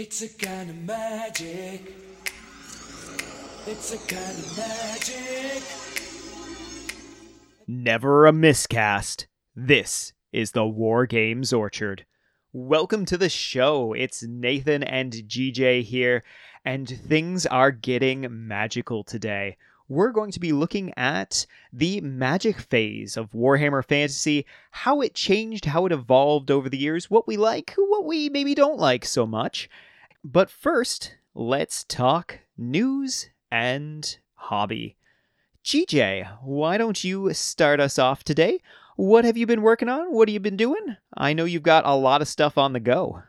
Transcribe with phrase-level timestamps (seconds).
[0.00, 1.92] It's a kind of magic.
[3.66, 5.62] It's a kind of magic.
[7.66, 9.26] Never a miscast.
[9.56, 12.06] This is the War Games Orchard.
[12.52, 13.92] Welcome to the show.
[13.92, 16.22] It's Nathan and GJ here,
[16.64, 19.56] and things are getting magical today.
[19.88, 25.64] We're going to be looking at the magic phase of Warhammer Fantasy, how it changed,
[25.64, 29.26] how it evolved over the years, what we like, what we maybe don't like so
[29.26, 29.68] much.
[30.30, 34.98] But first, let's talk news and hobby.
[35.64, 38.60] GJ, why don't you start us off today?
[38.96, 40.12] What have you been working on?
[40.12, 40.96] What have you been doing?
[41.16, 43.22] I know you've got a lot of stuff on the go.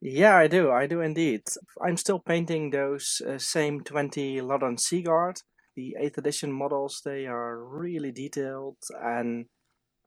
[0.00, 0.72] Yeah, I do.
[0.72, 1.42] I do indeed.
[1.80, 5.40] I'm still painting those uh, same 20 Lothern Seaguard.
[5.76, 9.46] The 8th edition models, they are really detailed and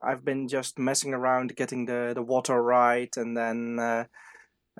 [0.02, 4.04] I've been just messing around getting the, the water right and then uh,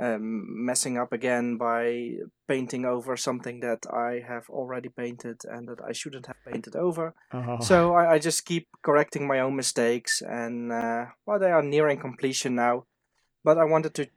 [0.00, 2.12] um, messing up again by
[2.46, 7.14] painting over something that I have already painted and that I shouldn't have painted over.
[7.32, 7.58] Oh.
[7.60, 11.98] So I, I just keep correcting my own mistakes, and uh, well, they are nearing
[11.98, 12.84] completion now.
[13.44, 14.08] But I wanted to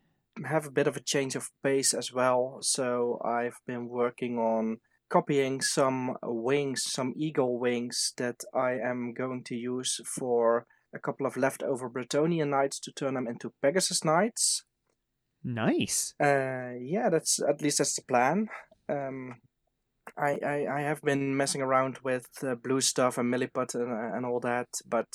[0.45, 4.77] have a bit of a change of pace as well, so I've been working on
[5.09, 11.25] copying some wings, some eagle wings that I am going to use for a couple
[11.25, 14.63] of leftover Bretonnian knights to turn them into Pegasus knights.
[15.43, 16.13] Nice.
[16.21, 18.49] Uh, yeah, that's at least that's the plan.
[18.89, 19.35] Um,
[20.17, 24.25] I, I I have been messing around with uh, blue stuff and milliput and, and
[24.25, 25.07] all that, but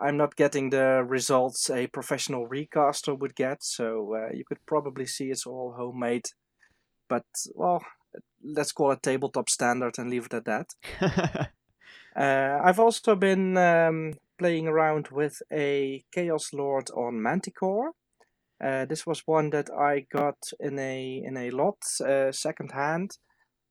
[0.00, 3.62] I'm not getting the results a professional recaster would get.
[3.62, 6.26] So uh, you could probably see it's all homemade,
[7.08, 7.82] but well,
[8.42, 11.50] let's call it tabletop standard and leave it at that.
[12.16, 17.92] Uh, I've also been um, playing around with a Chaos Lord on Manticore.
[18.62, 23.18] Uh, this was one that I got in a in a lot uh, second hand.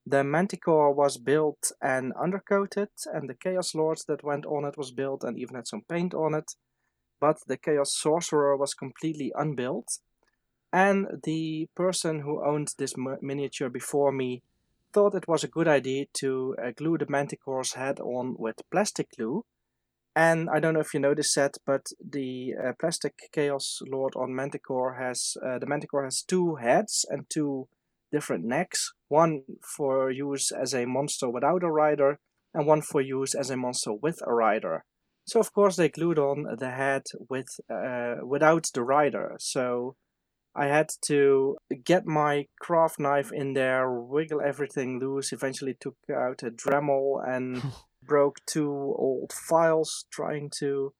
[0.05, 4.91] The Manticore was built and undercoated, and the Chaos Lord that went on it was
[4.91, 6.55] built and even had some paint on it.
[7.19, 9.99] But the Chaos Sorcerer was completely unbuilt.
[10.71, 14.43] And the person who owned this mi- miniature before me
[14.93, 19.07] thought it was a good idea to uh, glue the Manticore's head on with plastic
[19.15, 19.45] glue.
[20.19, 24.35] And I don't know if you this set, but the uh, plastic Chaos Lord on
[24.35, 27.69] Manticore has uh, the Manticore has two heads and two
[28.11, 28.91] different necks.
[29.07, 29.43] One
[29.77, 32.19] for use as a monster without a rider,
[32.53, 34.83] and one for use as a monster with a rider.
[35.25, 39.37] So of course they glued on the head with uh, without the rider.
[39.39, 39.95] So
[40.53, 41.55] I had to
[41.85, 45.31] get my craft knife in there, wiggle everything loose.
[45.31, 47.63] Eventually took out a Dremel and
[48.13, 48.71] broke two
[49.07, 50.93] old files trying to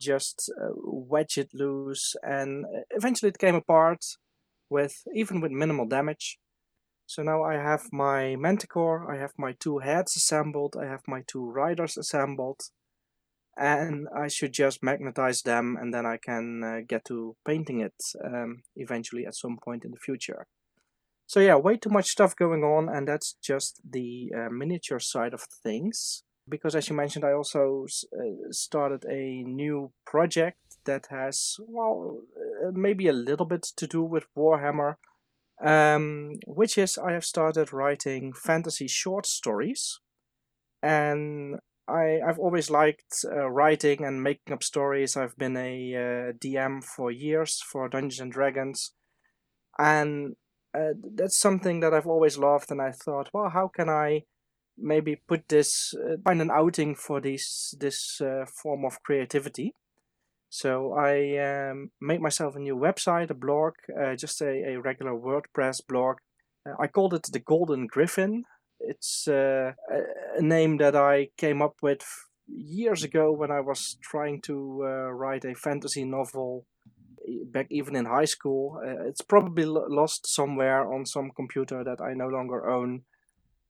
[0.00, 0.72] just uh,
[1.12, 4.04] wedge it loose and uh, eventually it came apart
[4.70, 6.38] with even with minimal damage.
[7.06, 11.22] So now i have my manticore i have my two heads assembled i have my
[11.26, 12.60] two riders assembled
[13.56, 17.98] and i should just magnetize them and then i can uh, get to painting it
[18.24, 20.46] um, eventually at some point in the future.
[21.26, 25.34] So yeah way too much stuff going on and that's just the uh, miniature side
[25.34, 31.56] of things because as you mentioned i also uh, started a new project that has
[31.66, 34.96] well uh, maybe a little bit to do with warhammer
[35.62, 40.00] um, which is i have started writing fantasy short stories
[40.82, 45.16] and I, I've always liked uh, writing and making up stories.
[45.16, 48.92] I've been a uh, DM for years for Dungeons and Dragons,
[49.78, 50.36] and
[50.74, 52.70] uh, that's something that I've always loved.
[52.70, 54.24] And I thought, well, how can I
[54.76, 59.74] maybe put this uh, find an outing for this this uh, form of creativity.
[60.48, 65.12] So i um, made myself a new website a blog uh, just a, a regular
[65.12, 66.16] wordpress blog.
[66.66, 68.44] Uh, i called it the golden griffin.
[68.80, 69.72] It's uh,
[70.38, 72.04] a, name that i came up with
[72.46, 76.66] years ago when i was trying to uh, write a fantasy novel
[77.50, 78.78] back even in high school.
[78.84, 83.04] It's probably lost somewhere on some computer that i no longer own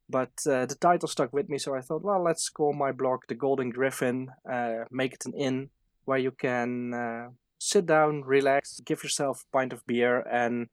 [0.08, 3.20] but uh, the title stuck with me, so I thought, well, let's call my blog
[3.28, 5.70] the Golden Griffin, uh, make it an inn
[6.04, 7.28] where you can uh,
[7.58, 10.68] sit down, relax, give yourself a pint of beer, and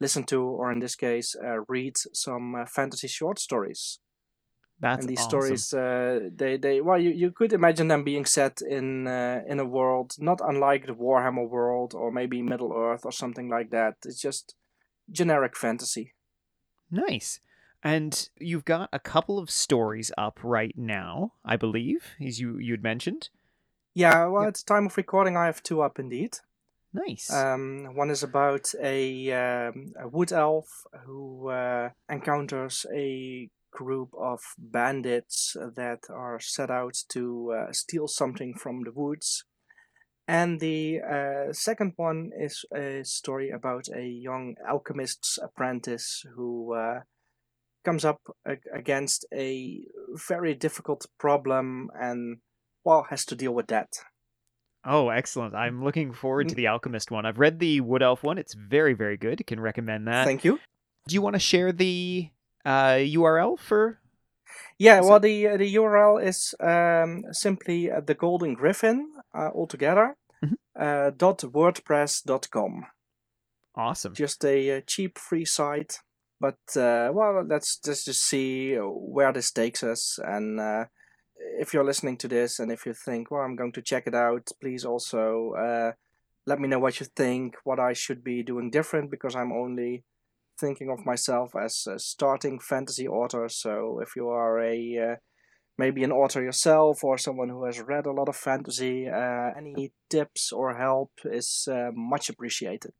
[0.00, 3.98] listen to, or in this case, uh, read some uh, fantasy short stories.
[4.80, 5.28] That's and these awesome.
[5.28, 9.60] stories, uh, they, they, well, you, you could imagine them being set in uh, in
[9.60, 13.96] a world not unlike the Warhammer world, or maybe Middle Earth, or something like that.
[14.06, 14.54] It's just
[15.10, 16.14] generic fantasy.
[16.90, 17.40] Nice.
[17.82, 22.82] And you've got a couple of stories up right now, I believe, as you you'd
[22.82, 23.30] mentioned.
[23.94, 26.38] Yeah, well, at the time of recording, I have two up indeed.
[26.92, 27.32] Nice.
[27.32, 34.40] Um, one is about a, um, a wood elf who uh, encounters a group of
[34.58, 39.44] bandits that are set out to uh, steal something from the woods.
[40.26, 47.00] And the uh, second one is a story about a young alchemist's apprentice who uh,
[47.84, 49.82] comes up ag- against a
[50.28, 52.38] very difficult problem and,
[52.84, 53.88] well, has to deal with that.
[54.84, 55.54] oh, excellent.
[55.54, 57.26] I'm looking forward to the Alchemist one.
[57.26, 58.38] I've read the Wood Elf one.
[58.38, 59.46] It's very, very good.
[59.46, 60.24] Can recommend that.
[60.24, 60.58] Thank you.
[61.08, 62.28] Do you want to share the
[62.64, 63.98] uh, URL for?
[64.78, 70.16] Yeah, well, the uh, the URL is um, simply uh, the Golden Griffin uh, altogether.
[70.44, 70.54] Mhm.
[70.74, 72.86] Uh, dot wordpress dot com.
[73.74, 74.14] Awesome.
[74.14, 75.98] Just a, uh cheap free site,
[76.40, 80.18] but uh, well, let's just just see where this takes us.
[80.22, 80.86] And uh,
[81.58, 84.14] if you're listening to this, and if you think, well, I'm going to check it
[84.14, 85.92] out, please also uh,
[86.46, 87.56] let me know what you think.
[87.64, 90.04] What I should be doing different because I'm only
[90.58, 93.48] thinking of myself as a starting fantasy author.
[93.48, 95.16] So if you are a uh,
[95.78, 99.92] maybe an author yourself or someone who has read a lot of fantasy, uh, any
[100.08, 102.92] tips or help is uh, much appreciated.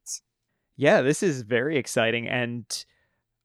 [0.77, 2.65] Yeah, this is very exciting, and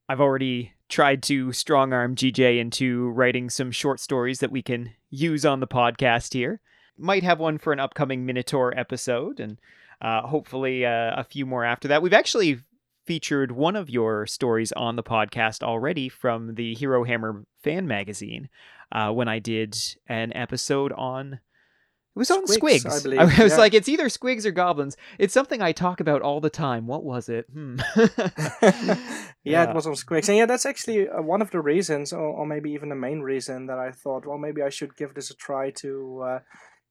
[0.07, 4.91] I've already tried to strong arm GJ into writing some short stories that we can
[5.09, 6.61] use on the podcast here.
[6.97, 9.59] Might have one for an upcoming Minotaur episode, and
[10.01, 12.01] uh, hopefully uh, a few more after that.
[12.01, 12.59] We've actually
[13.05, 18.49] featured one of your stories on the podcast already from the Hero Hammer fan magazine
[18.91, 19.77] uh, when I did
[20.07, 21.39] an episode on.
[22.15, 22.99] It was on Squigs, Squigs.
[22.99, 23.57] I believe, I was yeah.
[23.57, 24.95] like, it's either Squigs or Goblins.
[25.19, 26.87] It's something I talk about all the time.
[26.87, 27.45] What was it?
[27.51, 27.75] Hmm.
[29.43, 30.29] yeah, it was on Squigs.
[30.29, 33.19] And yeah, that's actually uh, one of the reasons, or, or maybe even the main
[33.19, 36.39] reason, that I thought, well, maybe I should give this a try to uh,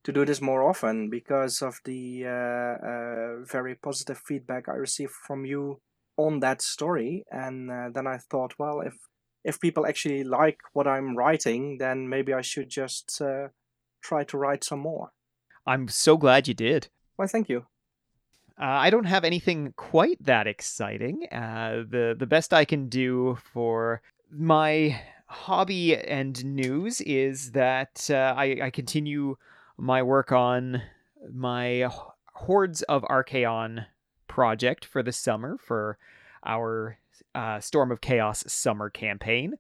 [0.05, 5.13] to do this more often because of the uh, uh, very positive feedback I received
[5.13, 5.81] from you
[6.19, 7.25] on that story.
[7.31, 8.95] And uh, then I thought, well, if
[9.43, 13.49] if people actually like what I'm writing, then maybe I should just uh,
[14.05, 15.13] try to write some more.
[15.67, 16.89] I'm so glad you did.
[17.17, 17.67] Why, thank you.
[18.61, 21.27] Uh, I don't have anything quite that exciting.
[21.33, 28.35] Uh, the the best I can do for my hobby and news is that uh,
[28.37, 29.37] I, I continue
[29.77, 30.83] my work on
[31.33, 31.89] my
[32.35, 33.87] Hordes of Archaon
[34.29, 35.99] project for the summer for
[36.45, 36.99] our
[37.35, 39.55] uh, Storm of Chaos summer campaign.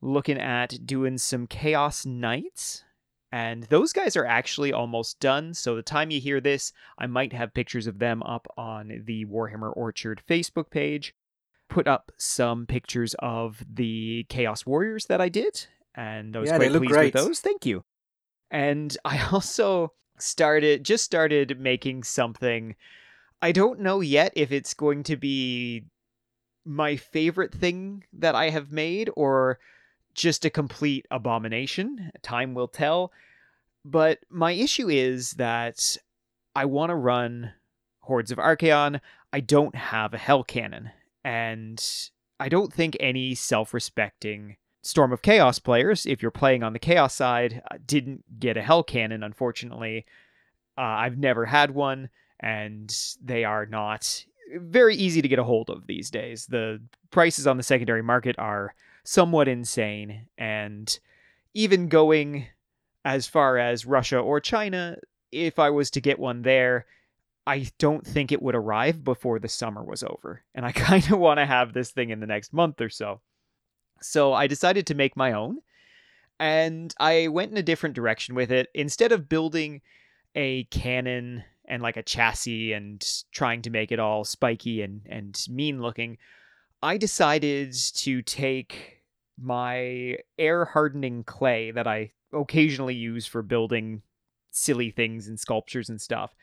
[0.00, 2.84] Looking at doing some Chaos Knights.
[3.32, 5.52] And those guys are actually almost done.
[5.52, 9.24] So the time you hear this, I might have pictures of them up on the
[9.26, 11.14] Warhammer Orchard Facebook page.
[11.68, 16.56] Put up some pictures of the Chaos Warriors that I did, and I was Yeah,
[16.58, 17.14] quite pleased great.
[17.14, 17.40] with those.
[17.40, 17.84] Thank you.
[18.50, 22.76] And I also started just started making something.
[23.42, 25.84] I don't know yet if it's going to be
[26.64, 29.58] my favorite thing that I have made or
[30.16, 32.10] just a complete abomination.
[32.22, 33.12] Time will tell.
[33.84, 35.96] But my issue is that
[36.56, 37.52] I want to run
[38.00, 39.00] Hordes of Archaon.
[39.32, 40.90] I don't have a Hell Cannon.
[41.24, 41.82] And
[42.40, 46.78] I don't think any self respecting Storm of Chaos players, if you're playing on the
[46.78, 50.06] Chaos side, uh, didn't get a Hell Cannon, unfortunately.
[50.78, 52.08] Uh, I've never had one,
[52.40, 56.46] and they are not very easy to get a hold of these days.
[56.46, 56.80] The
[57.10, 58.74] prices on the secondary market are
[59.06, 60.98] somewhat insane, and
[61.54, 62.46] even going
[63.04, 64.96] as far as Russia or China,
[65.32, 66.86] if I was to get one there,
[67.46, 70.42] I don't think it would arrive before the summer was over.
[70.54, 73.20] And I kind of want to have this thing in the next month or so.
[74.02, 75.58] So I decided to make my own,
[76.38, 78.68] and I went in a different direction with it.
[78.74, 79.80] Instead of building
[80.34, 85.46] a cannon and like a chassis and trying to make it all spiky and, and
[85.48, 86.18] mean looking,
[86.82, 88.95] I decided to take
[89.40, 94.02] my air hardening clay that I occasionally use for building
[94.50, 96.34] silly things and sculptures and stuff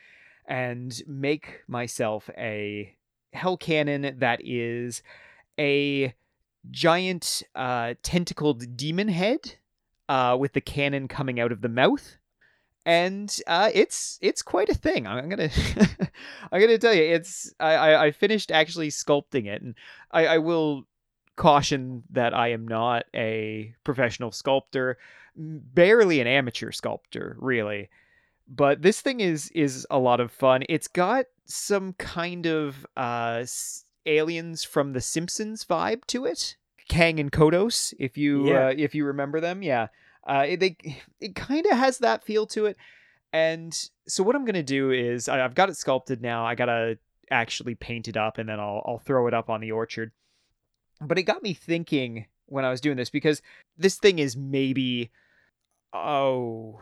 [0.48, 2.96] and make myself a
[3.34, 5.02] hell cannon that is
[5.60, 6.14] a
[6.70, 9.56] giant uh, tentacled demon head
[10.10, 12.18] uh, with the cannon coming out of the mouth
[12.86, 15.08] and uh, it's it's quite a thing.
[15.08, 15.50] I'm gonna
[16.52, 19.76] I'm gonna tell you, it's I, I finished actually sculpting it, and
[20.12, 20.86] I, I will
[21.36, 24.98] caution that I am not a professional sculptor,
[25.36, 27.90] barely an amateur sculptor, really.
[28.48, 30.64] But this thing is is a lot of fun.
[30.70, 33.46] It's got some kind of uh,
[34.06, 36.58] aliens from The Simpsons vibe to it,
[36.90, 38.68] Kang and Kodos, if you Yeah.
[38.68, 39.88] uh, if you remember them, yeah.
[40.28, 40.78] Uh, it, they
[41.20, 42.78] it kind of has that feel to it,
[43.34, 43.74] And
[44.08, 46.46] so what I'm gonna do is I, I've got it sculpted now.
[46.46, 46.98] I gotta
[47.32, 50.12] actually paint it up, and then I'll I'll throw it up on the orchard.
[51.08, 53.42] But it got me thinking when I was doing this because
[53.78, 55.12] this thing is maybe
[55.94, 56.82] oh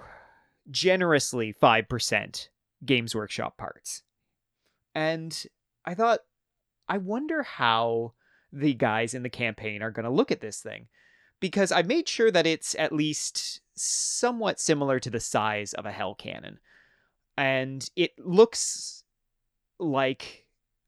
[0.69, 2.47] generously 5%
[2.85, 4.03] Games Workshop parts.
[4.93, 5.45] And
[5.85, 6.19] I thought
[6.87, 8.13] I wonder how
[8.51, 10.87] the guys in the campaign are going to look at this thing
[11.39, 15.91] because I made sure that it's at least somewhat similar to the size of a
[15.91, 16.59] hell cannon.
[17.37, 19.03] And it looks
[19.79, 20.40] like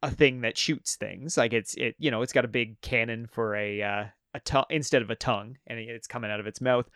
[0.03, 1.37] a thing that shoots things.
[1.37, 4.03] Like it's it you know, it's got a big cannon for a uh,
[4.35, 6.87] a tongue instead of a tongue and it's coming out of its mouth.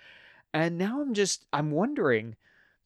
[0.53, 2.35] And now I'm just I'm wondering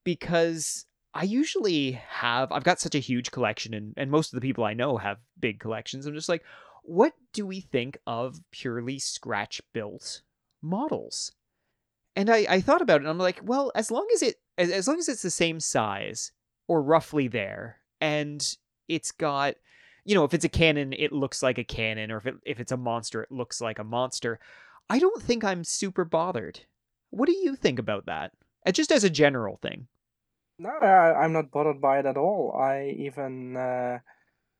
[0.03, 4.47] because I usually have I've got such a huge collection and and most of the
[4.47, 6.05] people I know have big collections.
[6.05, 6.43] I'm just like
[6.83, 10.21] what do we think of purely scratch built
[10.61, 11.31] models?
[12.15, 14.69] And I, I thought about it and I'm like, well, as long as it as,
[14.69, 16.31] as long as it's the same size
[16.67, 18.55] or roughly there and
[18.87, 19.55] it's got
[20.03, 22.59] you know, if it's a cannon, it looks like a cannon, or if it, if
[22.59, 24.39] it's a monster, it looks like a monster.
[24.89, 26.61] I don't think I'm super bothered.
[27.09, 28.31] What do you think about that?
[28.65, 29.87] Uh, just as a general thing.
[30.59, 32.55] No, I, I'm not bothered by it at all.
[32.57, 33.99] I even uh,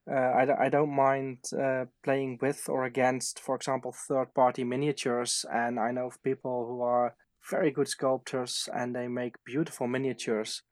[0.09, 5.45] uh, I, I don't mind uh, playing with or against, for example, third-party miniatures.
[5.51, 7.15] And I know of people who are
[7.49, 10.63] very good sculptors and they make beautiful miniatures.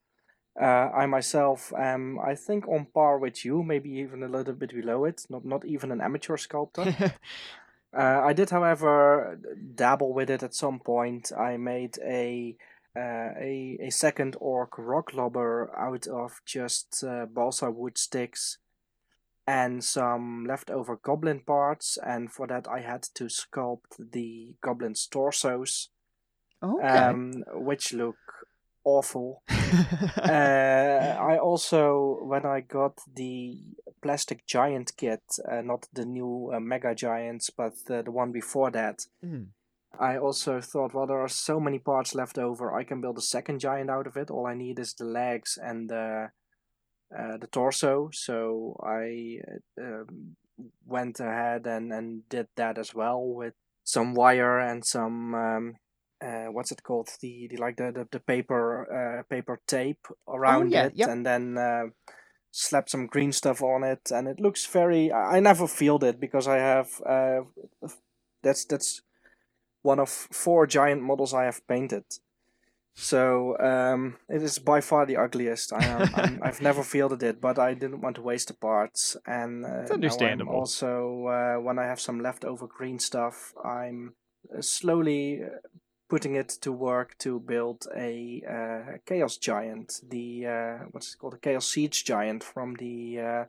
[0.59, 4.71] Uh, I myself am, I think, on par with you, maybe even a little bit
[4.71, 5.25] below it.
[5.29, 6.95] Not not even an amateur sculptor.
[7.97, 9.39] uh, I did, however,
[9.75, 11.31] dabble with it at some point.
[11.31, 12.57] I made a
[12.95, 18.57] uh, a a second orc rock lobber out of just uh, balsa wood sticks
[19.49, 25.89] and some leftover goblin parts, and for that I had to sculpt the goblin's torsos,
[26.61, 26.87] okay.
[26.87, 28.17] um, which look
[28.97, 29.43] awful.
[30.17, 33.57] uh, I also, when I got the
[34.01, 38.71] plastic giant kit, uh, not the new uh, mega giants, but the, the one before
[38.71, 39.47] that, Mm.
[39.99, 42.73] I also thought, well, there are so many parts left over.
[42.73, 44.29] I can build a second giant out of it.
[44.29, 46.29] All I need is the legs and the
[47.17, 48.09] uh, the torso.
[48.13, 49.39] So I
[49.81, 50.35] um,
[50.85, 55.75] went ahead and, and did that as well with some wire and some um,
[56.21, 57.09] uh, what's it called?
[57.21, 61.09] The, the like the the, the paper uh, paper tape around yeah, it, yep.
[61.09, 61.83] and then uh,
[62.51, 65.11] slap some green stuff on it, and it looks very.
[65.11, 66.89] I never feel it because I have.
[67.05, 67.41] Uh,
[68.43, 69.01] that's that's
[69.81, 72.03] one of four giant models I have painted.
[72.95, 75.71] So um, it is by far the ugliest.
[75.71, 79.15] I I've never fielded it, but I didn't want to waste the parts.
[79.25, 80.53] And uh, It's understandable.
[80.53, 84.15] also, uh, when I have some leftover green stuff, I'm
[84.53, 85.59] uh, slowly uh,
[86.09, 90.01] putting it to work to build a uh, chaos giant.
[90.07, 91.35] The uh, what's it called?
[91.35, 93.19] A chaos siege giant from the.
[93.19, 93.45] Uh,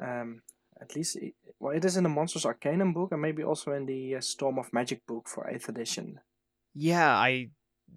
[0.00, 0.42] um,
[0.80, 3.86] at least, it, well, it is in the Monsters Arcanum book, and maybe also in
[3.86, 6.20] the uh, Storm of Magic book for eighth edition.
[6.74, 7.50] Yeah, I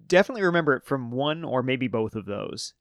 [0.06, 2.74] definitely remember it from one or maybe both of those.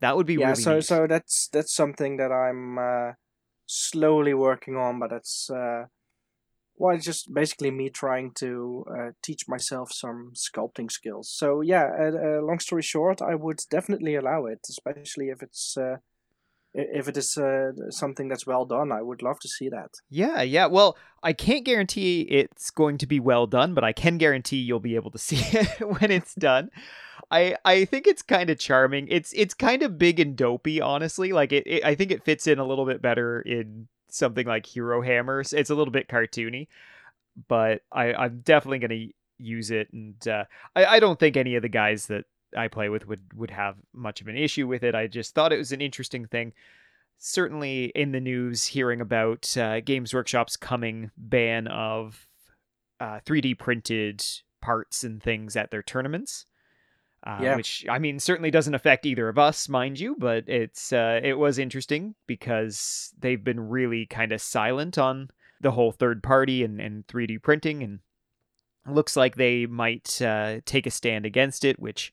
[0.00, 0.84] That would be yeah really so neat.
[0.84, 3.12] so that's that's something that i'm uh,
[3.66, 5.84] slowly working on but that's uh
[6.76, 11.90] well it's just basically me trying to uh, teach myself some sculpting skills so yeah
[11.98, 15.96] uh, uh, long story short i would definitely allow it especially if it's uh,
[16.74, 20.42] if it is uh, something that's well done i would love to see that Yeah,
[20.42, 20.66] yeah.
[20.66, 24.80] Well, I can't guarantee it's going to be well done, but I can guarantee you'll
[24.80, 26.70] be able to see it when it's done.
[27.30, 29.08] I I think it's kind of charming.
[29.08, 31.32] It's it's kind of big and dopey, honestly.
[31.32, 34.66] Like it, it I think it fits in a little bit better in something like
[34.66, 35.52] Hero Hammers.
[35.52, 36.68] It's a little bit cartoony,
[37.48, 39.06] but I I'm definitely gonna
[39.38, 40.44] use it, and uh,
[40.74, 42.24] I I don't think any of the guys that
[42.56, 44.94] I play with would would have much of an issue with it.
[44.94, 46.52] I just thought it was an interesting thing
[47.18, 52.26] certainly in the news hearing about uh, Games Workshop's coming ban of
[53.00, 54.24] uh, 3D printed
[54.60, 56.46] parts and things at their tournaments.
[57.26, 57.56] Uh, Yeah.
[57.56, 61.38] Which I mean certainly doesn't affect either of us, mind you, but it's uh, it
[61.38, 66.80] was interesting because they've been really kind of silent on the whole third party and,
[66.80, 68.00] and 3D printing, and
[68.86, 72.12] looks like they might uh, take a stand against it, which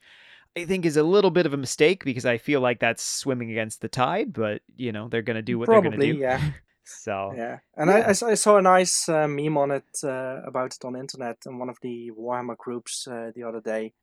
[0.55, 3.51] I think is a little bit of a mistake because I feel like that's swimming
[3.51, 6.13] against the tide, but you know, they're going to do what they're going to probably
[6.13, 6.19] do.
[6.19, 6.41] yeah
[6.83, 8.07] So, Yeah, and Yeah.
[8.07, 11.57] I, I saw a nice uh, meme on it uh, about it on internet in
[11.57, 13.93] one of the Warhammer groups uh, the other day.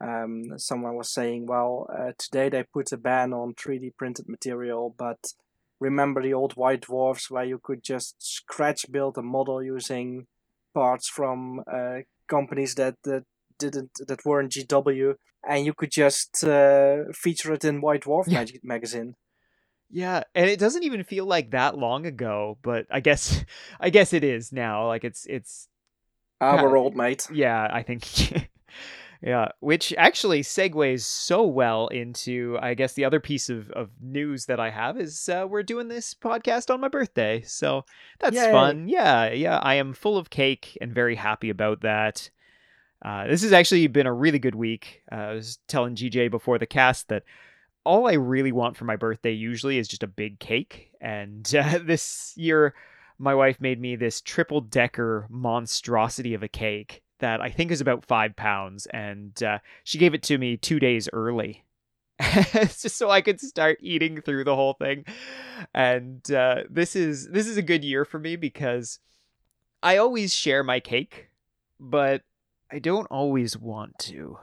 [0.00, 4.94] Um, someone was saying, "Well, uh, today they put a ban on 3D printed material,
[4.96, 5.34] but
[5.80, 10.26] remember the old White Dwarfs where you could just scratch build a model using
[10.74, 13.24] parts from uh, companies that, that
[13.58, 15.14] didn't that weren't GW,
[15.48, 18.40] and you could just uh, feature it in White Dwarf Yeah.
[18.40, 19.14] Magic magazine.
[19.90, 23.44] Yeah, and it doesn't even feel like that long ago, but I guess
[23.80, 24.86] I guess it is now.
[24.86, 25.68] Like it's it's
[26.40, 26.62] Yeah.
[26.62, 27.26] old, mate.
[27.32, 28.04] yeah, I think
[29.20, 34.46] yeah, which actually segues so well into I guess the other piece of of news
[34.46, 37.42] that I have is uh, we're doing this podcast on my birthday.
[37.42, 37.84] So
[38.20, 38.52] that's Yay.
[38.52, 38.88] fun.
[38.88, 42.30] Yeah, yeah, I am full of cake and very happy about that.
[43.04, 45.02] Uh, this has actually been a really good week.
[45.10, 47.24] Uh, I was telling GJ before the cast that
[47.84, 50.90] all I really want for my birthday usually is just a big cake.
[51.00, 52.74] And uh, this year,
[53.18, 57.80] my wife made me this triple decker monstrosity of a cake that I think is
[57.80, 58.86] about five pounds.
[58.86, 61.64] And uh, she gave it to me two days early.
[62.20, 65.04] Just so I could start eating through the whole thing.
[65.74, 68.98] And uh, this is this is a good year for me because
[69.82, 71.30] I always share my cake,
[71.78, 72.22] but
[72.72, 74.38] I don't always want to.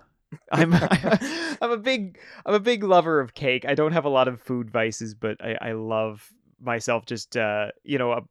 [0.51, 0.73] I'm
[1.61, 3.65] I'm a big I'm a big lover of cake.
[3.65, 7.67] I don't have a lot of food vices, but I, I love myself just uh
[7.83, 8.21] you know a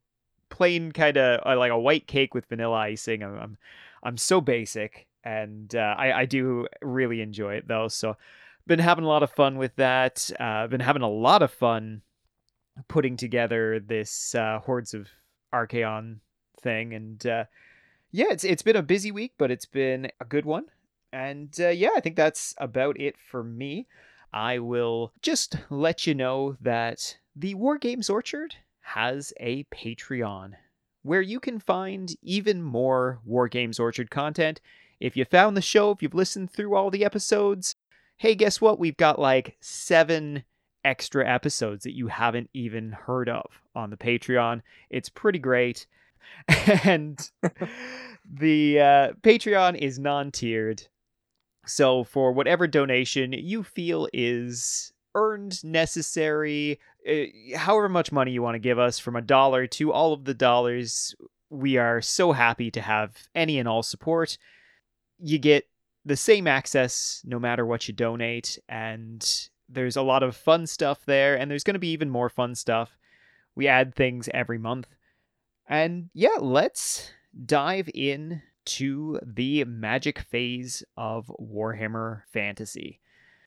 [0.49, 3.23] plain kind of uh, like a white cake with vanilla icing.
[3.23, 3.59] I'm I'm,
[4.05, 7.89] I'm so basic, and uh, I I do really enjoy it though.
[7.89, 8.17] So
[8.67, 10.31] been having a lot of fun with that.
[10.39, 12.03] Uh, been having a lot of fun
[12.89, 15.09] putting together this uh, hordes of
[15.53, 16.19] Archaon
[16.61, 17.45] thing, and uh,
[18.11, 20.67] yeah, it's it's been a busy week, but it's been a good one.
[21.13, 23.87] And uh, yeah, I think that's about it for me.
[24.33, 30.55] I will just let you know that the War Games Orchard has a Patreon
[31.05, 34.61] where you can find even more War Games Orchard content.
[34.99, 37.77] If you found the show, if you've listened through all the episodes,
[38.17, 38.79] hey, guess what?
[38.79, 40.45] We've got like seven
[40.83, 43.45] extra episodes that you haven't even heard of
[43.75, 44.63] on the Patreon.
[44.89, 45.87] It's pretty great.
[46.85, 47.31] and
[48.25, 50.89] the uh, Patreon is non tiered.
[51.67, 58.55] So, for whatever donation you feel is earned, necessary, Eh, however much money you want
[58.55, 61.15] to give us, from a dollar to all of the dollars,
[61.51, 64.39] we are so happy to have any and all support.
[65.19, 65.69] You get
[66.05, 71.05] the same access no matter what you donate, and there's a lot of fun stuff
[71.05, 72.97] there, and there's going to be even more fun stuff.
[73.55, 74.89] We add things every month.
[75.69, 77.11] And yeah, let's
[77.47, 83.01] dive in to the magic phase of Warhammer Fantasy.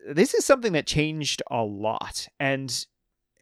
[0.08, 2.28] This is something that changed a lot.
[2.40, 2.86] And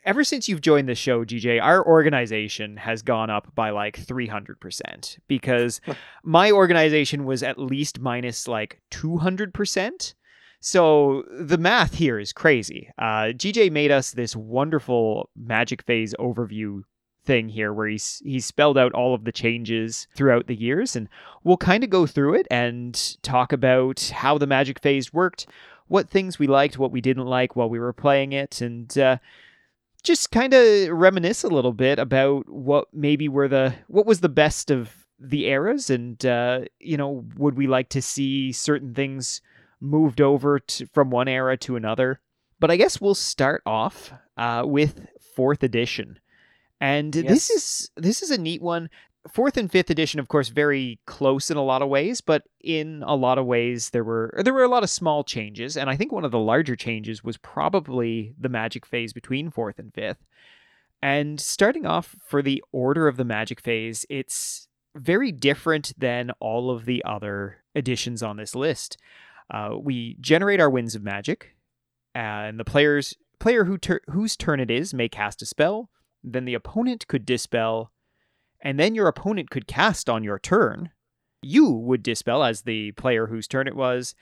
[0.05, 5.17] ever since you've joined the show, GJ, our organization has gone up by like 300%
[5.27, 5.81] because
[6.23, 10.13] my organization was at least minus like 200%.
[10.61, 12.89] So the math here is crazy.
[12.97, 16.83] Uh, GJ made us this wonderful magic phase overview
[17.25, 21.09] thing here where he's he's spelled out all of the changes throughout the years and
[21.43, 25.47] we'll kind of go through it and talk about how the magic phase worked
[25.87, 29.17] what things we liked what we didn't like while we were playing it and uh,
[30.05, 34.29] just kind of reminisce a little bit about what maybe were the what was the
[34.29, 39.41] best of the eras and uh, you know would we like to see certain things
[39.81, 42.19] moved over to, from one era to another?
[42.59, 46.19] But i guess we'll start off uh, with fourth edition.
[46.81, 48.89] And this is this is a neat one.
[49.27, 53.03] Fourth and fifth edition, of course, very close in a lot of ways, but in
[53.07, 55.95] a lot of ways there were there were a lot of small changes, and I
[55.95, 60.23] think one of the larger changes was probably the magic phase between fourth and fifth.
[61.01, 66.69] And starting off for the order of the magic phase, it's very different than all
[66.69, 68.97] of the other editions on this list.
[69.51, 71.55] Uh, we generate our winds of magic,
[72.13, 75.89] and the players player who tur- whose turn it is may cast a spell
[76.25, 77.91] then the opponent could dispel,
[78.61, 80.91] and then your opponent could cast on your turn.
[81.41, 84.15] You would dispel as the player whose turn it was,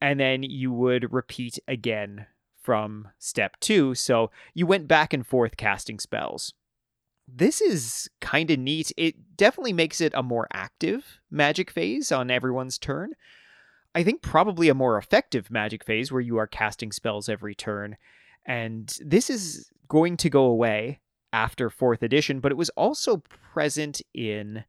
[0.00, 2.26] and then you would repeat again
[2.60, 3.94] from step two.
[3.94, 6.54] So you went back and forth casting spells.
[7.28, 8.92] This is kind of neat.
[8.96, 13.12] It definitely makes it a more active magic phase on everyone's turn.
[13.94, 17.96] I think probably a more effective magic phase where you are casting spells every turn.
[18.44, 21.00] And this is going to go away
[21.34, 23.16] after fourth edition, but it was also
[23.52, 24.64] present in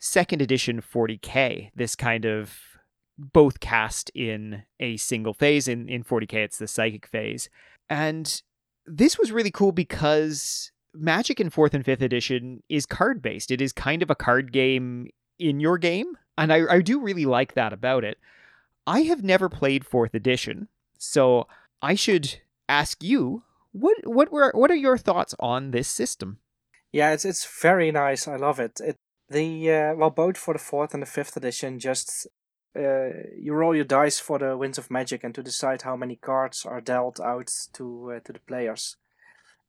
[0.00, 1.70] second edition 40k.
[1.76, 2.58] This kind of
[3.18, 5.68] both cast in a single phase.
[5.68, 7.50] In, in 40k, it's the psychic phase.
[7.90, 8.42] And
[8.86, 13.50] this was really cool because Magic in fourth and fifth edition is card based.
[13.50, 16.16] It is kind of a card game in your game.
[16.38, 18.16] And I, I do really like that about it.
[18.86, 21.46] I have never played fourth edition, so
[21.82, 26.38] I should ask you what what were what are your thoughts on this system?
[26.92, 28.28] Yeah, it's it's very nice.
[28.28, 28.80] I love it.
[28.80, 28.96] It
[29.28, 32.26] the uh, well both for the fourth and the fifth edition just
[32.76, 36.16] uh, you roll your dice for the winds of magic and to decide how many
[36.16, 38.96] cards are dealt out to uh, to the players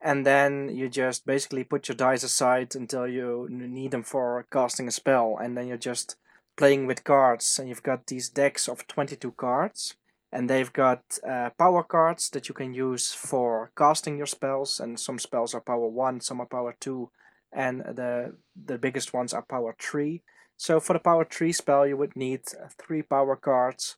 [0.02, 4.88] and then you just basically put your dice aside until you need them for casting
[4.88, 6.18] a spell and then you're just
[6.58, 9.96] playing with cards and you've got these decks of 22 cards
[10.34, 15.00] and they've got uh, power cards that you can use for casting your spells and
[15.00, 17.10] some spells are power 1 some are power 2
[17.54, 20.24] and the the biggest ones are power 3
[20.58, 22.42] so for the power 3 spell you would need
[22.78, 23.98] 3 power cards.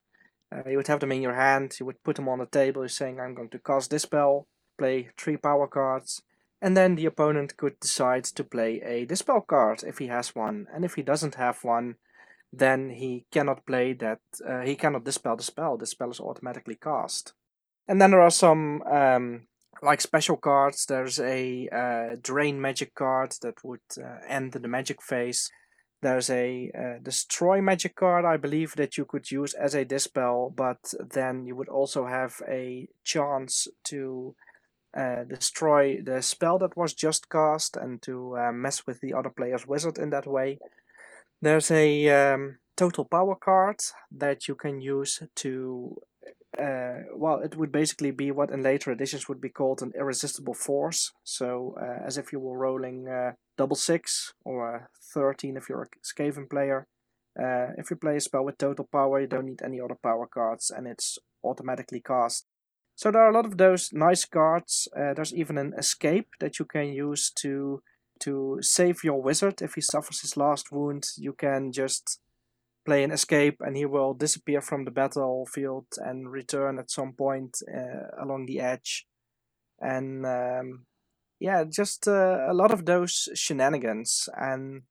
[0.54, 2.82] Uh, you would have them in your hand you would put them on the table
[2.82, 6.22] you're saying i'm going to cast this spell play 3 power cards
[6.62, 10.68] and then the opponent could decide to play a dispel card if he has one
[10.74, 11.96] and if he doesn't have one
[12.58, 15.78] then he cannot play that uh, he cannot dispel the spell.
[15.78, 17.34] The spell is automatically cast.
[17.88, 19.48] And then there are some um,
[19.82, 20.86] like special cards.
[20.86, 25.52] There's a uh, drain magic card that would uh, end the magic phase.
[26.02, 30.54] There's a uh, destroy magic card i believe that you could use as a dispel
[30.56, 34.36] but then you would also have a chance to
[34.96, 39.32] uh, destroy the spell that was just cast and to uh, mess with the other
[39.32, 40.60] player's wizard in that way
[41.46, 43.80] there's a um, total power card
[44.12, 45.96] that you can use to
[46.58, 50.54] uh, well, it would basically be what in later editions would be called an irresistible
[50.54, 51.12] force.
[51.24, 55.88] So, uh, as if you were rolling uh, double six or 13 if you're a
[56.02, 56.88] Skaven player.
[57.38, 60.28] Uh, if you play a spell with total power, you don't need any other power
[60.28, 62.46] cards and it's automatically cast.
[62.96, 64.88] So, there are a lot of those nice cards.
[64.98, 67.82] Uh, there's even an escape that you can use to
[68.22, 71.08] to save your wizard if he suffers his last wound.
[71.18, 72.20] You can just
[72.86, 77.58] play an escape and he will disappear from the battlefield and return at some point
[77.74, 79.08] uh, along the edge
[79.82, 80.86] and um,
[81.40, 84.84] yeah just uh, a lot of those shenanigans and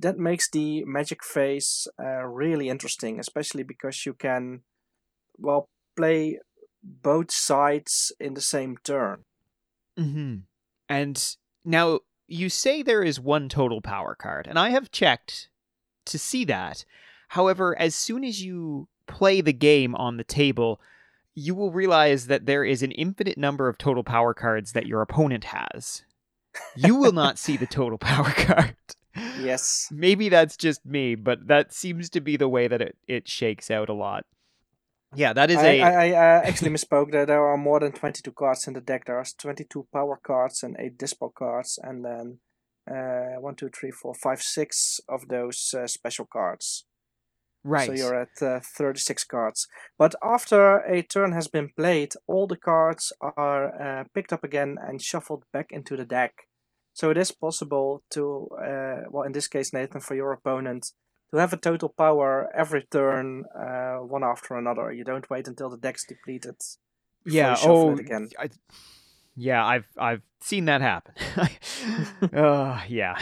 [0.00, 4.60] that makes the magic phase uh, really interesting especially because you can
[5.38, 6.38] well play
[6.82, 9.24] both sides in the same turn
[9.98, 10.38] mm-hmm.
[10.88, 15.48] and now you say there is one total power card and i have checked
[16.06, 16.84] to see that.
[17.28, 20.80] However, as soon as you play the game on the table,
[21.34, 25.02] you will realize that there is an infinite number of total power cards that your
[25.02, 26.02] opponent has.
[26.74, 28.76] You will not see the total power card.
[29.40, 29.88] Yes.
[29.90, 33.70] Maybe that's just me, but that seems to be the way that it, it shakes
[33.70, 34.24] out a lot.
[35.14, 35.80] Yeah, that is I, a.
[35.82, 37.12] I, I uh, actually misspoke.
[37.12, 39.04] There, there are more than 22 cards in the deck.
[39.06, 42.38] There are 22 power cards and 8 dispel cards, and then
[42.90, 46.84] uh, one, two, three, four, five, six of those uh, special cards.
[47.64, 47.86] Right.
[47.86, 49.66] So you're at uh, 36 cards.
[49.98, 54.76] But after a turn has been played, all the cards are uh, picked up again
[54.80, 56.32] and shuffled back into the deck.
[56.92, 60.92] So it is possible to, uh, well, in this case, Nathan, for your opponent,
[61.32, 64.92] to have a total power every turn, uh, one after another.
[64.92, 66.56] You don't wait until the deck's depleted.
[67.24, 67.56] Yeah.
[67.62, 68.28] Oh, again.
[68.38, 68.50] I,
[69.34, 71.14] yeah, I've I've seen that happen.
[72.34, 73.18] uh, yeah.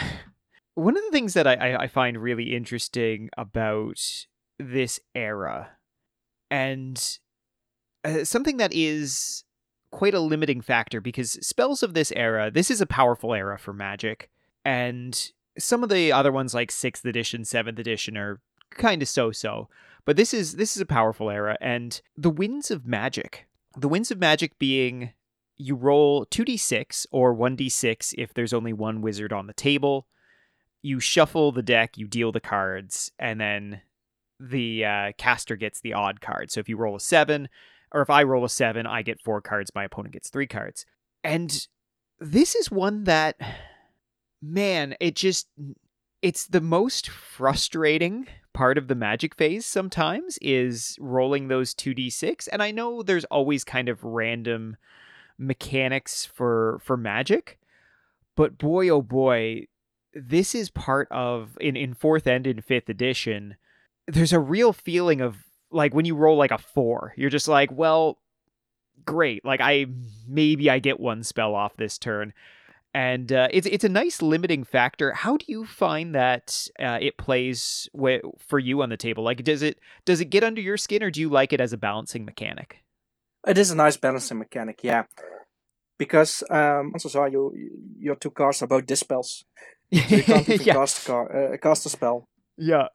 [0.75, 3.99] One of the things that I, I find really interesting about
[4.59, 5.71] this era,
[6.51, 7.01] and
[8.03, 9.45] uh, something that is
[9.91, 13.73] quite a limiting factor because spells of this era, this is a powerful era for
[13.73, 14.29] magic,
[14.65, 18.41] and some of the other ones like sixth edition, seventh edition are
[18.71, 19.69] kind of so-so.
[20.05, 24.11] But this is this is a powerful era, and the winds of magic, the winds
[24.11, 25.13] of magic being
[25.57, 30.07] you roll 2d6 or 1d6 if there's only one wizard on the table.
[30.81, 33.81] You shuffle the deck, you deal the cards, and then
[34.39, 36.51] the uh, caster gets the odd card.
[36.51, 37.49] So if you roll a seven,
[37.91, 40.85] or if I roll a seven, I get four cards, my opponent gets three cards.
[41.23, 41.67] And
[42.19, 43.37] this is one that,
[44.53, 45.47] man, it just,
[46.21, 52.47] it's the most frustrating part of the magic phase sometimes is rolling those 2d6.
[52.51, 54.77] And I know there's always kind of random
[55.37, 57.59] mechanics for for magic
[58.35, 59.65] but boy oh boy
[60.13, 63.55] this is part of in in fourth and in fifth edition
[64.07, 65.37] there's a real feeling of
[65.71, 68.17] like when you roll like a four you're just like well
[69.05, 69.85] great like i
[70.27, 72.33] maybe i get one spell off this turn
[72.95, 75.11] and uh, it's it's a nice limiting factor.
[75.11, 79.21] How do you find that uh, it plays w- for you on the table?
[79.21, 81.73] Like, does it does it get under your skin, or do you like it as
[81.73, 82.83] a balancing mechanic?
[83.45, 85.03] It is a nice balancing mechanic, yeah.
[85.97, 87.51] Because um, chances are you
[87.99, 89.43] your two cards are both dispels.
[89.93, 90.73] So you can't even yeah.
[90.75, 92.29] cast, car, uh, cast a spell.
[92.57, 92.87] Yeah.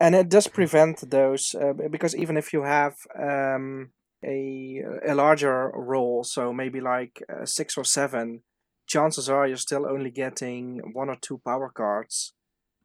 [0.00, 3.90] And it does prevent those uh, because even if you have um,
[4.24, 8.42] a a larger roll, so maybe like uh, six or seven,
[8.92, 12.34] chances are you're still only getting one or two power cards.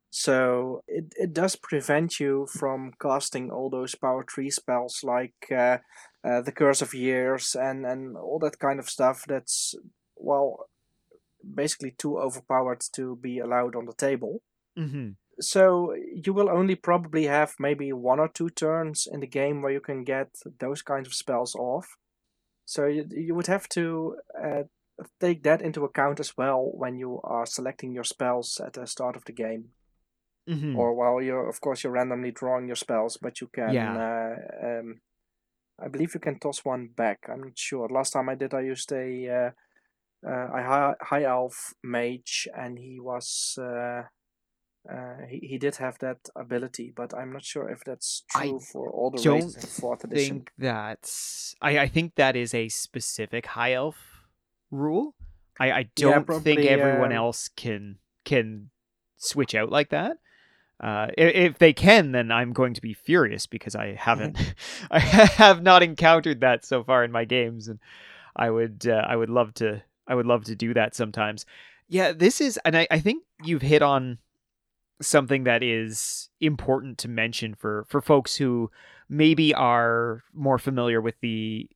[0.09, 5.77] So it, it does prevent you from casting all those power tree spells like uh,
[6.23, 9.75] uh, the Curse of Years and, and all that kind of stuff that's,
[10.15, 10.69] well,
[11.41, 14.41] basically too overpowered to be allowed on the table.
[14.79, 15.09] Mm-hmm.
[15.39, 15.93] So
[16.25, 19.81] you will only probably have maybe one or two turns in the game where you
[19.81, 21.87] can get those kinds of spells off.
[22.65, 24.15] So you, you would have to
[24.45, 24.63] uh,
[25.19, 29.15] take that into account as well when you are selecting your spells at the start
[29.15, 29.69] of the game.
[30.49, 30.77] Mm-hmm.
[30.77, 33.73] Or while you're, of course, you're randomly drawing your spells, but you can.
[33.73, 33.97] Yeah.
[33.97, 35.01] Uh, um,
[35.79, 37.27] I believe you can toss one back.
[37.31, 37.87] I'm not sure.
[37.89, 39.53] Last time I did, I used a
[40.25, 43.59] uh, uh, high, high elf mage, and he was.
[43.61, 44.03] Uh,
[44.89, 48.59] uh, he, he did have that ability, but I'm not sure if that's I true
[48.61, 50.35] for all the races in fourth edition.
[50.37, 54.16] think that's I, I think that is a specific high elf
[54.71, 55.15] rule.
[55.59, 58.69] I, I don't think probably, everyone um, else can can
[59.17, 60.17] switch out like that.
[60.79, 64.37] Uh, if they can, then I'm going to be furious because I haven't,
[64.91, 67.79] I have not encountered that so far in my games, and
[68.35, 71.45] I would, uh, I would love to, I would love to do that sometimes.
[71.89, 74.19] Yeah, this is, and I, I think you've hit on
[75.01, 78.71] something that is important to mention for for folks who
[79.09, 81.69] maybe are more familiar with the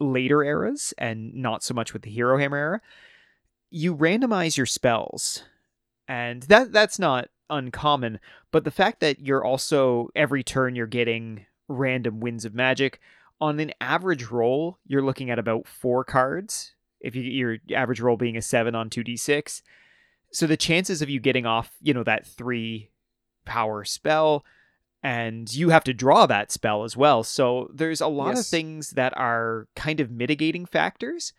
[0.00, 2.80] later eras and not so much with the hero hammer era
[3.70, 5.42] you randomize your spells.
[6.06, 8.18] And that that's not uncommon
[8.50, 13.00] but the fact that you're also every turn you're getting random winds of magic
[13.40, 18.16] on an average roll you're looking at about four cards if you your average roll
[18.16, 19.60] being a 7 on 2d6
[20.32, 22.90] so the chances of you getting off you know that 3
[23.44, 24.44] power spell
[25.04, 28.90] and you have to draw that spell as well so there's a lot of things
[28.90, 31.32] that are kind of mitigating factors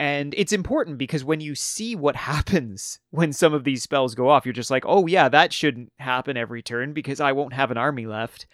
[0.00, 4.28] and it's important because when you see what happens when some of these spells go
[4.28, 7.70] off, you're just like, oh, yeah, that shouldn't happen every turn because I won't have
[7.70, 8.46] an army left.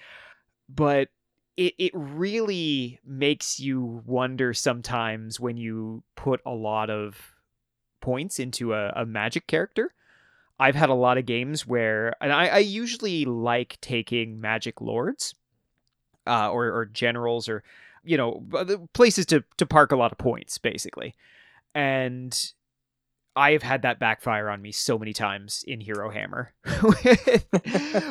[0.69, 1.09] But
[1.57, 7.33] it, it really makes you wonder sometimes when you put a lot of
[8.01, 9.93] points into a, a magic character.
[10.59, 15.35] I've had a lot of games where, and I, I usually like taking magic lords
[16.27, 17.63] uh, or, or generals or,
[18.05, 18.43] you know,
[18.93, 21.15] places to, to park a lot of points, basically
[21.75, 22.53] and
[23.37, 27.47] I have had that backfire on me so many times in Hero Hammer with,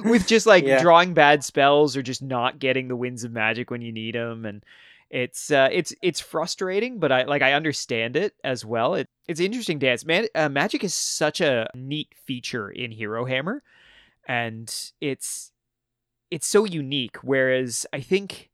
[0.03, 0.81] with just like Yeah.
[0.81, 4.45] drawing bad spells or just not getting the winds of magic when you need them
[4.45, 4.65] and
[5.13, 9.39] it's uh, it's it's frustrating but I like I understand it as well it, it's
[9.39, 13.61] interesting dance man uh, magic is such a neat feature in Hero Hammer
[14.27, 15.51] and it's
[16.31, 18.49] it's so unique whereas I think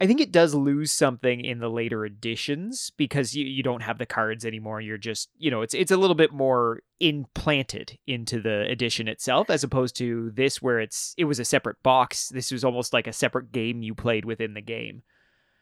[0.00, 3.98] I think it does lose something in the later editions because you, you don't have
[3.98, 4.80] the cards anymore.
[4.80, 9.50] You're just, you know, it's it's a little bit more implanted into the edition itself
[9.50, 12.30] as opposed to this where it's it was a separate box.
[12.30, 15.02] This was almost like a separate game you played within the game.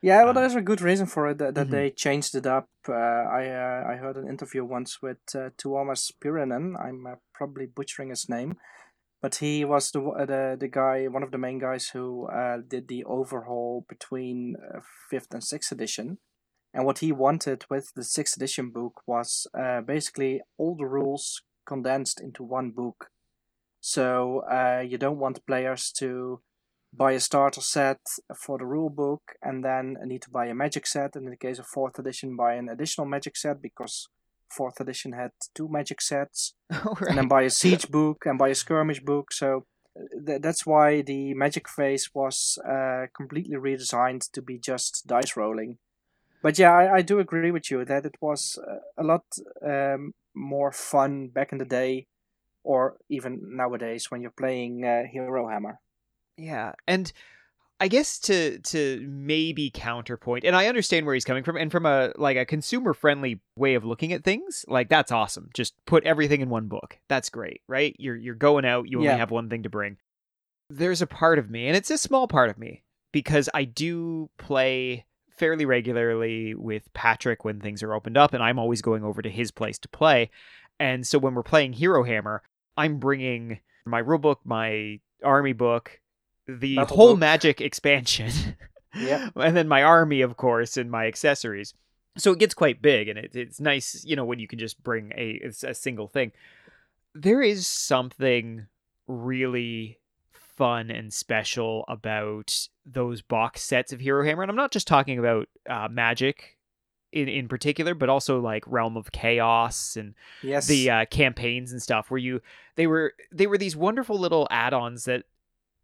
[0.01, 1.71] Yeah, well, Um, there's a good reason for it that, that Mhm.
[1.71, 2.69] they changed it up.
[2.89, 6.77] Uh, I uh, I heard an interview once with uh, Tuomas Pirinen.
[6.81, 8.59] I'm uh, probably butchering his name,
[9.21, 12.87] but he was the the the guy, one of the main guys who uh, did
[12.89, 14.81] the overhaul between uh,
[15.11, 16.19] fifth and sixth edition.
[16.75, 21.43] And what he wanted with the sixth edition book was uh, basically all the rules
[21.67, 23.11] condensed into one book.
[23.81, 26.41] So uh, you don't want players to
[26.93, 28.01] buy a starter set
[28.37, 31.15] for the rule book and then need to buy a magic set.
[31.17, 34.09] And in the case of fourth edition, buy an additional magic set because
[34.51, 36.55] fourth edition had two magic sets.
[37.09, 39.33] And then buy a siege book and buy a skirmish book.
[39.33, 45.07] So uh, th- that's why the magic phase was uh, completely redesigned to be just
[45.07, 45.79] dice rolling.
[46.43, 49.25] But yeah, I, I do agree with you that it was uh, a lot
[49.65, 52.07] um, more fun back in the day,
[52.63, 55.81] or even nowadays when you're playing uh, Hero Hammer.
[56.39, 57.13] Yeah, and
[57.81, 61.85] I guess to to maybe counterpoint, and I understand where he's coming from, and from
[61.87, 65.51] a like a consumer friendly way of looking at things, like that's awesome.
[65.55, 66.99] Just put everything in one book.
[67.09, 67.95] That's great, right?
[67.99, 69.11] You're you're going out, you Yeah.
[69.11, 69.99] only have one thing to bring.
[70.71, 74.31] There's a part of me, and it's a small part of me, because I do
[74.39, 79.23] play fairly regularly with Patrick when things are opened up, and I'm always going over
[79.23, 80.31] to his place to play.
[80.81, 82.43] And so when we're playing Hero Hammer,
[82.77, 86.01] I'm bringing my rulebook, my army book,
[86.49, 88.31] the whole magic expansion,
[88.97, 89.29] yeah.
[89.37, 91.75] and then my army, of course, and my accessories.
[92.17, 94.83] So it gets quite big, and it, it's nice, you know, when you can just
[94.83, 96.33] bring a a single thing.
[97.15, 98.67] There is something
[99.07, 99.99] really
[100.33, 105.19] fun and special about those box sets of Hero Hammer, and I'm not just talking
[105.19, 106.57] about uh, Magic
[107.13, 110.67] in in particular, but also like Realm of Chaos and Yes.
[110.67, 112.41] the uh, campaigns and stuff where you
[112.77, 115.25] they were they were these wonderful little add-ons that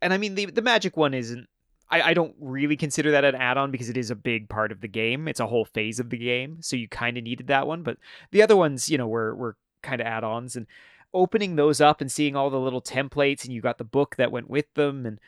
[0.04, 1.48] and I mean the the magic one isn't
[1.90, 4.80] I, I don't really consider that an add-on because it is a big part of
[4.80, 5.28] the game.
[5.28, 7.82] It's a whole phase of the game, so you kind of needed that one.
[7.82, 7.98] But
[8.30, 10.66] the other ones, you know, were were kind of add-ons, and
[11.12, 14.32] opening those up and seeing all the little templates, and you got the book that
[14.32, 15.20] went with them, and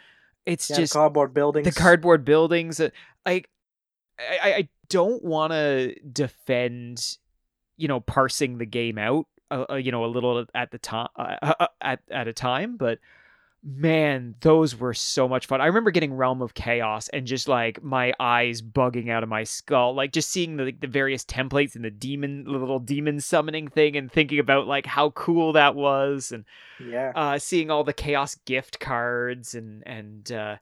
[0.44, 1.66] it's yeah, just cardboard buildings.
[1.66, 2.80] the cardboard buildings.
[2.80, 2.90] uh,
[3.24, 3.50] Like,
[4.18, 7.18] I, I don't want to defend,
[7.76, 11.08] you know, parsing the game out, uh, uh, you know, a little at the time,
[11.16, 12.98] uh, uh, at at a time, but
[13.68, 15.60] man, those were so much fun.
[15.60, 19.42] I remember getting Realm of Chaos and just like my eyes bugging out of my
[19.42, 23.66] skull, like just seeing the the various templates and the demon, the little demon summoning
[23.68, 26.44] thing, and thinking about like how cool that was, and
[26.78, 27.10] Yeah.
[27.16, 30.56] uh, seeing all the chaos gift cards and and uh,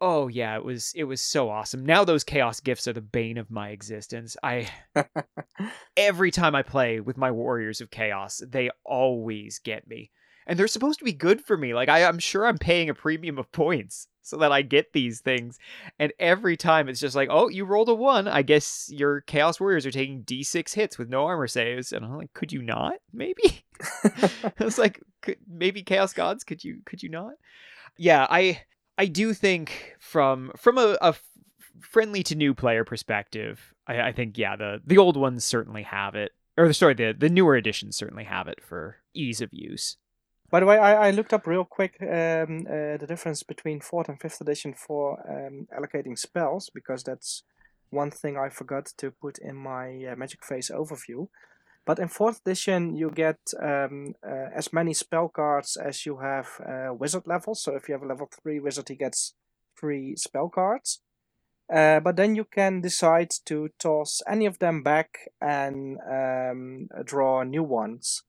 [0.00, 1.84] oh yeah, it was it was so awesome.
[1.84, 4.36] Now those chaos gifts are the bane of my existence.
[4.42, 4.68] I
[5.96, 10.10] every time I play with my warriors of chaos, they always get me,
[10.46, 11.74] and they're supposed to be good for me.
[11.74, 15.20] Like I, I'm sure I'm paying a premium of points so that I get these
[15.20, 15.58] things,
[15.98, 18.26] and every time it's just like, oh, you rolled a one.
[18.26, 22.16] I guess your chaos warriors are taking d6 hits with no armor saves, and I'm
[22.16, 22.94] like, could you not?
[23.12, 23.64] Maybe.
[24.04, 27.34] I was like, could, maybe Chaos Gods, could you could you not?
[27.96, 28.62] Yeah, I
[28.98, 31.14] I do think from from a
[31.80, 36.14] friendly to new player perspective, I, I think yeah the the old ones certainly have
[36.14, 39.96] it, or sorry the the newer editions certainly have it for ease of use.
[40.48, 44.08] By the way, I, I looked up real quick um, uh, the difference between fourth
[44.08, 47.42] and fifth edition for um, allocating spells because that's
[47.90, 51.28] one thing I forgot to put in my uh, Magic Phase overview.
[51.84, 56.48] But in fourth edition, you get um, uh, as many spell cards as you have
[56.60, 57.62] uh, wizard levels.
[57.62, 59.34] So if you have a level three wizard, he gets
[59.78, 61.00] three spell cards.
[61.72, 67.42] Uh, but then you can decide to toss any of them back and um, draw
[67.42, 68.22] new ones.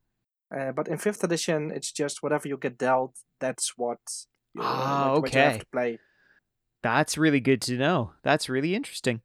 [0.55, 3.15] Uh, but in fifth edition, it's just whatever you get dealt.
[3.39, 3.99] That's what
[4.53, 5.99] you, Ah, what, what you have to play.
[6.83, 8.11] That's really good to know.
[8.23, 9.21] That's really interesting.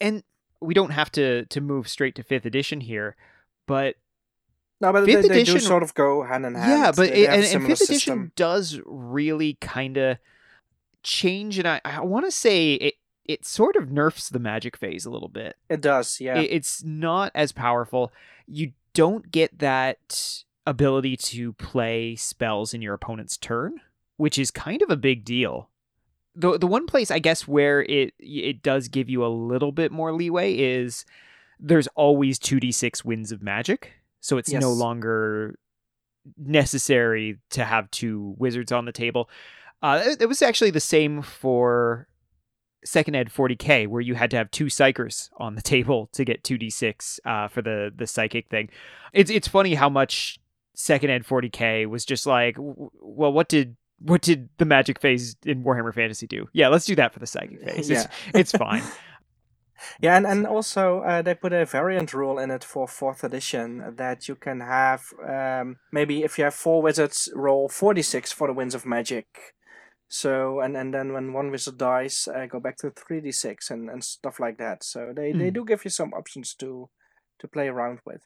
[0.00, 0.24] And
[0.60, 3.14] we don't have to to move straight to fifth edition here,
[3.68, 3.96] but
[4.80, 6.70] No, but Fifth they, they do edition- sort of go hand in hand.
[6.70, 10.18] Yeah, but it, and, and fifth edition does really kind of
[11.04, 15.04] change, and I, I want to say it it sort of nerfs the magic phase
[15.06, 15.54] a little bit.
[15.68, 16.38] It does, yeah.
[16.40, 18.12] It- it's not as powerful.
[18.48, 23.80] You don't get that ability to play spells in your opponent's turn,
[24.16, 25.68] which is kind of a big deal.
[26.34, 29.92] The the one place I guess where it it does give you a little bit
[29.92, 31.04] more leeway is
[31.60, 33.92] there's always 2d6 winds of magic.
[34.20, 35.58] So it's no longer
[36.38, 39.28] necessary to have two wizards on the table.
[39.82, 42.06] Uh, it was actually the same for
[42.84, 46.42] second ed 40k where you had to have two psykers on the table to get
[46.42, 48.70] 2d6 uh, for the the psychic thing.
[49.12, 50.38] It's it's funny how much
[50.74, 55.36] second ed 40k was just like w- well what did what did the magic phase
[55.44, 56.48] in warhammer fantasy do?
[56.52, 57.90] Yeah let's do that for the psychic phase.
[57.90, 58.82] It's, it's fine.
[60.00, 63.94] Yeah, and, and also uh, they put a variant rule in it for fourth edition
[63.96, 68.52] that you can have um, maybe if you have four wizards, roll 46 for the
[68.52, 69.26] winds of magic.
[70.14, 74.04] So and, and then when one wizard dies, uh, go back to 3d6 and, and
[74.04, 74.84] stuff like that.
[74.84, 75.54] So they, they Mm.
[75.54, 76.90] do give you some options to
[77.38, 78.22] to play around with.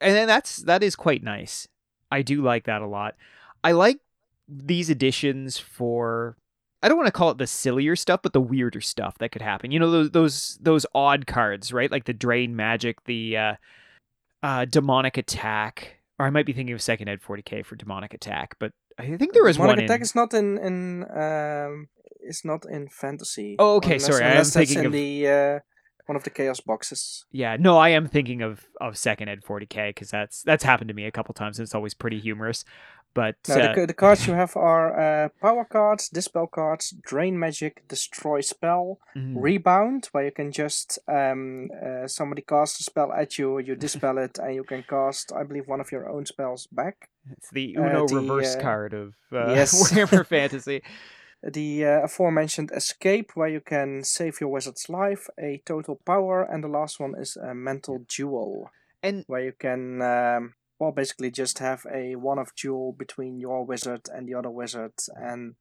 [0.00, 1.66] and then that's that is quite nice
[2.10, 3.14] i do like that a lot
[3.64, 3.98] i like
[4.48, 6.36] these additions for
[6.82, 9.42] I don't want to call it the sillier stuff, but the weirder stuff that could
[9.42, 9.72] happen.
[9.72, 11.90] You know those those those odd cards, right?
[11.90, 13.54] Like the drain magic, the uh,
[14.44, 18.54] uh, demonic attack, or I might be thinking of second ed 40k for demonic attack,
[18.60, 19.84] but I think there was Demonic one.
[19.84, 20.02] attack in...
[20.02, 21.88] is not in in um
[22.20, 23.56] is not in fantasy.
[23.58, 25.58] Oh, okay, Unless- sorry, I am unless thinking in of- the uh,
[26.06, 27.24] one of the chaos boxes.
[27.30, 30.94] Yeah, no, I am thinking of of second ed 40k because that's that's happened to
[30.94, 32.64] me a couple times and it's always pretty humorous.
[33.14, 37.38] But No, uh, the, the cards you have are uh, power cards, dispel cards, drain
[37.38, 39.34] magic, destroy spell, mhm.
[39.36, 44.18] rebound, where you can just um uh, somebody casts a spell at you, you dispel
[44.18, 47.08] it, and you can cast, I believe, one of your own spells back.
[47.30, 49.72] it's the uh, Uno the, reverse uh, card of uh, yes.
[49.74, 50.82] Warhammer Fantasy.
[51.42, 56.64] The uh, aforementioned escape, where you can save your wizard's life, a total power, and
[56.64, 58.70] the last one is a mental duel.
[59.04, 63.64] And where you can um, well basically just have a one of duel between your
[63.64, 65.54] wizard and the other wizard and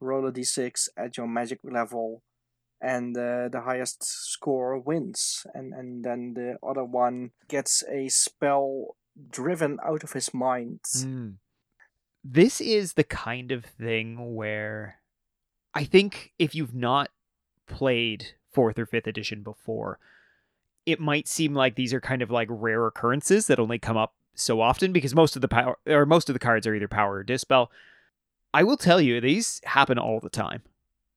[0.00, 2.22] roll a d6 at your magic level
[2.80, 8.96] and uh, the highest score wins and and then the other one gets a spell
[9.30, 11.34] driven out of his mind Mm.
[12.24, 15.00] This is the kind of thing where
[15.74, 17.10] I think if you've not
[17.66, 19.98] played fourth or fifth edition before,
[20.86, 24.14] it might seem like these are kind of like rare occurrences that only come up
[24.34, 27.16] so often because most of the power or most of the cards are either power
[27.16, 27.70] or dispel.
[28.54, 30.62] I will tell you, these happen all the time.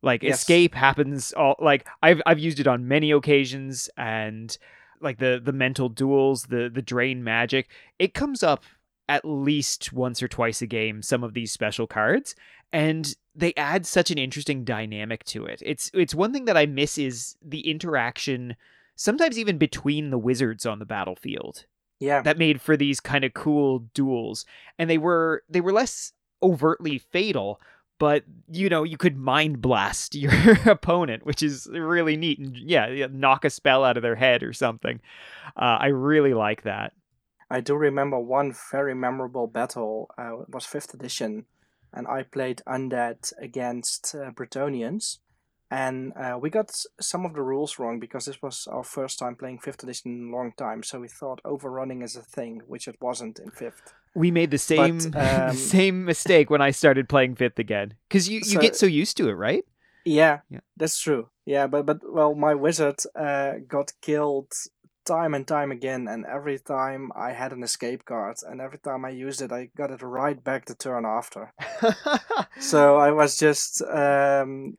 [0.01, 0.39] Like Yes.
[0.41, 4.55] escape happens all like I've I've used it on many occasions and
[5.01, 8.63] like the the mental duels, the the drain magic, it comes up
[9.07, 12.35] at least once or twice a game some of these special cards
[12.73, 15.61] and they add such an interesting dynamic to it.
[15.65, 18.55] It's it's one thing that I miss is the interaction
[18.95, 21.65] sometimes even between the wizards on the battlefield
[21.99, 22.21] Yeah.
[22.21, 24.45] that made for these kind of cool duels
[24.77, 26.11] and they were they were less
[26.43, 27.61] overtly fatal
[27.99, 30.33] but you know you could mind blast your
[30.69, 34.51] opponent which is really neat and yeah knock a spell out of their head or
[34.51, 34.99] something
[35.55, 36.91] uh, i really like that
[37.49, 40.09] I do remember one very memorable battle.
[40.17, 41.45] Uh, it was fifth edition,
[41.93, 45.19] and I played undead against uh, Bretonnians,
[45.71, 49.35] and uh, we got some of the rules wrong because this was our first time
[49.35, 50.83] playing fifth edition in a long time.
[50.83, 53.93] So we thought overrunning is a thing, which it wasn't in fifth.
[54.15, 58.37] we made the same um, same mistake when i started playing fifth again because you,
[58.37, 59.65] you So- get so used to it right
[60.05, 60.61] Yeah, Yeah.
[60.77, 61.23] that's true.
[61.45, 64.51] Yeah, but but well, my wizard uh, got killed
[65.05, 69.01] time and time again, and every time I had an escape card, and every time
[69.05, 71.53] I used it, I got it right back the turn after.
[72.59, 74.77] So I was just um,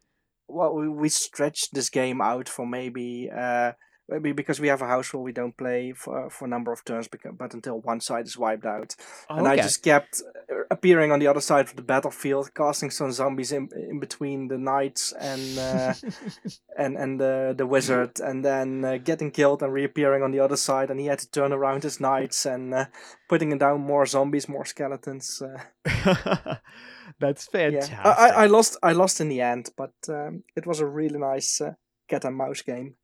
[0.49, 3.73] well, we, we stretched this game out for maybe uh,
[4.09, 6.85] maybe because we have a house rule, we don't play for for a number of
[6.85, 8.95] turns, because, but until one side is wiped out,
[9.29, 13.11] and I just kept uh, appearing on the other side of the battlefield, casting some
[13.13, 15.95] zombies in in between the knights and uh,
[16.79, 20.57] and and the the wizard, and then uh, getting killed and reappearing on the other
[20.57, 22.87] side, and he had to turn around his knights and uh,
[23.29, 25.43] putting down more zombies, more skeletons.
[27.19, 28.77] That's fantastic yeah, I, I, I lost.
[28.83, 31.73] I lost in the end, but um, it was a really nice uh,
[32.09, 32.97] cat and mouse game.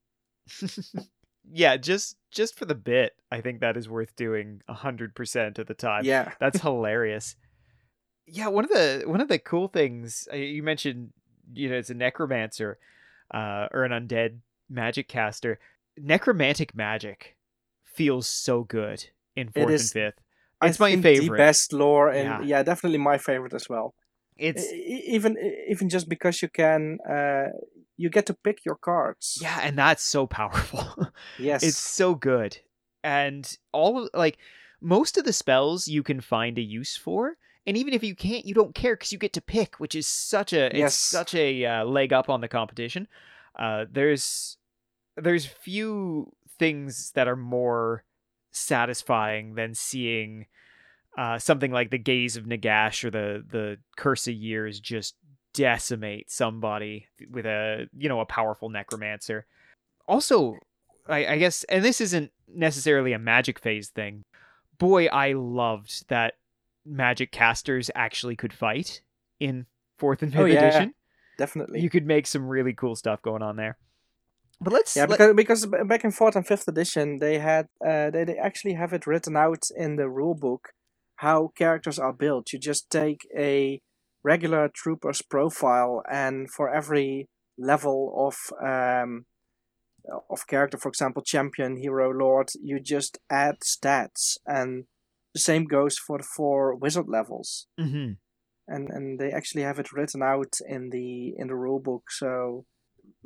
[1.50, 5.74] yeah just just for the bit i think that is worth doing 100% of the
[5.74, 7.36] time yeah, That's hilarious.
[8.26, 11.10] Yeah, one of the one of the cool things uh, you mentioned,
[11.52, 12.78] you know, it's a necromancer,
[13.34, 14.38] uh, or an undead
[14.70, 15.58] magic caster.
[15.98, 17.36] Necromantic magic
[17.84, 19.04] feels so good
[19.34, 20.20] in fourth and fifth.
[20.60, 21.36] I It's my think favorite.
[21.36, 22.58] The best lore, and Yeah.
[22.58, 22.62] yeah.
[22.62, 23.92] definitely my favorite as well.
[24.36, 25.36] It's even
[25.68, 27.48] even just because you can, uh,
[27.96, 29.38] you get to pick your cards.
[29.40, 30.84] yeah, and that's so powerful.
[31.38, 31.62] Yes.
[31.62, 32.58] It's so good.
[33.02, 34.38] And all of like
[34.80, 37.36] most of the spells you can find a use for.
[37.66, 40.06] And even if you can't, you don't care because you get to pick, which is
[40.06, 40.94] such a Yes.
[40.94, 43.08] it's such a uh, leg up on the competition.
[43.58, 44.56] Uh, there's
[45.16, 48.04] there's few things that are more
[48.50, 50.46] satisfying than seeing
[51.18, 55.14] uh, something like the gaze of Nagash or the the curse of years just
[55.54, 59.46] decimate somebody with a you know a powerful necromancer.
[60.08, 60.56] Also,
[61.08, 64.24] I, I guess, and this isn't necessarily a magic phase thing.
[64.78, 66.34] Boy, I loved that
[66.84, 69.02] magic casters actually could fight
[69.38, 69.66] in
[69.98, 70.64] fourth and fifth Oh, yeah.
[70.64, 70.94] edition.
[71.38, 71.80] definitely.
[71.80, 73.76] You could make some really cool stuff going on there.
[74.60, 78.10] But let's yeah, let- because because back in fourth and fifth edition, they had uh,
[78.10, 80.70] they they actually have it written out in the rule book
[81.22, 82.52] how characters are built.
[82.52, 83.80] You just take a
[84.24, 89.26] regular trooper's profile, and for every level of um,
[90.30, 94.84] of character, for example, champion, hero, lord, you just add stats, and
[95.34, 97.66] the same goes for the four wizard levels.
[97.78, 98.16] Mhm.
[98.68, 102.64] And and they actually have it written out in the in the rule book, so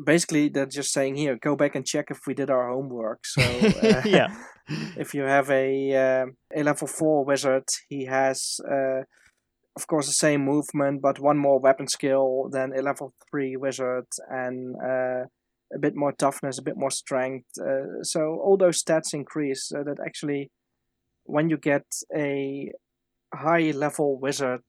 [0.03, 3.43] basically they're just saying here go back and check if we did our homework so
[3.83, 4.35] uh, Yeah.
[4.97, 9.03] if you have a uh, a level 4 wizard he has uh,
[9.77, 14.07] of course the same movement but one more weapon skill than a level 3 wizard
[14.29, 15.25] and uh,
[15.75, 19.83] a bit more toughness a bit more strength uh, so all those stats increase so
[19.85, 20.51] that actually
[21.25, 22.71] when you get a
[23.35, 24.63] high level wizard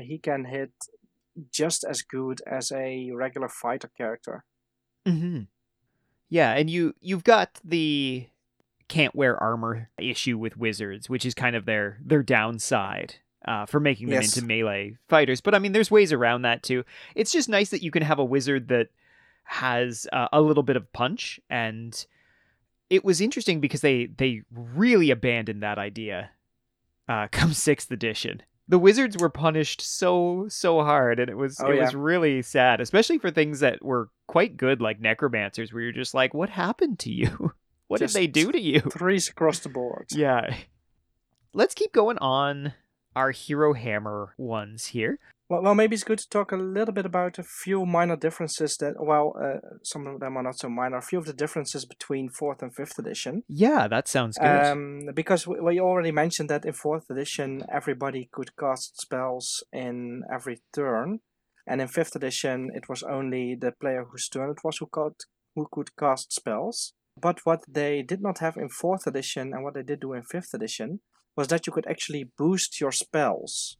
[0.00, 0.72] he can hit
[1.52, 4.44] just as good as a regular fighter character
[5.06, 5.40] hmm
[6.28, 8.26] Yeah, and you you've got the
[8.88, 13.80] can't wear armor issue with wizards, which is kind of their their downside uh, for
[13.80, 14.36] making them Yes.
[14.36, 15.40] into melee fighters.
[15.40, 16.84] But I mean, there's ways around that too.
[17.14, 18.88] It's just nice that you can have a wizard that
[19.44, 22.06] has uh, a little bit of punch, and
[22.90, 26.30] it was interesting because they they really abandoned that idea
[27.08, 28.42] uh, come sixth edition.
[28.66, 31.84] The wizards were punished so so hard, and it was Oh, it yeah.
[31.84, 36.14] was really sad, especially for things that were quite good, like necromancers, where you're just
[36.14, 37.52] like, what happened to you?
[37.88, 38.80] What Just did they do to you?
[38.98, 40.06] threes across the board.
[40.10, 40.56] Yeah.
[41.52, 42.72] Let's keep going on
[43.14, 45.18] our hero hammer ones here.
[45.50, 48.78] Well, well, maybe it's good to talk a little bit about a few minor differences
[48.78, 50.96] that, well, uh, some of them are not so minor.
[50.96, 53.42] A few of the differences between fourth and fifth edition.
[53.46, 54.46] Yeah, that sounds good.
[54.46, 60.22] Um, because we, we already mentioned that in fourth edition, everybody could cast spells in
[60.32, 61.20] every turn,
[61.66, 65.14] and in fifth edition, it was only the player whose turn it was who could
[65.54, 66.94] who could cast spells.
[67.20, 70.22] But what they did not have in fourth edition, and what they did do in
[70.22, 71.00] fifth edition,
[71.36, 73.76] was that you could actually boost your spells.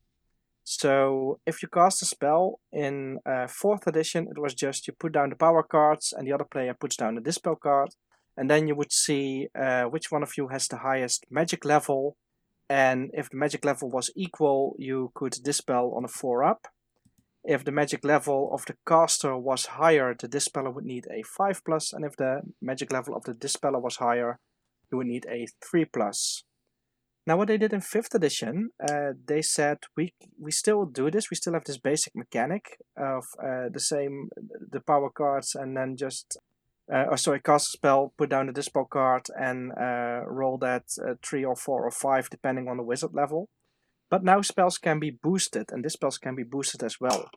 [0.65, 5.13] So if you cast a spell in uh, fourth edition, it was just you put
[5.13, 7.91] down the power cards and the other player puts down the dispel card,
[8.35, 12.17] and then you would see uh, which one of you has the highest magic level.
[12.71, 16.67] And if the magic level was equal, you could dispel on a four up.
[17.45, 21.63] If the magic level of the caster was higher, the dispeller would need a 5
[21.63, 24.39] plus, and if the magic level of the dispeller was higher,
[24.91, 26.45] you would need a 3 plus.
[27.27, 31.31] Now, what they did in fifth edition, uh, they said we we still do this.
[31.31, 34.29] We still have this basic mechanic of uh, the same
[34.71, 36.37] the power cards, and then just
[36.93, 40.85] uh, oh sorry, cast a spell, put down the dispel card, and uh, roll that
[41.01, 43.49] uh, three or four or five depending on the wizard level.
[44.11, 47.31] But now spells can be boosted, and dispels can be boosted as well.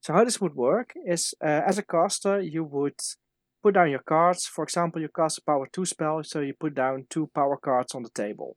[0.00, 3.00] So how this would work is, uh, as a caster, you would
[3.62, 4.46] put down your cards.
[4.46, 7.94] For example, you cast a power two spell, so you put down two power cards
[7.96, 8.56] on the table.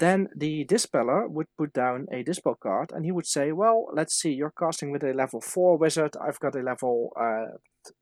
[0.00, 4.14] Then the dispeller would put down a dispel card and he would say, well, let's
[4.14, 7.56] see, you're casting with a level 4 wizard, I've got a level uh,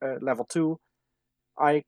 [0.05, 0.79] uh, level 2.
[1.59, 1.83] I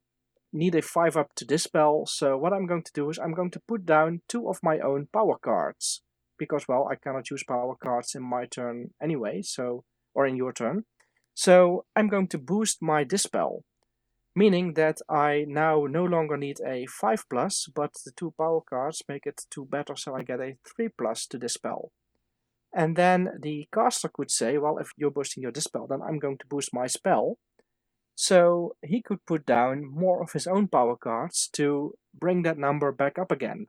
[0.52, 3.50] need a 5 up to dispel, so what I'm going to do is I'm going
[3.52, 6.02] to put down two of my own power cards.
[6.36, 9.84] Because, well, I cannot use power cards in my turn anyway, so
[10.14, 10.84] or in your turn.
[11.32, 13.64] So I'm going to boost my dispel
[14.34, 19.02] meaning that I now no longer need a 5 plus, but the two power cards
[19.08, 21.92] make it 2 better, so I get a 3 plus to dispel.
[22.74, 26.38] And then the caster could say, well, if you're boosting your dispel, then I'm going
[26.38, 27.38] to boost my spell.
[28.16, 32.90] So he could put down more of his own power cards to bring that number
[32.90, 33.66] back up again.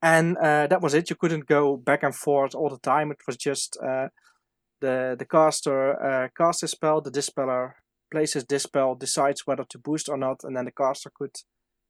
[0.00, 1.10] And uh, that was it.
[1.10, 3.10] You couldn't go back and forth all the time.
[3.10, 4.08] It was just uh,
[4.80, 7.76] the the caster uh, cast his spell, the dispeller
[8.14, 11.34] places dispel, decides whether to boost or not, and then the caster could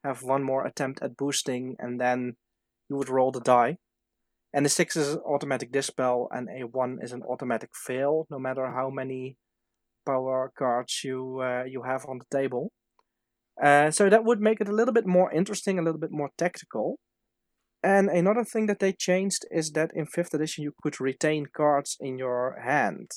[0.03, 2.37] have one more attempt at boosting, and then
[2.89, 3.77] you would roll the die.
[4.55, 8.39] And a 6 is an automatic dispel, and a 1 is an automatic fail, no
[8.39, 9.37] matter how many
[10.07, 12.73] power cards you uh, you have on the table.
[13.63, 16.31] Uh, so that would make it a little bit more interesting, a little bit more
[16.39, 16.99] tactical.
[17.83, 21.99] And another thing that they changed is that in 5th edition you could retain cards
[22.01, 23.11] in your hand.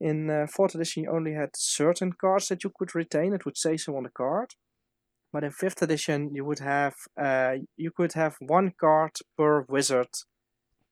[0.00, 3.34] In uh, 4th edition, you only had certain cards that you could retain.
[3.34, 4.54] It would say so on the card.
[5.32, 10.08] But in 5th edition, you would have uh, you could have one card per wizard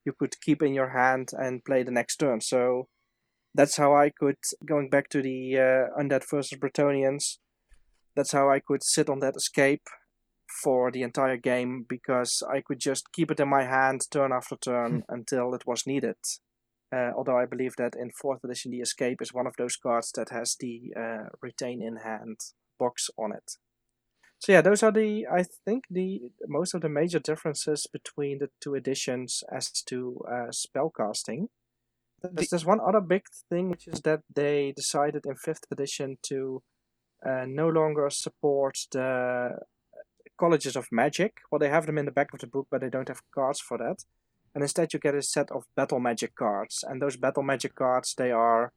[0.09, 2.40] you could keep in your hand and play the next turn.
[2.40, 2.88] So
[3.54, 7.38] that's how I could, going back to the uh, Undead versus Bretonnians,
[8.16, 9.86] that's how I could sit on that escape
[10.62, 14.56] for the entire game because I could just keep it in my hand turn after
[14.56, 15.14] turn hmm.
[15.16, 16.16] until it was needed.
[16.91, 20.11] Uh, although I believe that in fourth edition, the escape is one of those cards
[20.12, 22.39] that has the uh, retain in hand
[22.78, 23.57] box on it.
[24.39, 28.51] So yeah, those are the I think the most of the major differences between the
[28.61, 31.49] two editions as to uh, spellcasting.
[32.22, 36.62] There's, there's one other big thing, which is that they decided in fifth edition to
[37.24, 39.59] uh, no longer support the
[40.39, 41.39] colleges of magic.
[41.51, 43.61] Well, they have them in the back of the book, but they don't have cards
[43.61, 44.05] for that
[44.59, 48.16] and instead you get a set of battle magic cards and those battle magic cards
[48.18, 48.72] they are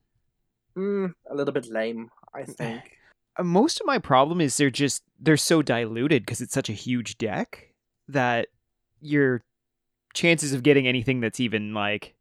[0.78, 3.00] mm, a little bit lame i think.
[3.38, 6.74] uh, most of my problem is they're just they're so diluted because it's such a
[6.74, 7.74] huge deck
[8.08, 8.50] that
[9.02, 9.42] your
[10.14, 12.14] chances of getting anything that's even like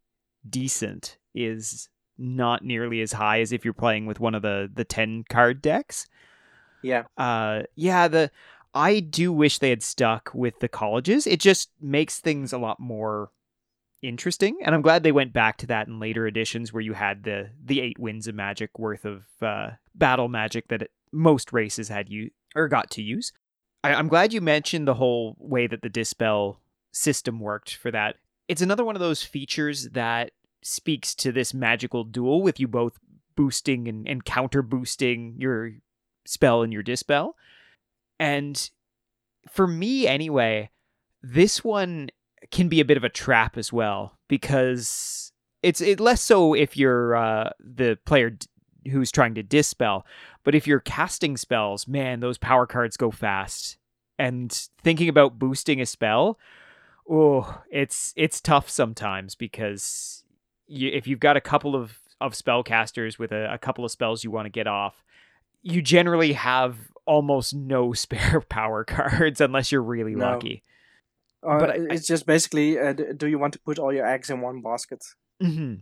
[0.49, 4.85] decent is not nearly as high as if you're playing with one of the the
[4.85, 6.07] 10 card decks.
[6.83, 7.03] Yeah.
[7.19, 8.31] Uh yeah the
[8.73, 11.27] I do wish they had stuck with the colleges.
[11.27, 13.31] It just makes things a lot more
[14.03, 17.25] interesting and i'm glad they went back to that in later editions where you had
[17.25, 21.89] the the eight winds of magic worth of uh, battle magic that it, most races
[21.89, 23.33] had you or got to use.
[23.85, 26.61] I, i'm glad you mentioned the whole way that the dispel
[26.93, 28.17] system worked for that.
[28.49, 30.33] It's another one of those features that
[30.63, 32.99] speaks to this magical duel with you both
[33.37, 35.73] boosting and, and counter boosting your
[36.27, 37.37] spell and your dispel.
[38.19, 38.71] And
[39.49, 40.71] for me anyway
[41.23, 42.11] this one
[42.51, 45.33] can be a bit of a trap as well because
[45.63, 48.47] it's it less so if you're uh, the player d-
[48.91, 50.07] who's trying to dispel,
[50.45, 53.77] but if you're casting spells, man, those power cards go fast.
[54.19, 56.39] And thinking about boosting a spell,
[57.09, 60.25] oh, it's it's tough sometimes because
[60.67, 64.23] you, if you've got a couple of of spellcasters with a, a couple of spells
[64.23, 65.03] you want to get off,
[65.63, 66.77] you generally have
[67.07, 70.33] almost no spare power cards unless you're really No.
[70.33, 70.63] lucky.
[71.43, 74.31] Uh, But I- it's just basically, uh, do you want to put all your eggs
[74.31, 75.05] in one basket?
[75.41, 75.77] hmm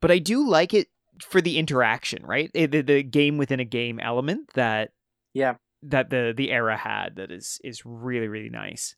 [0.00, 0.88] But I do like it
[1.22, 2.50] for the interaction, right?
[2.54, 4.92] Eh, The, the game within a game element that
[5.34, 5.56] Yeah.
[5.82, 8.96] that the the era had that is is really really nice.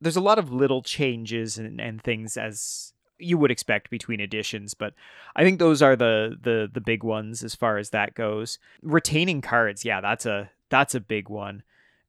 [0.00, 4.74] There's a lot of little changes and, and things as you would expect between editions,
[4.74, 4.92] but
[5.34, 8.58] I think those are the the the big ones as far as that goes.
[8.82, 11.62] Retaining cards, yeah, that's a that's a big one.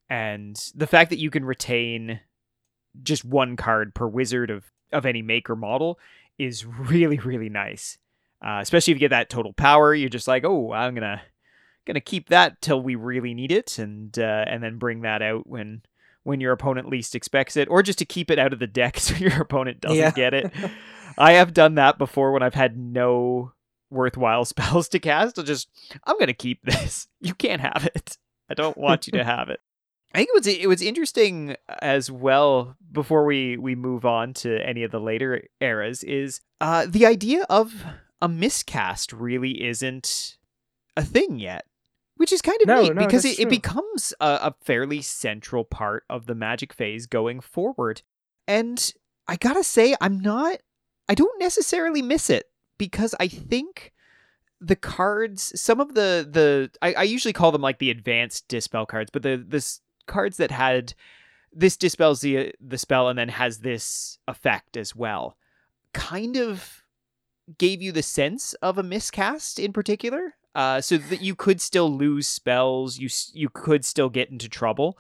[0.10, 2.20] And the fact that you can retain
[3.04, 6.00] just one card per wizard of of any make or model
[6.38, 7.98] is really really nice.
[8.46, 11.22] Uh, especially if you get that total power, you're just like, oh, I'm gonna
[11.86, 15.48] gonna keep that till we really need it, and uh, and then bring that out
[15.48, 15.82] when
[16.24, 19.00] when your opponent least expects it, or just to keep it out of the deck
[19.00, 20.12] so your opponent doesn't Yeah.
[20.12, 20.52] get it.
[21.18, 23.54] I have done that before when I've had no
[23.90, 25.40] worthwhile spells to cast.
[25.40, 25.68] I'll just
[26.06, 27.08] I'm gonna keep this.
[27.22, 28.18] You can't have it.
[28.50, 29.60] I don't want you to have it.
[30.18, 34.58] I think it was it was interesting as well before we we move on to
[34.68, 37.86] any of the later eras is uh the idea of
[38.20, 40.38] a miscast really isn't
[40.96, 41.66] a thing yet.
[42.16, 45.64] Which is kind of No, neat no, because it, it becomes a, a fairly central
[45.64, 48.02] part of the magic phase going forward.
[48.48, 48.92] And
[49.28, 50.58] I gotta say, I'm not
[51.08, 52.46] I don't necessarily miss it
[52.80, 53.94] because I think
[54.60, 58.88] the cards, some of the the I, I usually call them like the advanced dispel
[58.88, 60.94] cards, but the this cards that had
[61.54, 65.38] this dispels the the spell and then has this effect as well,
[65.94, 66.84] kind of
[67.58, 70.36] gave you the sense of a miscast in particular.
[70.56, 74.98] Uh, so that you could still lose spells, you you could still get into trouble,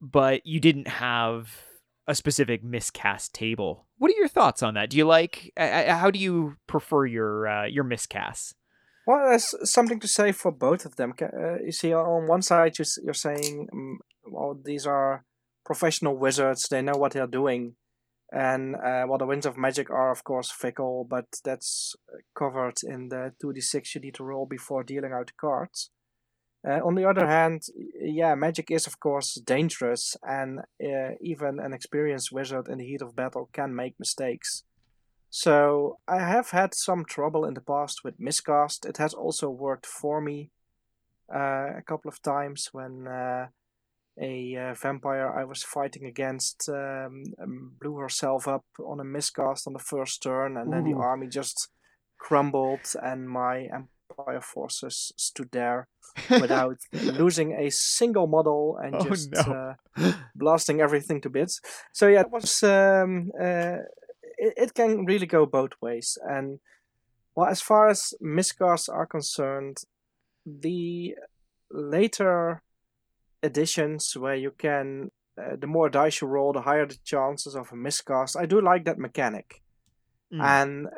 [0.00, 1.64] but you didn't have
[2.06, 3.86] a specific miscast table.
[3.98, 4.90] What are your thoughts on that?
[4.90, 5.52] Do you like?
[5.56, 8.54] Uh, how do you prefer your uh, your miscasts?
[9.06, 11.12] Well, there's something to say for both of them.
[11.20, 15.24] Uh, you see, on one side, you're, saying, um, well, these are
[15.64, 17.76] professional wizards, they know what they're doing.
[18.32, 22.78] And, uh, well, the winds of magic are, of course, fickle, but that's uh, covered
[22.82, 25.90] in the 2d6 you need to roll before dealing out cards.
[26.66, 27.62] Uh, on the other hand,
[28.00, 33.02] yeah, magic is, of course, dangerous, and uh, even an experienced wizard in the heat
[33.02, 34.64] of battle can make mistakes.
[35.28, 38.86] So I have had some trouble in the past with miscast.
[38.86, 40.50] It has also worked for me
[41.34, 43.48] uh, a couple of times when uh,
[44.20, 49.66] a uh, vampire I was fighting against um, um, blew herself up on a miscast
[49.66, 51.68] on the first turn, and then the army just
[52.18, 55.88] crumbled, and my empire forces stood there
[56.30, 59.76] without losing a single model and Oh, just no.
[59.98, 61.60] uh, blasting everything to bits.
[61.92, 63.78] So yeah, it was um, uh,
[64.38, 66.16] it, it can really go both ways.
[66.22, 66.60] And
[67.34, 69.78] well, as far as miscasts are concerned,
[70.46, 71.16] the
[71.70, 72.62] later
[73.44, 77.72] editions where you can uh, the more dice you roll, the higher the chances of
[77.72, 78.36] a miscast.
[78.36, 79.62] I do like that mechanic,
[80.32, 80.42] Mm.
[80.42, 80.88] and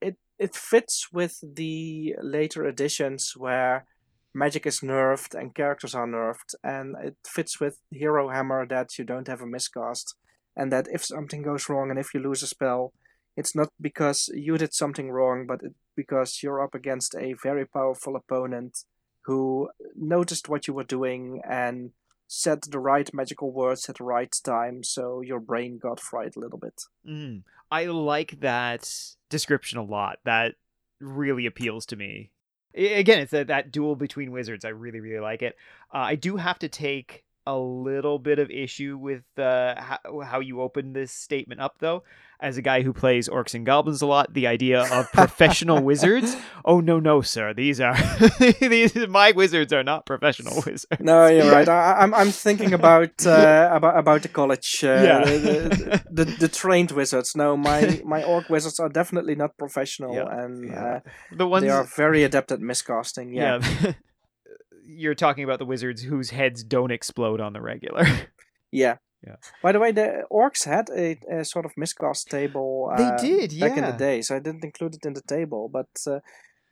[0.00, 3.86] it it fits with the later editions where
[4.34, 9.04] magic is nerfed and characters are nerfed, and it fits with Hero Hammer that you
[9.04, 10.14] don't have a miscast,
[10.56, 12.92] and that if something goes wrong and if you lose a spell,
[13.36, 17.66] it's not because you did something wrong, but it, because you're up against a very
[17.66, 18.84] powerful opponent
[19.22, 21.90] who noticed what you were doing and
[22.26, 26.40] said the right magical words at the right time, so your brain got fried a
[26.40, 26.82] little bit.
[27.06, 27.42] Mm.
[27.70, 28.92] I like that
[29.28, 30.18] description a lot.
[30.24, 30.54] That
[31.00, 32.30] really appeals to me.
[32.74, 34.64] Again, it's that, that duel between wizards.
[34.64, 35.56] I really, really like it.
[35.92, 40.40] Uh, I do have to take a little bit of issue with uh, how, how
[40.40, 42.04] you open this statement up, though.
[42.42, 46.34] As a guy who plays orcs and goblins a lot, the idea of professional wizards.
[46.64, 47.52] Oh no, no, sir.
[47.52, 47.94] These are
[48.60, 48.96] these.
[49.08, 50.86] My wizards are not professional wizards.
[51.00, 51.68] No, you're right.
[51.78, 55.24] I, I'm I'm thinking about uh, about about the college, uh, Yeah.
[55.24, 55.38] the,
[56.10, 57.36] the, the the trained wizards.
[57.36, 60.84] No, my my orc wizards are definitely not professional, Yeah, and yeah.
[60.84, 61.00] uh,
[61.36, 63.34] The ones they are very adept at miscasting.
[63.34, 63.92] Yeah, yeah.
[64.86, 68.04] You're talking about the wizards whose heads don't explode on the regular.
[68.72, 68.96] yeah.
[69.26, 69.36] Yeah.
[69.62, 72.92] By the way, the orcs had a, a sort of miscast table.
[72.96, 75.68] They uh, did, back in the day, so I didn't include it in the table,
[75.68, 76.20] but uh,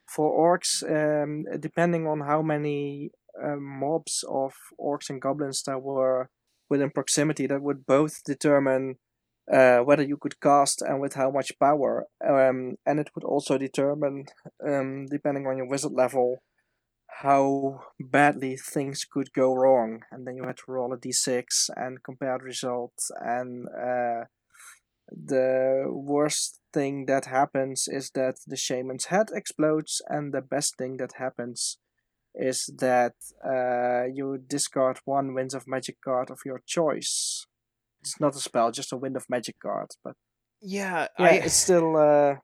[0.06, 3.10] for orcs, um, depending on how many
[3.42, 6.30] um, mobs of orcs and goblins there were
[6.70, 8.96] within proximity, that would both determine
[9.52, 12.06] uh, whether you could cast and with how much power.
[12.26, 14.26] Um, and it would also determine,
[14.66, 16.42] um, depending on your wizard level,
[17.22, 20.02] how badly things could go wrong.
[20.10, 24.24] And then you had to roll a d6 and compare the results and uh,
[25.10, 30.98] the worst thing that happens is that the shaman's head explodes, and the best thing
[30.98, 31.78] that happens
[32.34, 33.14] is that
[33.44, 37.46] uh, you discard one Winds of Magic card of your choice.
[38.00, 40.14] It's not a spell, just a Wind of Magic card, but
[40.60, 41.96] Yeah, yeah, I it's still.
[41.96, 42.36] Uh,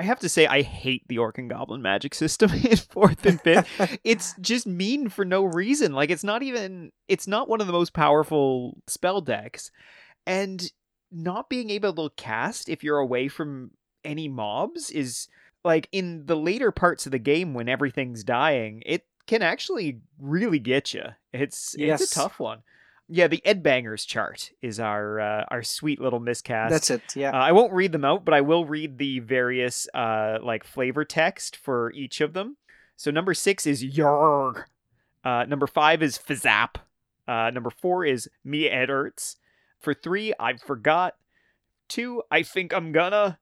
[0.00, 3.38] I have to say I hate the Orc and Goblin magic system in fourth and
[3.38, 3.68] fifth.
[4.04, 5.92] it's just mean for no reason.
[5.92, 9.70] Like it's not even it's not one of the most powerful spell decks.
[10.26, 10.72] And
[11.12, 13.72] not being able to cast if you're away from
[14.02, 15.28] any mobs is
[15.64, 20.60] like in the later parts of the game when everything's dying, it can actually really
[20.60, 21.04] get you.
[21.34, 22.00] It's Yes.
[22.00, 22.62] it's a tough one.
[23.12, 26.70] Yeah, the Ed Bangers chart is our uh, our sweet little miscast.
[26.70, 27.02] that's it.
[27.16, 27.30] Yeah.
[27.32, 31.04] Uh, I won't read them out, but I will read the various uh like flavor
[31.04, 32.56] text for each of them.
[32.96, 34.64] So number six is Yarg.
[35.24, 36.76] Uh, number five is Fizzap.
[37.26, 39.36] Uh, number four is Me Edderts.
[39.80, 41.14] For three, I forgot.
[41.88, 43.38] Two, I think I'm gonna.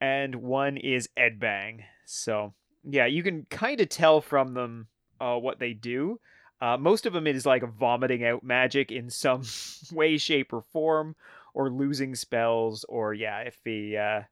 [0.00, 1.84] And one is Ed Bang.
[2.04, 2.54] So
[2.84, 4.88] yeah, you can kind of tell from them
[5.20, 6.20] uh, what they do.
[6.60, 9.42] Uh, most of them is like vomiting out magic in some
[9.92, 11.14] way, shape, or form
[11.54, 14.22] or losing spells, or yeah, if he uh,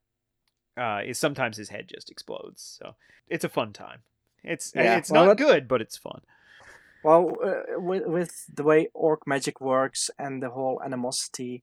[0.81, 2.79] uh, is sometimes his head just explodes.
[2.79, 2.95] So
[3.29, 4.01] it's a fun time.
[4.45, 6.21] It's Yeah, it's well, not good, but it's fun.
[7.03, 11.63] Well, uh, with, with the way orc magic works and the whole animosity,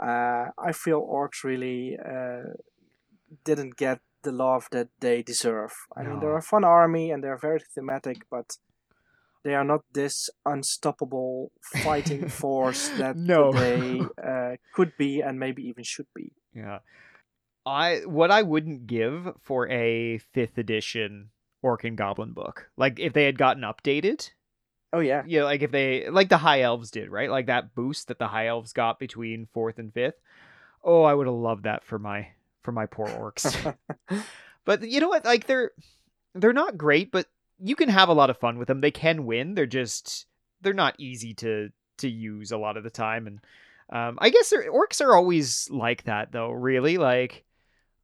[0.00, 2.54] uh, I feel orcs really uh,
[3.44, 5.72] didn't get the love that they deserve.
[5.96, 8.56] I mean, they're a fun army and they're very thematic, but
[9.44, 13.52] they are not this unstoppable fighting force that No.
[13.52, 16.32] they uh, could be and maybe even should be.
[16.54, 16.78] Yeah.
[17.66, 21.30] I what I wouldn't give for a fifth edition
[21.62, 24.30] Orc and Goblin book, like if they had gotten updated,
[24.92, 27.30] Oh yeah, yeah, like if they like the High Elves did, right?
[27.30, 30.14] Like that boost that the High Elves got between fourth and fifth.
[30.82, 32.28] Oh, I would have loved that for my
[32.62, 33.74] for my poor orcs.
[34.64, 35.26] but you know what?
[35.26, 35.72] Like they're
[36.34, 37.26] they're not great, but
[37.60, 38.80] you can have a lot of fun with them.
[38.80, 39.54] They can win.
[39.54, 40.26] They're just
[40.60, 43.40] they're not easy to to use a lot of the time, and
[43.90, 46.50] um, I guess orcs are always like that though.
[46.50, 47.44] Really, like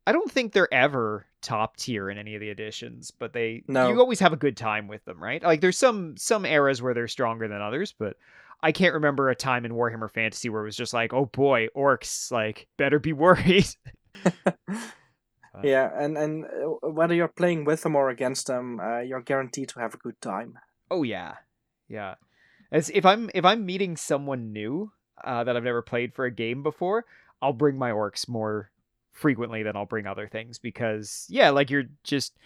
[0.06, 3.88] I don't think they're ever top tier in any of the editions, but they No.
[3.88, 5.42] you always have a good time with them, right?
[5.42, 8.16] Like there's some some eras where they're stronger than others, but
[8.62, 11.68] I can't remember a time in Warhammer Fantasy where it was just like, oh boy,
[11.76, 13.66] orcs, like better be worried.
[15.62, 19.68] yeah, and and uh, whether you're playing with them or against them, uh, you're guaranteed
[19.70, 20.58] to have a good time.
[20.90, 21.34] Oh yeah,
[21.88, 22.14] yeah.
[22.72, 24.92] As if I'm if I'm meeting someone new
[25.22, 27.04] uh, that I've never played for a game before,
[27.40, 28.70] I'll bring my orcs more
[29.12, 32.36] frequently than I'll bring other things because yeah, like you're just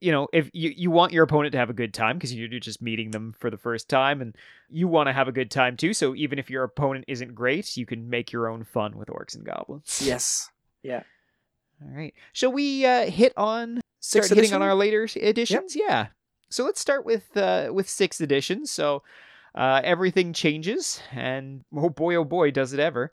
[0.00, 2.48] you know if you you want your opponent to have a good time because you're
[2.58, 4.34] just meeting them for the first time and
[4.70, 5.92] you want to have a good time too.
[5.92, 9.34] So even if your opponent isn't great, you can make your own fun with orcs
[9.34, 10.00] and goblins.
[10.02, 10.50] Yes.
[11.82, 12.14] All right.
[12.32, 15.74] Shall we uh, hit on start Sixth hitting on our later editions?
[15.74, 16.08] Yeah.
[16.50, 18.66] So let's start with uh, with sixth edition.
[18.66, 19.02] So
[19.54, 23.12] uh, everything changes, and oh boy, oh boy, does it ever!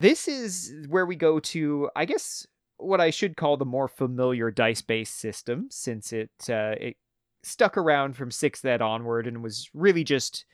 [0.00, 2.46] This is where we go to, I guess,
[2.76, 6.96] what I should call the more familiar dice based system, since it uh, it
[7.42, 10.44] stuck around from sixth ed onward and was really just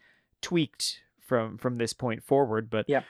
[0.41, 2.71] tweaked from from this point forward.
[2.71, 3.03] But Yeah.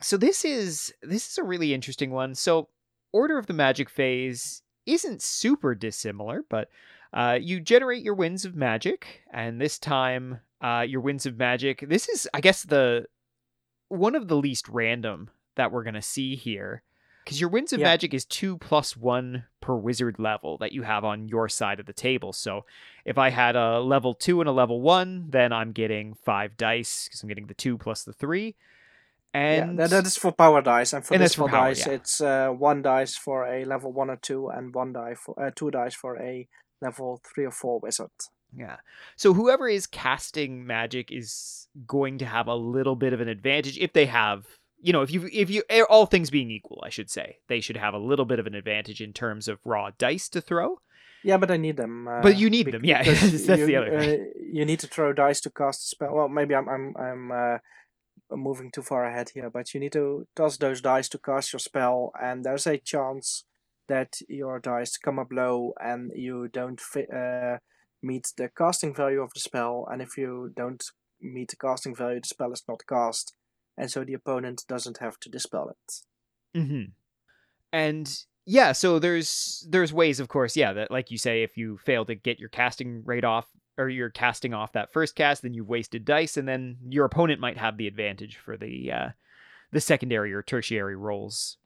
[0.00, 2.34] so this is this is a really interesting one.
[2.34, 2.68] So
[3.14, 6.68] Order of the Magic phase isn't super dissimilar, but
[7.12, 11.84] uh, you generate your winds of magic, and this time uh, your winds of magic.
[11.88, 13.06] This is, I guess, the
[13.88, 16.82] one of the least random that we're gonna see here,
[17.24, 17.86] because your winds of Yeah.
[17.86, 21.86] magic is two plus one per wizard level that you have on your side of
[21.86, 22.32] the table.
[22.32, 22.66] So
[23.04, 27.04] if I had a level two and a level one, then I'm getting five dice
[27.04, 28.56] because I'm getting the two plus the three.
[29.34, 31.94] And yeah, that, is for power dice, and for And this for power, dice, yeah.
[31.94, 35.50] it's uh, one dice for a level one or two, and one die for uh,
[35.54, 36.46] two dice for a
[36.80, 38.10] level three or four wizard.
[38.56, 38.76] Yeah.
[39.16, 43.76] So whoever is casting magic is going to have a little bit of an advantage
[43.78, 44.46] if they have,
[44.80, 47.76] you know, if you if you all things being equal, I should say, they should
[47.76, 50.78] have a little bit of an advantage in terms of raw dice to throw.
[51.24, 52.06] Yeah, but I need them.
[52.06, 54.20] Uh, But you need them, yeah, that's you, the other thing.
[54.20, 56.14] Uh, you need to throw dice to cast a spell.
[56.14, 57.58] Well, maybe I'm I'm I'm uh,
[58.36, 61.60] moving too far ahead here, but you need to toss those dice to cast your
[61.60, 63.44] spell, and there's a chance
[63.88, 67.58] that your dice come up low and you don't fi- uh,
[68.02, 70.84] meet the casting value of the spell, and if you don't
[71.20, 73.34] meet the casting value, the spell is not cast,
[73.76, 76.58] and so the opponent doesn't have to dispel it.
[76.58, 76.92] Mm-hmm.
[77.72, 81.78] And yeah, so there's there's ways, of course, yeah, that like you say, if you
[81.78, 83.46] fail to get your casting rate off
[83.76, 87.40] or you're casting off that first cast, then you've wasted dice, and then your opponent
[87.40, 89.08] might have the advantage for the uh,
[89.72, 91.56] the secondary or tertiary rolls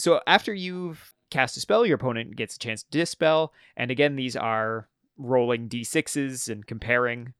[0.00, 4.16] so after you've cast a spell, your opponent gets a chance to dispel, and again,
[4.16, 4.88] these are
[5.18, 7.34] rolling d6s and comparing,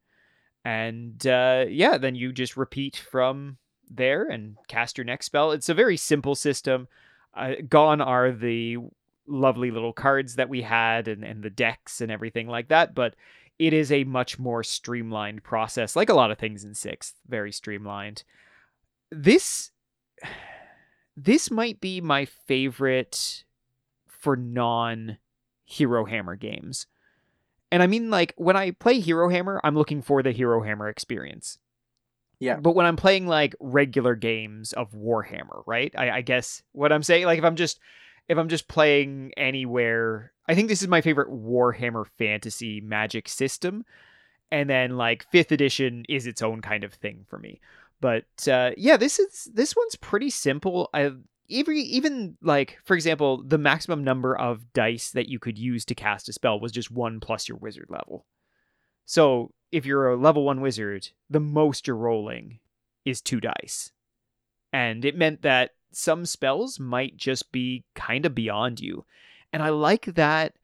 [0.64, 3.56] and uh, yeah, then you just repeat from
[3.90, 5.52] there and cast your next spell.
[5.52, 6.86] It's a very simple system.
[7.34, 8.76] Uh, gone are the
[9.26, 13.14] lovely little cards that we had and, and the decks and everything like that, but
[13.60, 17.52] it is a much more streamlined process, like a lot of things in sixth, very
[17.52, 18.24] streamlined.
[19.12, 19.70] This
[21.16, 23.44] this might be my favorite
[24.08, 25.18] for non
[25.66, 26.86] Hero Hammer games.
[27.70, 30.88] And I mean like when I play Hero Hammer, I'm looking for the Hero Hammer
[30.88, 31.58] experience.
[32.38, 32.56] Yeah.
[32.56, 35.94] But when I'm playing like regular games of Warhammer, right?
[35.98, 37.78] I, I guess what I'm saying, like if I'm just
[38.30, 43.84] if I'm just playing anywhere, I think this is my favorite Warhammer fantasy magic system.
[44.52, 47.60] And then like fifth edition is its own kind of thing for me.
[48.00, 50.90] But uh, yeah, this is this one's pretty simple.
[50.94, 51.10] I
[51.48, 55.96] even even like for example, the maximum number of dice that you could use to
[55.96, 58.26] cast a spell was just one plus your wizard level.
[59.06, 62.60] So if you're a level one wizard, the most you're rolling
[63.04, 63.90] is two dice,
[64.72, 69.04] and it meant that some spells might just be kind of beyond you.
[69.52, 70.54] And I like that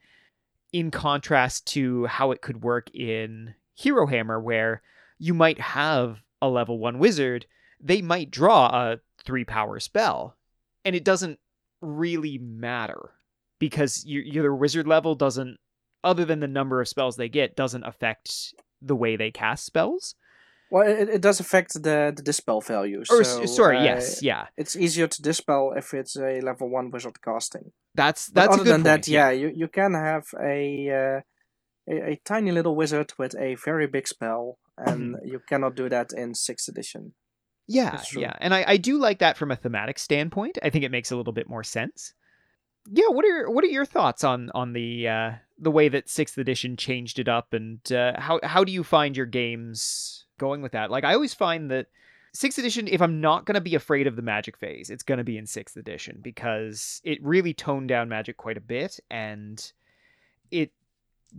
[0.72, 4.82] in contrast to how it could work in Hero Hammer, where
[5.18, 7.46] you might have a level one wizard,
[7.80, 10.36] they might draw a three power spell,
[10.84, 11.38] and it doesn't
[11.80, 13.10] really matter
[13.58, 15.58] because your your wizard level doesn't,
[16.04, 20.14] other than the number of spells they get, doesn't affect the way they cast spells.
[20.70, 23.00] Well, it, it does affect the, the dispel value.
[23.10, 26.68] Or so, s- sorry, uh, yes, yeah, It's easier to dispel if it's a level
[26.68, 27.72] one wizard casting.
[27.94, 29.04] that's But that's a other than point.
[29.06, 31.20] that, yeah, you, you can have a, uh,
[31.88, 35.26] a a tiny little wizard with a very big spell, and Mm-hmm.
[35.28, 37.14] you cannot do that in sixth edition.
[37.68, 38.34] Yeah, yeah.
[38.40, 40.58] And I, I do like that from a thematic standpoint.
[40.62, 42.12] I think it makes a little bit more sense.
[42.91, 46.37] Yeah, what are what are your thoughts on on the uh the way that 6th
[46.37, 50.72] edition changed it up and uh, how how do you find your games going with
[50.72, 50.91] that?
[50.91, 51.87] Like I always find that
[52.37, 55.18] 6th edition if I'm not going to be afraid of the magic phase, it's going
[55.18, 59.72] to be in 6th edition because it really toned down magic quite a bit and
[60.51, 60.72] it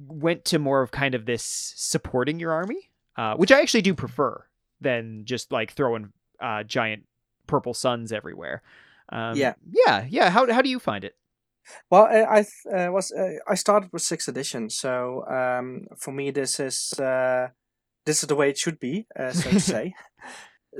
[0.07, 3.93] went to more of kind of this supporting your army, uh, which I actually do
[3.93, 4.43] prefer
[4.81, 7.05] than just like throwing uh, giant
[7.45, 8.61] purple suns everywhere.
[9.09, 9.53] Um, Yeah.
[9.71, 10.29] yeah, yeah.
[10.29, 11.15] How how do you find it?
[11.89, 16.31] Well, I I uh, was uh, I started with sixth edition, so um, for me
[16.31, 17.49] this is uh,
[18.05, 19.93] this is the way it should be, uh, so to say.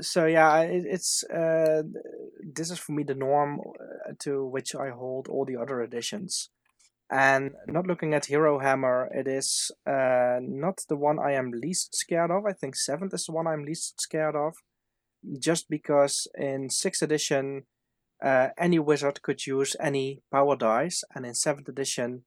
[0.00, 1.82] So yeah, it, it's uh,
[2.42, 6.50] this is for me the norm uh, to which I hold all the other editions.
[7.10, 11.96] And not looking at Hero Hammer, it is uh, not the one I am least
[11.96, 12.44] scared of.
[12.44, 14.56] I think seventh is the one I'm least scared of,
[15.38, 17.64] just because in sixth edition
[18.22, 22.24] uh, any wizard could use any power dice, and in 7th edition,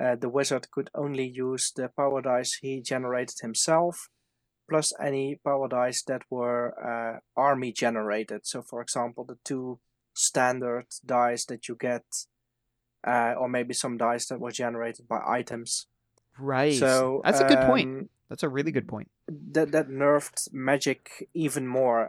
[0.00, 4.08] uh, the wizard could only use the power dice he generated himself,
[4.68, 8.46] plus any power dice that were uh, army generated.
[8.46, 9.80] So, for example, the two
[10.14, 12.04] standard dice that you get,
[13.06, 15.86] uh, or maybe some dice that were generated by items.
[16.38, 16.74] Right.
[16.74, 17.88] So that's a good point.
[17.88, 19.10] um, That's a really good point.
[19.28, 22.08] that that nerfed magic even more.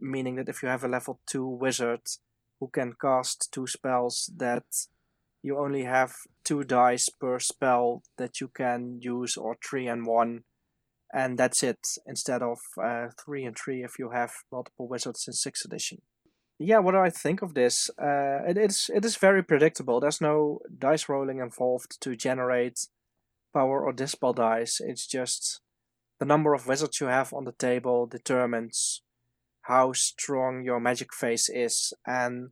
[0.00, 2.02] Meaning that if you have a level two wizard
[2.60, 4.64] who can cast two spells, that
[5.42, 6.14] you only have
[6.44, 10.44] two dice per spell that you can use, or three and one,
[11.12, 11.98] and that's it.
[12.06, 16.00] Instead of uh, three and three if you have multiple wizards in sixth edition.
[16.58, 17.90] Yeah, what do I think of this?
[18.00, 20.00] Uh, it is it is very predictable.
[20.00, 22.86] There's no dice rolling involved to generate
[23.52, 24.80] power or dispel dice.
[24.80, 25.60] It's just
[26.20, 29.02] the number of wizards you have on the table determines
[29.64, 32.50] how strong your magic phase is, and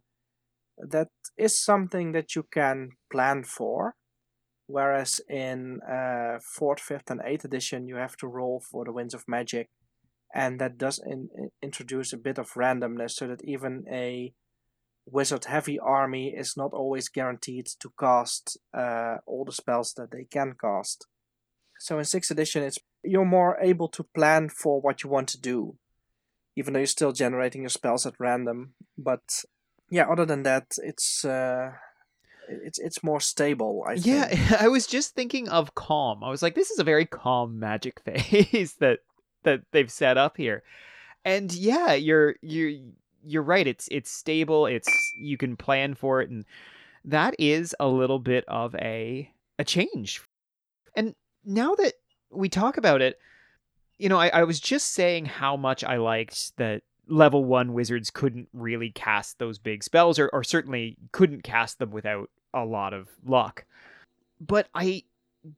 [0.76, 3.94] that is something that you can plan for.
[4.66, 9.14] Whereas in uh, fourth, fifth, and eighth edition, you have to roll for the winds
[9.14, 9.68] of magic,
[10.34, 14.32] and that does in, in- introduce a bit of randomness, so that even a
[15.04, 20.54] wizard-heavy army is not always guaranteed to cast uh, all the spells that they can
[20.58, 21.06] cast.
[21.80, 25.40] So in sixth edition, it's you're more able to plan for what you want to
[25.40, 25.76] do,
[26.56, 28.74] even though you're still generating your spells at random.
[28.98, 29.44] But
[29.90, 31.72] yeah, other than that, it's uh,
[32.48, 33.84] it's it's more stable.
[33.86, 34.52] I Yeah, think.
[34.62, 36.22] I was just thinking of calm.
[36.24, 39.00] I was like, this is a very calm magic phase that
[39.44, 40.62] that they've set up here.
[41.24, 42.72] And yeah, you're you're
[43.24, 43.66] you're right.
[43.66, 44.66] It's it's stable.
[44.66, 44.88] It's
[45.18, 46.44] you can plan for it, and
[47.04, 50.22] that is a little bit of a a change.
[50.96, 51.94] And now that
[52.30, 53.18] we talk about it,
[54.02, 58.10] you know, I, I was just saying how much I liked that level one wizards
[58.10, 62.94] couldn't really cast those big spells, or, or certainly couldn't cast them without a lot
[62.94, 63.64] of luck.
[64.40, 65.04] But I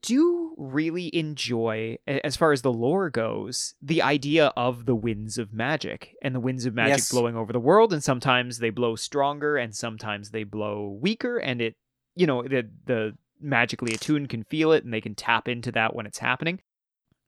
[0.03, 5.55] do really enjoy, as far as the lore goes, the idea of the winds of
[5.55, 7.11] magic and the winds of magic Yes.
[7.11, 7.95] blowing over the world.
[7.95, 11.39] And sometimes they blow stronger and sometimes they blow weaker.
[11.39, 11.77] And it,
[12.15, 15.95] you know, the, the magically attuned can feel it and they can tap into that
[15.97, 16.61] when it's happening.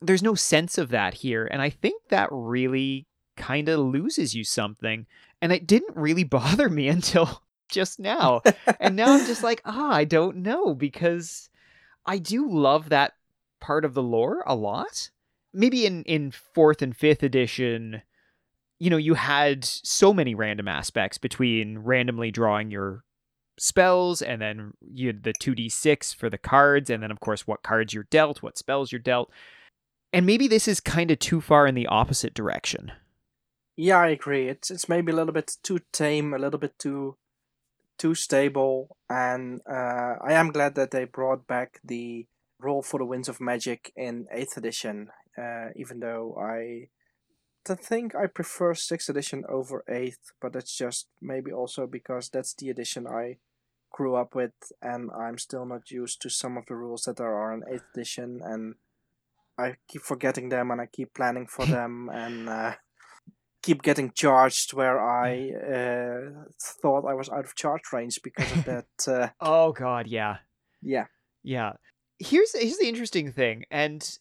[0.01, 1.47] There's no sense of that here.
[1.51, 5.07] And I think that really kind of loses you something.
[5.41, 8.43] And it didn't really bother me until just now.
[8.81, 11.49] and now I'm just like, ah, I don't know because
[12.05, 13.15] I do love that
[13.61, 15.11] part of the lore a lot.
[15.53, 18.03] Maybe in in 4th and 5th edition,
[18.79, 23.05] you know, you had so many random aspects between randomly drawing your
[23.59, 27.63] spells and then you had the 2d6 for the cards and then of course what
[27.63, 29.31] cards you're dealt, what spells you're dealt.
[30.13, 32.93] And maybe this is kind of too far in the opposite direction.
[33.77, 34.49] Yeah, I agree.
[34.49, 37.17] It's it's maybe a little bit too tame, a little bit too
[37.99, 42.27] too stable, and uh, I am glad that they brought back the
[42.59, 45.09] roll for the Winds of Magic in Eighth Edition.
[45.37, 46.89] Uh, even though I
[47.75, 52.71] think I prefer Sixth Edition over Eighth, but that's just maybe also because that's the
[52.71, 53.37] edition I
[53.91, 57.35] grew up with, and I'm still not used to some of the rules that there
[57.35, 58.77] are in Eighth Edition, and
[59.59, 62.49] I keep forgetting them, and I keep planning for them, and.
[62.49, 62.75] Uh,
[63.67, 66.45] keep getting charged where I uh,
[66.81, 68.85] thought I was out of charge range because of that.
[69.09, 70.39] Uh, Oh god, yeah.
[70.83, 71.07] yeah,
[71.43, 71.73] Yeah.
[72.19, 74.19] Here's here's the interesting thing, and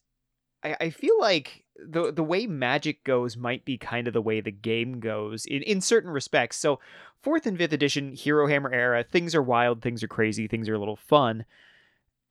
[0.64, 4.42] I, I feel like the the way magic goes might be kind of the way
[4.42, 6.58] the game goes in, in certain respects.
[6.58, 6.80] So
[7.22, 10.76] fourth and fifth edition, Hero Hammer era, things are wild, things are crazy, things are
[10.76, 11.46] a little fun.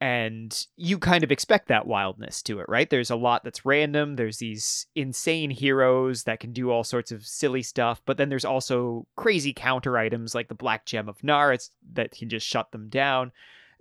[0.05, 2.91] And you kind of expect that wildness to it, right?
[2.91, 4.17] There's a lot that's random.
[4.17, 8.45] There's these insane heroes that can do all sorts of silly stuff, but then there's
[8.45, 12.89] also crazy counter items like the Black Gem of Gnar that can just shut them
[12.89, 13.33] down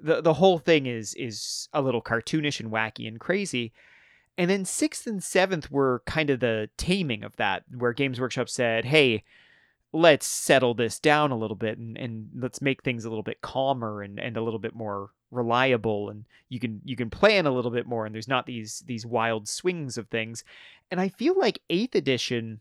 [0.04, 3.74] the the whole thing is is a little cartoonish and wacky and crazy.
[4.38, 8.50] And then sixth and seventh were kind of the taming of that, where Games Workshop
[8.50, 9.24] said, "Hey,
[9.92, 13.42] let's settle this down a little bit and, and let's make things a little bit
[13.42, 17.52] calmer and, and a little bit more reliable and you can you can plan a
[17.52, 20.44] little bit more and there's not these these wild swings of things
[20.92, 22.60] and i feel like eighth edition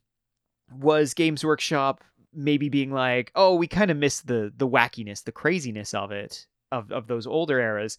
[0.71, 2.03] was games workshop
[2.33, 6.47] maybe being like oh we kind of miss the the wackiness the craziness of it
[6.71, 7.99] of of those older eras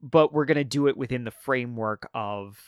[0.00, 2.58] but we're going to do it within the framework of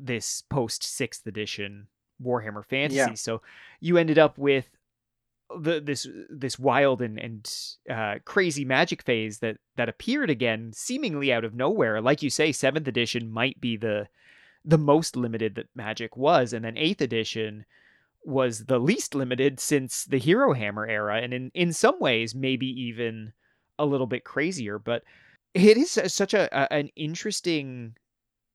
[0.00, 1.86] this post 6th edition
[2.22, 3.14] warhammer fantasy Yeah.
[3.14, 3.42] so
[3.80, 4.75] you ended up with
[5.50, 7.54] the this this wild and and
[7.90, 12.00] uh, crazy magic phase that that appeared again seemingly out of nowhere.
[12.00, 14.08] Like you say 7th edition might be the
[14.64, 17.64] the most limited that magic was and then 8th edition
[18.24, 22.66] was the least limited since the hero hammer era and in in some ways maybe
[22.66, 23.32] even
[23.78, 25.04] a little bit crazier but
[25.54, 27.94] it is such a, a an interesting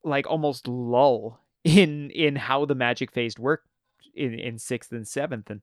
[0.04, 3.68] like almost lull in in how the magic phase worked
[4.14, 5.62] in in 6th and 7th and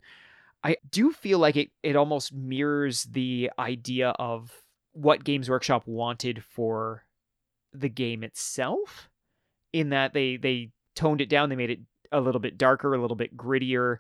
[0.64, 4.52] I do feel like it it almost mirrors the idea of
[4.92, 7.04] what Games Workshop wanted for
[7.72, 9.09] the game itself
[9.72, 11.80] in that they they toned it down they made it
[12.11, 13.98] a little bit darker a little bit grittier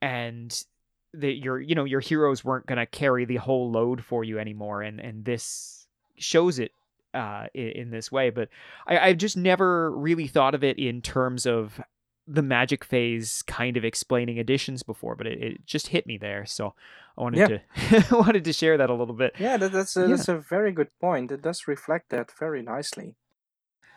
[0.00, 0.64] and
[1.12, 4.38] that your you know your heroes weren't going to carry the whole load for you
[4.38, 6.72] anymore and and this shows it
[7.14, 8.48] uh in, in this way but
[8.86, 11.80] I, i've just never really thought of it in terms of
[12.26, 16.44] the magic phase kind of explaining additions before but it, it just hit me there
[16.44, 16.74] so
[17.16, 17.98] i wanted Yeah.
[18.00, 20.06] to wanted to share that a little bit yeah, that, that's a, Yeah.
[20.08, 21.30] that's a very good point.
[21.32, 23.14] It does reflect that very nicely.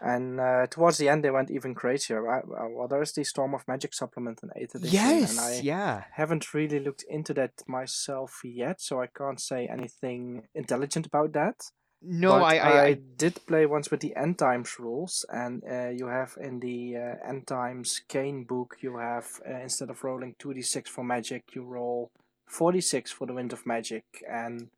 [0.02, 2.26] And uh, towards the end, they went even crazier.
[2.26, 6.04] Uh, well, there's the Storm of Magic supplement in Eighth Edition, yes and I yeah
[6.14, 11.58] haven't really looked into that myself yet, so I can't say anything intelligent about that.
[12.02, 16.08] No I, I, I did play once with the end times rules, and uh, you
[16.08, 20.54] have in the uh, end times Khaine book, you have uh, instead of rolling two
[20.54, 22.10] d six for magic, you roll
[22.46, 24.70] forty six for the wind of magic, and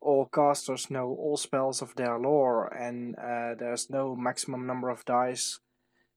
[0.00, 5.04] all casters know all spells of their lore, and uh, there's no maximum number of
[5.04, 5.60] dice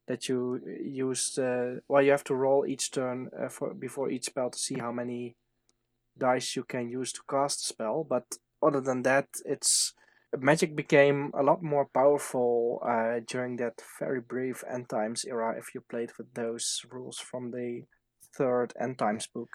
[0.08, 1.38] that you use.
[1.38, 4.80] Uh, well, you have to roll each turn uh, for before each spell to see
[4.80, 5.36] how many
[6.18, 8.04] dice you can use to cast a spell.
[8.04, 9.94] But other than that, it's
[10.40, 15.74] magic became a lot more powerful uh, during that very brief end times era if
[15.74, 17.84] you played with those rules from the
[18.34, 19.50] third end times book.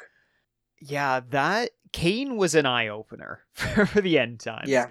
[0.80, 4.86] yeah that Khaine was an eye-opener for, for the end times Yeah,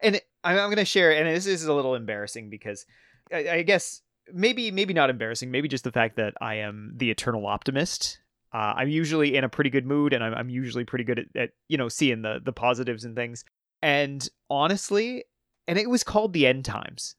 [0.00, 2.86] and I'm, I'm going to share, and this is a little embarrassing because
[3.32, 7.10] I, I guess maybe maybe not embarrassing, maybe just the fact that I am the
[7.10, 8.18] eternal optimist.
[8.52, 11.26] Uh, I'm usually in a pretty good mood, and I'm, I'm usually pretty good at,
[11.34, 13.44] at you know seeing the the positives and things.
[13.84, 15.24] And honestly,
[15.68, 17.16] and it was called the End Times.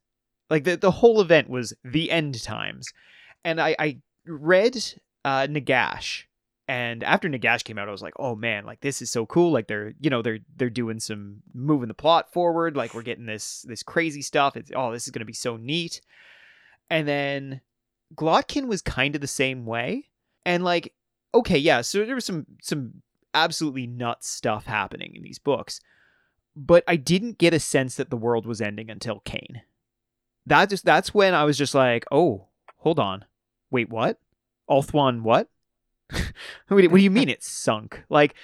[0.50, 2.92] Like the the whole event was the End Times,
[3.44, 4.76] and I I read
[5.24, 6.24] uh, Nagash,
[6.68, 9.52] and after Nagash came out, I was like, oh man, like this is so cool.
[9.52, 12.76] Like they're you know they're they're doing some moving the plot forward.
[12.76, 14.58] Like we're getting this this crazy stuff.
[14.58, 16.02] It's oh this is gonna be so neat.
[16.90, 17.62] And then
[18.16, 20.10] Glottkin was kind of the same way,
[20.48, 20.96] and like
[21.32, 23.04] okay yeah, so there was some some
[23.36, 25.80] absolutely nuts stuff happening in these books,
[26.56, 29.62] but I didn't get a sense that the world was ending until Khaine.
[30.46, 32.48] That just that's when I was just like, oh,
[32.78, 33.26] hold on,
[33.72, 34.20] wait, what?
[34.70, 35.50] Ulthuan, what?
[36.68, 38.04] what, do, you mean it's sunk?
[38.10, 38.36] Like,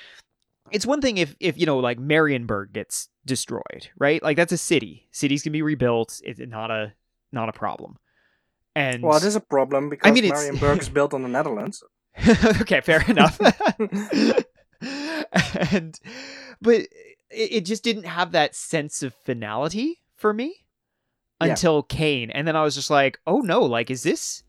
[0.72, 4.22] it's one thing if if you know like Marienburg gets destroyed, right?
[4.24, 5.08] Like that's a city.
[5.12, 6.22] Cities can be rebuilt.
[6.24, 6.94] It's not a
[7.32, 7.98] not a problem.
[8.76, 11.84] And Well, it is a problem because mean, Marienburg is built on the Netherlands.
[12.62, 13.40] okay, fair enough.
[15.72, 16.00] and
[16.62, 16.88] but
[17.34, 20.66] it, it just didn't have that sense of finality for me
[21.42, 21.50] Yeah.
[21.50, 24.44] until Khaine, and then I was just like, oh no, like is this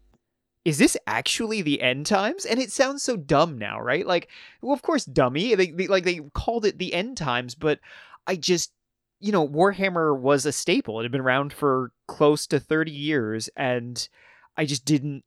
[0.64, 2.44] is this actually the end times?
[2.46, 4.06] And it sounds so dumb now, right?
[4.06, 4.28] Like,
[4.60, 5.56] well, of course, dummy.
[5.56, 7.80] They, they like they called it the end times, but
[8.26, 8.72] I just
[9.18, 10.98] you know, Warhammer was a staple.
[10.98, 14.08] It had been around for close to 30 years and
[14.56, 15.24] I just didn't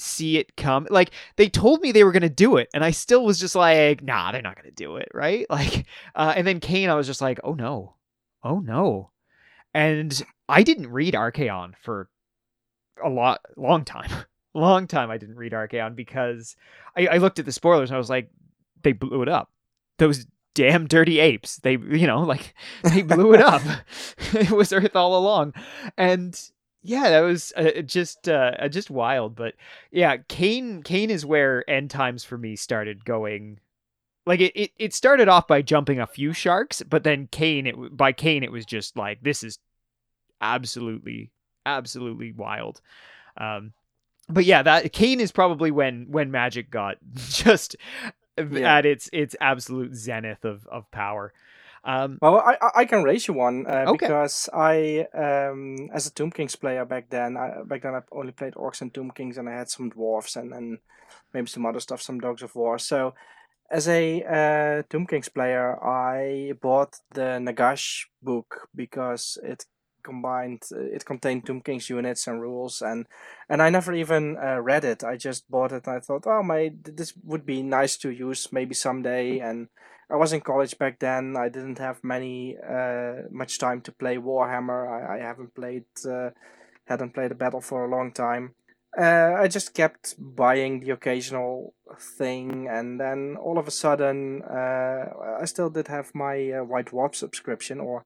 [0.00, 0.86] see it come.
[0.90, 4.02] Like they told me they were to do it and I still was just like,
[4.02, 5.46] nah, they're not to do it, right?
[5.60, 7.94] Like uh and then Khaine I was just like, "Oh no.
[8.42, 9.10] Oh no."
[9.74, 12.08] And I didn't read Archaon for
[13.02, 14.10] a lot long time.
[14.54, 16.56] long time I didn't read Archaon because
[16.96, 18.30] I, I looked at the spoilers and I was like,
[18.82, 19.50] they blew it up.
[19.98, 21.56] Those damn dirty apes.
[21.56, 23.62] They, you know, like they blew it up.
[24.32, 25.54] it was Earth all along,
[25.96, 26.38] and
[26.82, 29.34] yeah, that was uh, just uh, just wild.
[29.36, 29.54] But
[29.90, 33.60] yeah, Khaine Khaine is where end times for me started going.
[34.26, 37.96] Like it, it, it started off by jumping a few sharks, but then Khaine, it
[37.96, 39.58] by Khaine, it was just like this is
[40.40, 41.30] absolutely,
[41.66, 42.80] absolutely wild.
[43.36, 43.72] Um,
[44.28, 47.76] but yeah, that Khaine is probably when when Magic got just
[48.38, 48.78] Yeah.
[48.78, 51.32] at its its absolute zenith of of power.
[51.84, 54.06] Um, Well, I I- can raise you one uh, Okay.
[54.06, 58.32] because I, um, as a Tomb Kings player back then, I, back then I only
[58.32, 60.78] played orcs and Tomb Kings, and I had some dwarfs and, and
[61.32, 62.78] maybe some other stuff, some Dogs of War.
[62.78, 63.14] So,
[63.70, 69.64] as a uh, Tomb Kings player, I bought the Nagash book because it
[70.02, 73.06] combined, it contained Tomb Kings units and rules, and
[73.48, 75.02] and I never even uh, read it.
[75.04, 78.52] I just bought it, and I thought, oh my, this would be nice to use
[78.52, 79.68] maybe someday, and
[80.12, 81.36] I was in college back then.
[81.36, 84.88] I didn't have many uh, much time to play Warhammer.
[84.88, 86.30] I, I haven't played uh,
[86.86, 88.54] hadn't played a battle for a long time.
[88.98, 91.74] Uh, I just kept buying the occasional
[92.18, 95.04] thing, and then all of a sudden, uh,
[95.40, 98.04] I still did have my uh, White Dwarf subscription, or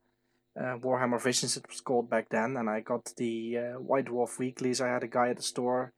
[0.61, 4.83] uh, Warhammer Visions it was called back then, and I got the White Dwarf weeklies.
[4.83, 5.95] I had a guy at the store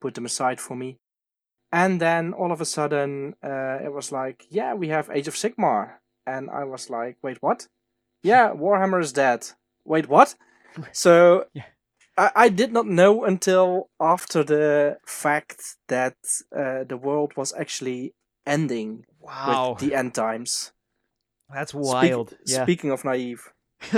[0.00, 0.98] put them aside for me.
[1.72, 5.34] And then all of a sudden, uh, it was like, yeah, we have Age of
[5.34, 5.92] Sigmar.
[6.26, 7.68] And I was like, wait, what?
[8.22, 9.46] Yeah, Warhammer is dead.
[9.84, 10.34] Wait, what?
[10.92, 11.64] So Yeah.
[12.18, 16.16] I, I did not know until after the fact that
[16.54, 18.12] uh, the world was actually
[18.46, 20.72] ending wow, with the end times.
[21.54, 22.36] that's Speak- wild.
[22.46, 22.62] yeah.
[22.64, 23.52] Speaking of naive.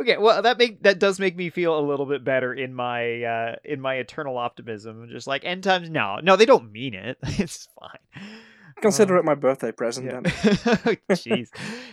[0.00, 3.22] okay, well that make that does make me feel a little bit better in my
[3.22, 5.08] uh in my eternal optimism.
[5.10, 7.18] Just like end times, no, no, they don't mean it.
[7.38, 8.28] It's fine.
[8.80, 10.20] Consider Um, it my birthday present yeah.
[10.20, 10.24] then.
[11.10, 11.48] Jeez,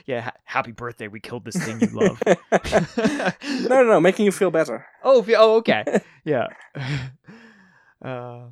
[0.06, 0.22] yeah.
[0.22, 1.08] ha- happy birthday!
[1.08, 2.20] We killed this thing you love.
[2.26, 4.88] no, no, no, making you feel better.
[5.04, 5.84] oh, oh, okay,
[6.26, 6.48] yeah.
[8.04, 8.48] Uh,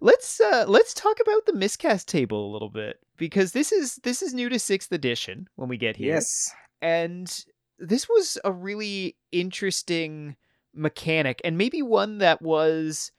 [0.00, 4.22] let's uh let's talk about the miscast table a little bit because this is this
[4.22, 6.14] is new to sixth edition when we get here.
[6.14, 6.50] Yes.
[6.80, 7.44] and
[7.78, 10.36] this was a really interesting
[10.74, 13.10] mechanic and maybe one that was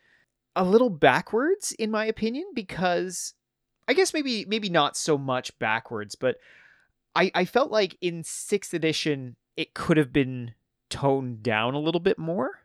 [0.56, 3.34] a little backwards in my opinion because
[3.88, 6.38] i guess maybe maybe not so much backwards but
[7.16, 10.54] i i felt like in sixth edition it could have been
[10.90, 12.62] toned down a little bit more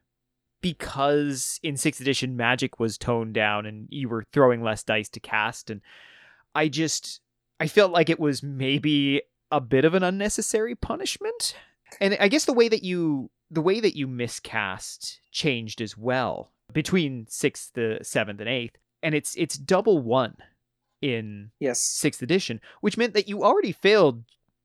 [0.61, 5.21] because in sixth edition magic was toned down and you were throwing less dice to
[5.21, 5.81] cast and
[6.55, 7.21] i just
[7.61, 11.55] i felt like it was maybe a bit of an unnecessary punishment.
[12.01, 16.51] And I guess the way that you the way that you miscast changed as well
[16.73, 20.37] between sixth, the seventh, and eighth, and it's it's double one
[21.03, 21.81] in Yes.
[21.81, 24.23] sixth edition, which meant that you already failed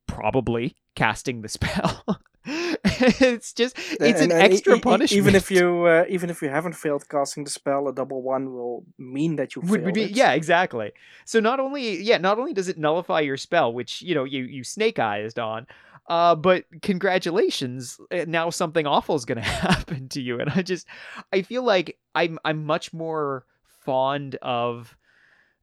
[0.08, 2.04] probably casting the spell.
[2.50, 5.18] it's just it's And- an and e- extra e- punishment.
[5.18, 8.54] Even if you uh, even if you haven't failed casting the spell, a double one
[8.54, 10.92] will mean that you would, failed be yeah exactly
[11.26, 14.44] so not only yeah not only does it nullify your spell which you know you
[14.44, 15.68] you snake eyes on
[16.08, 20.40] uh but congratulations uh, now something awful is going to happen to you.
[20.40, 20.88] And i just
[21.32, 23.46] i feel like i'm i'm much more
[23.86, 24.96] fond of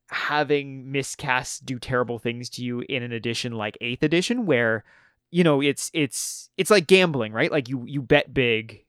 [0.08, 4.84] having miscasts do terrible things to you in an edition like 8th edition where
[5.30, 7.50] you know it's it's it's like gambling right?
[7.50, 8.84] Like you you bet big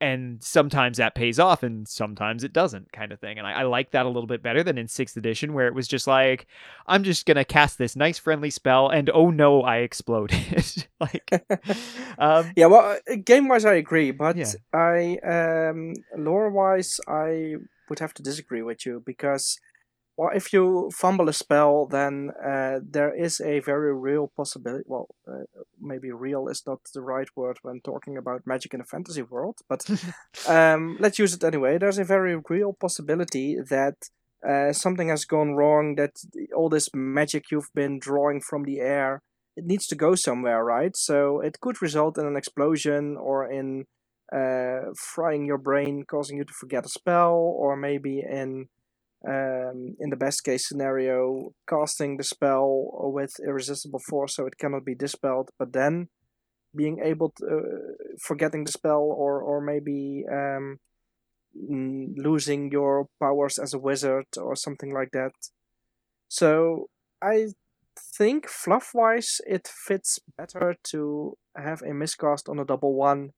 [0.00, 3.62] and sometimes that pays off and sometimes it doesn't kind of thing and I, I
[3.64, 6.46] like that a little bit better than in sixth edition where it was just like
[6.86, 11.28] i'm just gonna cast this nice friendly spell and oh no i exploded like
[12.18, 14.52] um Yeah, well, game wise, I agree, but Yeah.
[14.72, 17.56] I um, lore wise, I
[17.88, 19.58] would have to disagree with you because,
[20.18, 24.84] well, if you fumble a spell, then uh, there is a very real possibility.
[24.86, 25.44] Well, uh,
[25.80, 29.58] maybe "real" is not the right word when talking about magic in a fantasy world,
[29.68, 29.88] but
[30.48, 31.78] um, let's use it anyway.
[31.78, 33.94] There's a very real possibility that.
[34.48, 35.96] Uh, something has gone wrong.
[35.96, 36.12] That
[36.54, 39.20] all this magic you've been drawing from the air
[39.56, 40.96] it needs to go somewhere, right?
[40.96, 43.86] So it could result in an explosion or in
[44.32, 48.68] uh, frying your brain, causing you to forget a spell, or maybe in
[49.26, 54.84] um, in the best case scenario, casting the spell with irresistible force so it cannot
[54.84, 56.08] be dispelled, but then
[56.76, 57.60] being able to uh,
[58.20, 60.78] forgetting the spell or or maybe um,
[61.54, 65.32] losing your powers as a wizard or something like that.
[66.28, 66.88] So
[67.22, 67.48] I
[68.16, 73.30] think fluff wise it fits better to have a miscast on a double one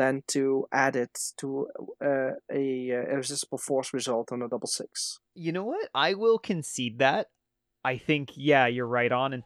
[0.00, 1.68] than to add it to
[2.02, 5.20] uh, a uh, irresistible force result on a double six.
[5.34, 5.88] you know what?
[5.94, 7.28] I will concede that.
[7.84, 9.42] I think yeah you're right on and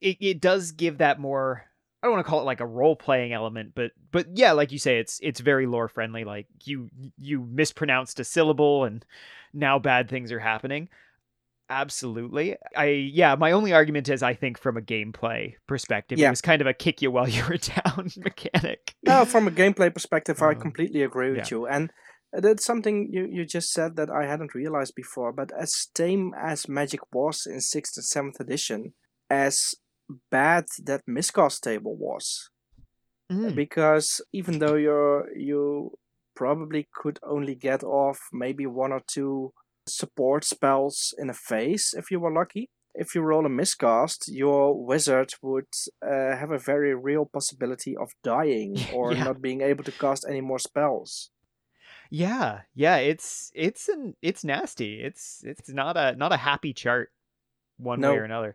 [0.00, 1.64] it, it does give that more
[2.02, 4.72] i don't want to call it like a role playing element but but yeah like
[4.72, 9.06] you say it's it's very lore friendly like you you mispronounced a syllable and
[9.52, 10.88] now bad things are happening
[11.82, 12.56] absolutely.
[12.76, 12.86] I
[13.20, 16.66] yeah my only argument is i think from a gameplay perspective it was kind of
[16.66, 18.94] a kick you while you were down mechanic.
[19.02, 21.84] Now, from a gameplay perspective, I Um, completely agree with you, and
[22.44, 25.32] that's something you, you just said that I hadn't realized before.
[25.40, 28.80] But as tame as Magic was in sixth and seventh edition,
[29.30, 29.56] as
[30.30, 32.50] bad that miscast table was,
[33.32, 35.20] Mm, because even though you're
[35.50, 35.92] you
[36.36, 39.52] probably could only get off maybe one or two
[39.86, 42.68] support spells in a phase if you were lucky.
[42.96, 45.66] If you roll a miscast your wizard would
[46.00, 49.24] uh, have a very real possibility of dying or Yeah.
[49.24, 51.30] not being able to cast any more spells.
[52.10, 55.00] Yeah yeah it's it's an it's nasty.
[55.02, 57.10] It's it's not a not a happy chart
[57.78, 58.54] one way or another.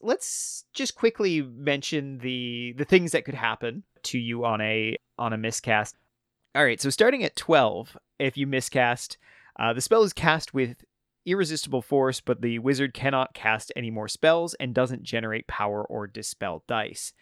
[0.00, 5.32] Let's just quickly mention the the things that could happen to you on a on
[5.32, 5.96] a miscast.
[6.54, 9.16] All right so starting at 12 if you miscast
[9.58, 10.84] uh, the spell is cast with
[11.24, 16.06] irresistible force but the wizard cannot cast any more spells and doesn't generate power or
[16.06, 17.12] dispel dice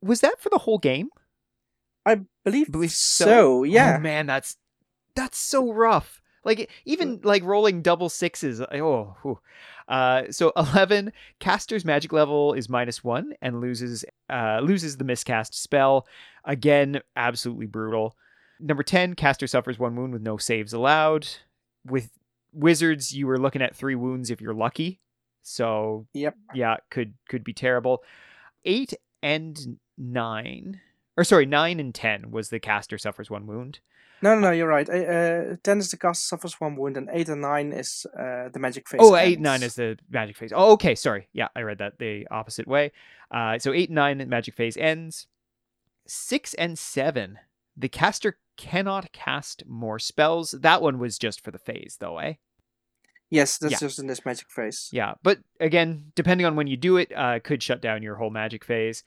[0.00, 1.08] was that for the whole game
[2.06, 3.24] i believe, believe so.
[3.24, 4.56] so, yeah Oh man, that's
[5.18, 6.22] that's so rough.
[6.44, 8.60] Like even like rolling double sixes.
[8.60, 9.40] Oh, whew.
[9.88, 11.12] uh, so eleven.
[11.40, 16.06] Caster's magic level is minus one and loses uh loses the miscast spell.
[16.44, 18.16] Again, absolutely brutal.
[18.60, 19.14] Number ten.
[19.14, 21.28] Caster suffers one wound with no saves allowed.
[21.90, 22.10] With
[22.52, 25.00] wizards, you were looking at three wounds if you're lucky.
[25.42, 26.34] So Yep.
[26.54, 28.02] yeah, could could be terrible.
[28.64, 30.80] Eight and nine,
[31.16, 33.80] or sorry, nine and ten was the caster suffers one wound.
[34.20, 37.08] no no no you're right uh, uh, 10 is the caster suffers one wound and
[37.12, 39.42] 8 and 9 is uh, the magic phase Oh, eight ends.
[39.44, 40.52] nine is the magic phase.
[40.54, 41.28] Oh, okay, sorry.
[41.32, 42.90] Yeah, I read that the opposite way.
[43.30, 45.28] Uh, so eight and nine magic phase ends.
[46.06, 47.38] Six and seven,
[47.76, 50.50] the caster cannot cast more spells.
[50.50, 52.34] That one was just for the phase, though, eh?
[53.30, 53.78] yes that's Yeah.
[53.78, 57.40] just in this magic phase Yeah, but again, depending on when you do it, uh,
[57.40, 59.04] could shut down your whole magic phase.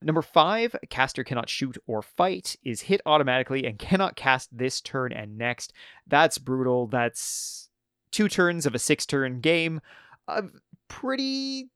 [0.00, 5.12] Number five, caster cannot shoot or fight, is hit automatically, and cannot cast this turn
[5.12, 5.72] and next.
[6.06, 6.86] That's brutal.
[6.86, 7.68] That's
[8.10, 9.80] two turns of a six turn game.
[10.26, 10.42] Uh,
[10.88, 11.68] pretty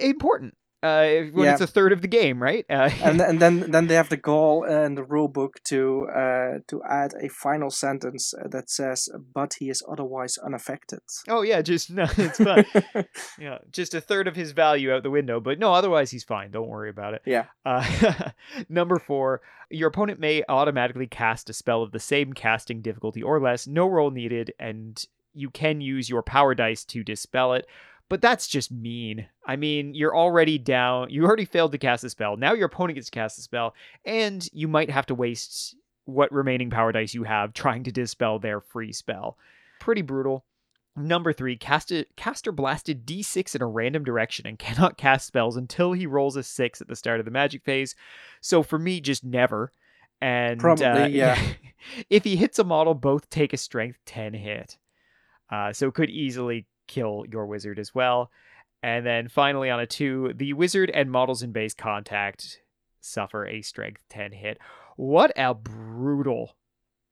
[0.00, 1.52] important uh, when Yeah.
[1.52, 2.64] it's a third of the game, right?
[2.70, 6.58] Uh, and and then then they have the goal in the rule book to uh,
[6.68, 11.90] to add a final sentence that says, "But he is otherwise unaffected." oh, yeah, just
[11.90, 12.64] no, it's fine.
[13.38, 16.50] Yeah, just a third of his value out the window, but no, otherwise he's fine.
[16.50, 17.22] Don't worry about it.
[17.26, 17.46] Yeah.
[17.64, 17.84] Uh,
[18.68, 19.40] number four,
[19.70, 23.86] your opponent may automatically cast a spell of the same casting difficulty or less, no
[23.86, 27.66] roll needed, and you can use your power dice to dispel it.
[28.10, 29.28] But that's just mean.
[29.46, 31.10] I mean, you're already down.
[31.10, 32.36] You already failed to cast a spell.
[32.36, 33.72] Now your opponent gets to cast a spell,
[34.04, 35.76] and you might have to waste
[36.06, 39.38] what remaining power dice you have trying to dispel their free spell.
[39.78, 40.44] Pretty brutal.
[40.96, 45.92] Number three, caster, caster blasted d6 in a random direction and cannot cast spells until
[45.92, 47.94] he rolls a six at the start of the magic phase.
[48.40, 49.72] So for me, just never.
[50.20, 51.40] And Probably, uh, yeah.
[52.10, 54.78] if he hits a model, both take a strength 10 hit.
[55.48, 58.30] Uh, so it could easily kill your wizard as well.
[58.82, 62.60] And then finally, on a two, the wizard and models in base contact
[63.00, 64.58] suffer a strength 10 hit.
[64.96, 66.56] What a brutal,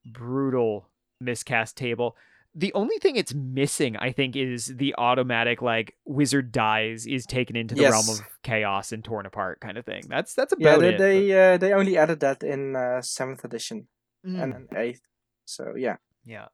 [0.05, 0.89] brutal
[1.21, 2.17] miscast table.
[2.55, 7.55] The only thing it's missing, I think, is the automatic like wizard dies is taken
[7.57, 7.93] into the Yes.
[7.93, 10.05] realm of chaos and torn apart kind of thing.
[10.09, 10.99] That's that's Yeah, about they it.
[10.99, 13.89] they, uh, they only added that in uh, seventh edition
[14.27, 14.43] Mm.
[14.43, 15.03] and eighth.
[15.45, 16.49] So yeah, Yeah.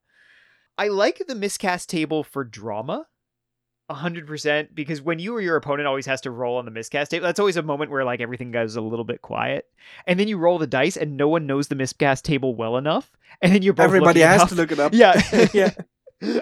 [0.76, 3.06] I like the miscast table for drama.
[3.90, 7.26] 100% because when you or your opponent always has to roll on the miscast table
[7.26, 9.66] that's always a moment where like everything goes a little bit quiet
[10.06, 13.12] and then you roll the dice and no one knows the miscast table well enough
[13.42, 14.92] and then you're both everybody has to look it up.
[14.94, 15.20] yeah
[15.52, 15.70] yeah.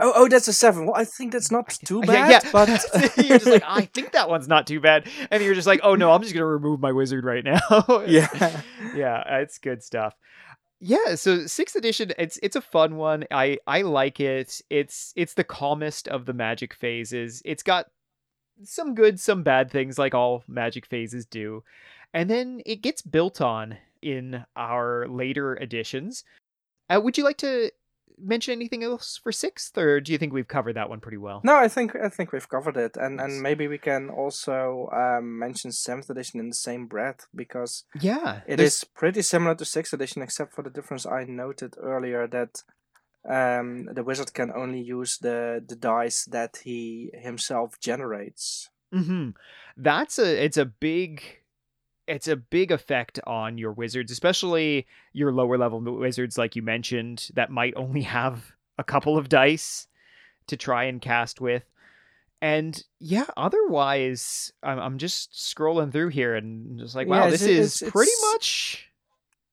[0.00, 0.86] Oh, oh, that's a seven.
[0.86, 2.30] Well, I think that's not too uh, bad.
[2.30, 2.50] yeah, yeah.
[2.52, 5.80] But you're just like i think that one's not too bad and you're just like
[5.82, 7.58] oh no i'm just gonna remove my wizard right now
[8.06, 8.62] yeah,
[8.94, 10.14] yeah, it's good stuff.
[10.80, 13.24] Yeah, so sixth edition, it's it's a fun one.
[13.32, 14.60] I I like it.
[14.70, 17.42] It's it's the calmest of the magic phases.
[17.44, 17.86] It's got
[18.64, 21.64] some good, some bad things, like all magic phases do,
[22.14, 26.24] and then it gets built on in our later editions.
[26.90, 27.70] Uh, would you like to
[28.20, 31.40] mention anything else for sixth, or do you think we've covered that one pretty well?
[31.44, 35.38] no, I think I think we've covered it, and and maybe we can also um,
[35.38, 39.64] mention seventh edition in the same breath because Yeah, it there's- is pretty similar to
[39.64, 42.62] sixth edition, except for the difference I noted earlier that
[43.28, 48.70] um, the wizard can only use the the dice that he himself generates.
[48.92, 49.30] hmm
[49.76, 51.22] That's a it's a big
[52.08, 57.28] it's a big effect on your wizards, especially your lower level wizards, like you mentioned,
[57.34, 59.86] that might only have a couple of dice
[60.48, 61.64] to try and cast with.
[62.40, 67.42] And yeah, otherwise, I'm, I'm just scrolling through here and just like, wow, Yeah, this
[67.42, 68.84] is it's- pretty it's- much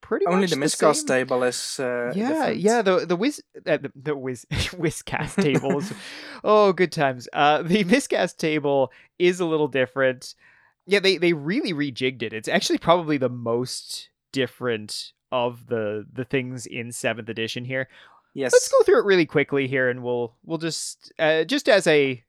[0.02, 1.26] pretty Only much the the miscast same.
[1.26, 2.58] table is uh, Yeah, different.
[2.58, 2.82] yeah.
[2.84, 5.92] The the whiz uh, the, the whiz whizcast tables.
[6.44, 7.28] oh, good times.
[7.34, 10.36] Uh, the miscast table is a little different.
[10.86, 12.34] Yeah, they they really rejigged it.
[12.34, 17.90] It's actually probably the most different of the the things in seventh edition here.
[18.34, 18.52] Yes.
[18.52, 22.24] Let's go through it really quickly here, and we'll we'll just uh, just as a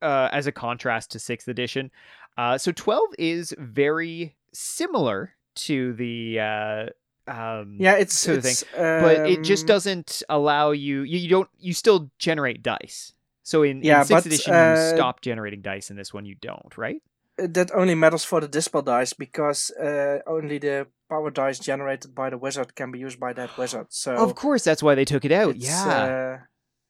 [0.00, 1.90] uh, as a contrast to sixth edition.
[2.36, 6.86] Uh, so twelve is very similar to the uh,
[7.26, 8.52] um, Yeah, it's sort of thing.
[8.52, 13.12] it's, but it just um, doesn't allow you, you you don't you still generate dice
[13.42, 16.24] so in, Yeah, in sixth but, edition uh, you stop generating dice in this one
[16.24, 17.02] you don't right
[17.38, 22.30] that only matters for the dispel dice because uh, only the power dice generated by
[22.30, 23.86] the wizard can be used by that wizard.
[23.90, 26.38] So of course that's why they took it out yeah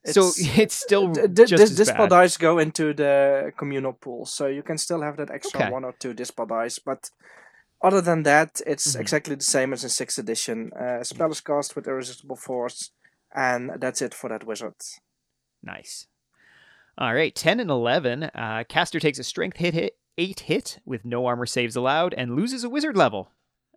[0.07, 4.27] uh, so it's- it's still d- d- just dispel dice go into the communal pool,
[4.27, 5.71] so you can still have that extra Okay.
[5.71, 6.79] one or two dispel dice.
[6.81, 7.11] But
[7.81, 9.01] other than that, it's Mhm.
[9.01, 10.73] exactly the same as in sixth edition.
[10.73, 12.91] Uh, spell is cast with irresistible force,
[13.35, 14.75] and that's it for that wizard.
[15.63, 16.07] nice
[16.99, 21.05] all right 10 and 11 uh, caster takes a strength hit hit 8 hit with
[21.05, 23.31] no armor saves allowed and loses a wizard level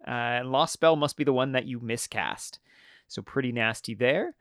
[0.07, 2.59] uh, and lost spell must be the one that you miscast
[3.07, 4.35] so pretty nasty there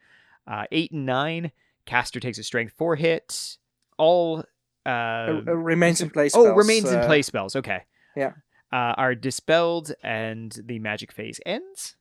[0.47, 1.53] uh, 8 and 9
[1.87, 3.57] caster takes a strength 4 hit
[3.99, 4.45] all
[4.87, 6.35] uh, remains in place.
[6.37, 7.57] Oh, remains in uh, play spells.
[7.57, 7.85] Okay.
[8.15, 8.33] yeah.
[8.71, 11.97] Uh, are dispelled and the magic phase ends.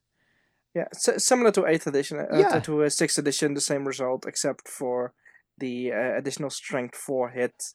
[0.74, 2.58] Yeah, s- similar to eighth edition, uh, Yeah.
[2.60, 5.14] to, sixth edition, the same result except for
[5.56, 7.72] the uh, additional strength four hit,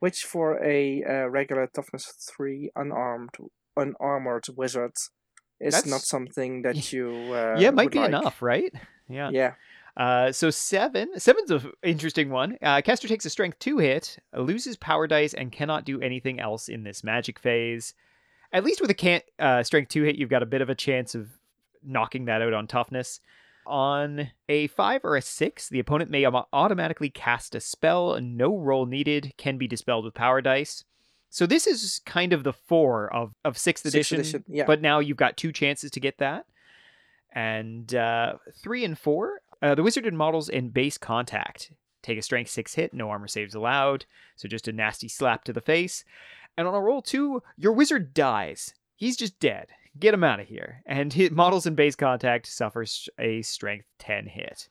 [0.00, 3.30] which for a uh, regular toughness three unarmed
[3.76, 4.92] unarmored wizard
[5.60, 8.08] is not something that you uh, yeah, might be like.
[8.08, 8.72] enough, right?
[9.08, 9.30] Yeah.
[9.32, 9.54] Yeah,
[9.96, 11.18] Uh, so seven.
[11.18, 12.58] Seven's an interesting one.
[12.62, 16.68] Uh, caster takes a strength two hit, loses power dice, and cannot do anything else
[16.68, 17.94] in this magic phase.
[18.52, 20.74] At least with a can uh, strength two hit, you've got a bit of a
[20.74, 21.28] chance of
[21.82, 23.20] knocking that out on toughness.
[23.68, 28.18] On a five or a six, the opponent may automatically cast a spell.
[28.18, 29.34] No roll needed.
[29.36, 30.84] Can be dispelled with power dice.
[31.28, 34.20] So this is kind of the four of of sixth Sixth edition.
[34.20, 34.64] edition, yeah.
[34.64, 36.46] But now you've got two chances to get that.
[37.32, 41.70] And uh, three and four, uh, the wizard and models in base contact
[42.02, 44.06] take a strength six hit, no armor saves allowed.
[44.36, 46.04] So just a nasty slap to the face.
[46.56, 48.72] And on a roll two, your wizard dies.
[48.96, 49.68] He's just dead.
[49.98, 50.82] Get him out of here.
[50.86, 54.68] And his models in base contact suffers a strength 10 hit.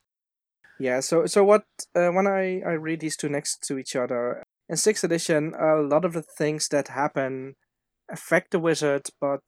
[0.78, 1.00] yeah.
[1.00, 1.64] So so what
[1.94, 5.76] uh, when I I read these two next to each other, in sixth edition, a
[5.76, 7.56] lot of the things that happen
[8.10, 9.42] affect the wizard, but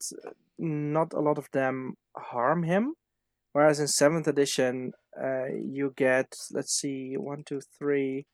[0.57, 2.95] not a lot of them harm him.
[3.53, 8.25] Whereas in seventh edition, uh, you get let's see, one, two, three,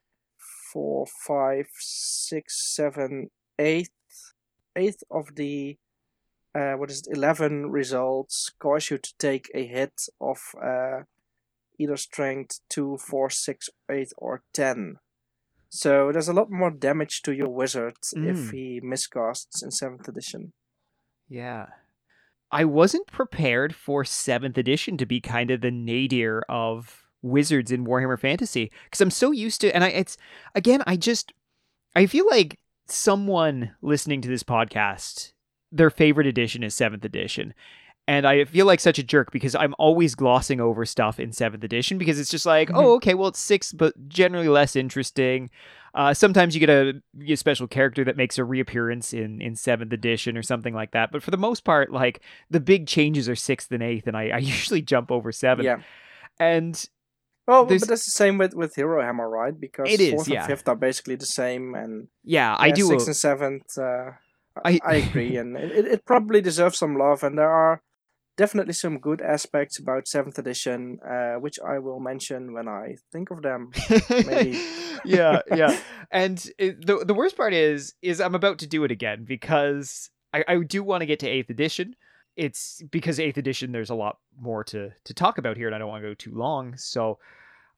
[0.71, 3.29] four, five, six, seven,
[3.59, 3.89] eight,
[4.75, 5.77] eighth of the
[6.57, 10.37] uh, what is it, eleven results cause you to take a hit of
[10.71, 10.99] uh,
[11.77, 14.97] either strength two, four, six, eight, or ten.
[15.69, 18.51] So there's a lot more damage to your wizard if Mm.
[18.51, 20.53] he miscasts in seventh edition.
[21.29, 21.65] Yeah.
[22.49, 27.85] I wasn't prepared for 7th edition to be kind of the nadir of wizards in
[27.85, 30.15] Warhammer Fantasy because I'm so used to and I it's
[30.55, 31.33] again I just
[31.95, 32.57] I feel like
[32.87, 35.33] someone listening to this podcast
[35.71, 37.53] their favorite edition is 7th edition.
[38.09, 41.61] And I feel like such a jerk because I'm always glossing over stuff in 7th
[41.63, 42.75] edition because it's just like, Mhm.
[42.77, 45.49] oh, okay, well, it's 6, but generally less interesting.
[45.93, 49.91] Uh, sometimes you get a, a special character that makes a reappearance in, in 7th
[49.91, 51.11] edition or something like that.
[51.11, 54.29] But for the most part, like, the big changes are 6th and 8th, and I,
[54.29, 55.65] I usually jump over seven.
[55.65, 55.81] Yeah.
[56.39, 56.81] And
[57.47, 59.59] Well, There's- but that's the same with, with Hero Hammer, right?
[59.59, 60.41] Because It is, fourth yeah.
[60.41, 62.85] and fifth are basically the same, and yeah, I do.
[62.87, 63.77] sixth and seventh.
[63.77, 64.11] Uh,
[64.65, 67.23] I- I, agree, and it, it probably deserves some love.
[67.23, 67.81] And there are
[68.37, 73.31] definitely some good aspects about seventh edition, uh, which I will mention when I think
[73.31, 73.71] of them.
[74.09, 74.61] Maybe.
[75.05, 75.77] yeah, yeah.
[76.11, 80.09] And it, the the worst part is is I'm about to do it again because
[80.33, 81.95] I, I do want to get to eighth edition.
[82.35, 85.79] It's because eighth edition there's a lot more to to talk about here, and I
[85.79, 86.77] don't want to go too long.
[86.77, 87.17] So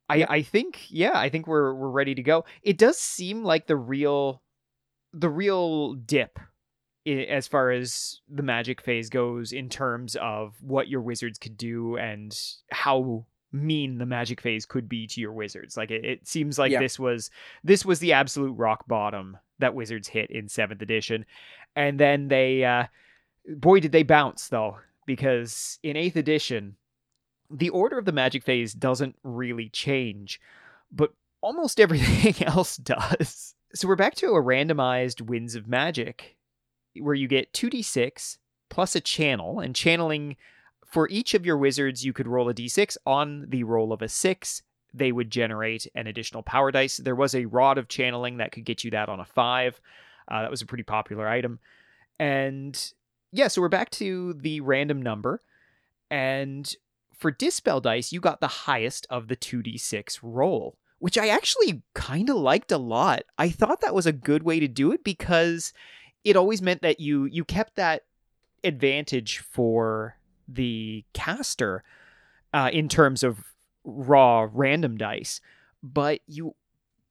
[0.10, 2.46] I I think yeah, I think we're we're ready to go.
[2.62, 4.44] It does seem like the real
[5.14, 6.40] the real dip
[7.08, 11.98] as far as the magic phase goes in terms of what your wizards could do
[11.98, 12.38] and
[12.72, 15.76] how mean the magic phase could be to your wizards.
[15.76, 16.80] Like it, it seems like Yeah.
[16.80, 17.32] this was
[17.64, 21.26] this was the absolute rock bottom that wizards hit in seventh edition.
[21.76, 22.86] And then they uh
[23.48, 24.78] boy did they bounce though
[25.08, 26.76] because in eighth edition
[27.50, 30.40] the order of the magic phase doesn't really change
[30.92, 31.12] but
[31.42, 33.56] almost everything else does.
[33.74, 36.36] So we're back to a randomized winds of magic
[37.00, 38.38] where you get 2d6
[38.70, 40.36] plus a channel and channeling
[40.86, 44.10] for each of your wizards you could roll a d6 on the roll of a
[44.10, 44.62] 6
[44.94, 46.98] they would generate an additional power dice.
[46.98, 49.82] There was a rod of channeling that could get you that on a 5
[50.28, 51.60] uh, that was a pretty popular item.
[52.20, 52.94] And
[53.32, 55.42] yeah so we're back to the random number.
[56.10, 56.74] And
[57.14, 62.30] for dispel dice you got the highest of the 2d6 roll which i actually kind
[62.30, 63.24] of liked a lot.
[63.38, 65.72] I thought that was a good way to do it because
[66.24, 68.04] it always meant that you you kept that
[68.64, 70.18] advantage for
[70.48, 71.84] the caster
[72.54, 75.40] uh, in terms of raw random dice,
[75.82, 76.56] but you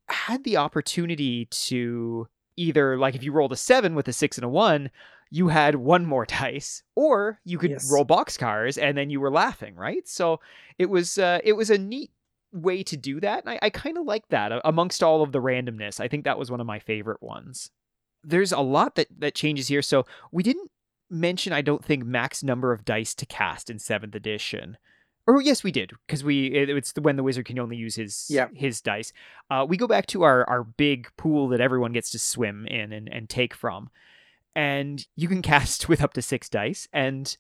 [0.08, 4.44] had the opportunity to either like if you rolled a seven with a six and
[4.44, 4.90] a one,
[5.30, 7.90] you had one more dice, or you could Yes.
[7.90, 10.06] roll boxcars and then you were laughing, right?
[10.08, 10.40] So
[10.78, 12.10] it was uh, it was a neat
[12.52, 15.40] way to do that, and I, I kind of like that amongst all of the
[15.40, 16.00] randomness.
[16.00, 17.70] I think that was one of my favorite ones
[18.24, 19.82] there's a lot that that changes here.
[19.82, 20.70] So we didn't
[21.10, 24.76] mention, I don't think, max number of dice to cast in seventh edition.
[25.26, 27.94] Or yes, we did because we it- it's the, when the wizard can only use
[27.96, 28.48] his Yeah.
[28.54, 29.12] his dice.
[29.50, 32.92] Uh, we go back to our our big pool that everyone gets to swim in
[32.92, 33.90] and, and take from,
[34.56, 36.88] and you can cast with up to six dice.
[36.92, 37.36] And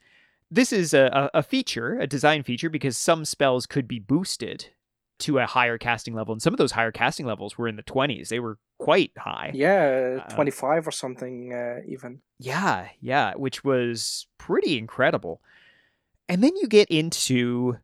[0.50, 4.66] this is a, a a feature, a design feature, because some spells could be boosted
[5.20, 7.82] to a higher casting level, and some of those higher casting levels were in the
[7.82, 8.28] twenties.
[8.28, 9.50] They were quite high.
[9.54, 12.20] Yeah, Uh, 25 or something, uh, even.
[12.38, 15.40] Yeah, yeah, which was pretty incredible.
[16.28, 17.78] And then you get into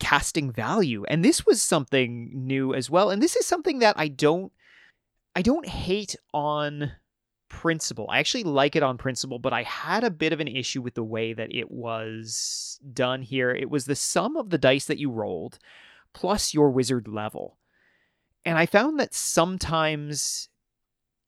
[0.00, 3.10] casting value, and this was something new as well.
[3.10, 4.52] And this is something that I don't
[5.36, 6.92] I don't hate on
[7.48, 8.06] principle.
[8.10, 10.94] I actually like it on principle, but I had a bit of an issue with
[10.94, 13.50] the way that it was done here.
[13.50, 15.58] It was the sum of the dice that you rolled
[16.18, 17.56] plus your wizard level.
[18.44, 20.48] And I found that sometimes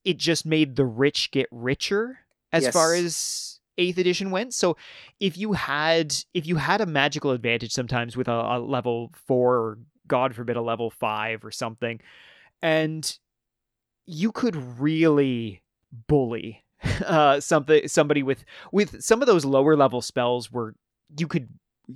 [0.03, 2.19] it just made the rich get richer
[2.51, 4.53] as far as 8th edition went.
[4.53, 4.75] So
[5.21, 9.55] if you had if you had a magical advantage sometimes with a, a level 4
[9.55, 9.77] or
[10.07, 12.01] god forbid a level 5 or something
[12.61, 13.17] and
[14.05, 15.61] you could really
[16.09, 16.65] bully
[17.05, 18.43] uh something somebody with
[18.73, 20.75] with some of those lower level spells where
[21.17, 21.47] you could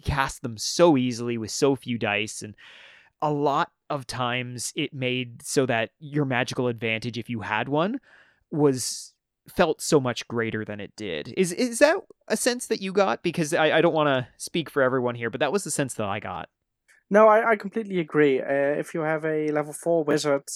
[0.03, 2.55] cast them so easily with so few dice and
[3.21, 7.99] a lot of times it made so that your magical advantage if you had one
[8.51, 9.13] was
[9.47, 11.33] felt so much greater than it did.
[11.37, 11.97] Is is that
[12.27, 13.21] a sense that you got?
[13.23, 15.93] Because i, I don't want to speak for everyone here but that was the sense
[15.95, 16.49] that i got.
[17.09, 18.41] No, I, I completely agree.
[18.41, 20.49] Uh, if you have a level 4 wizard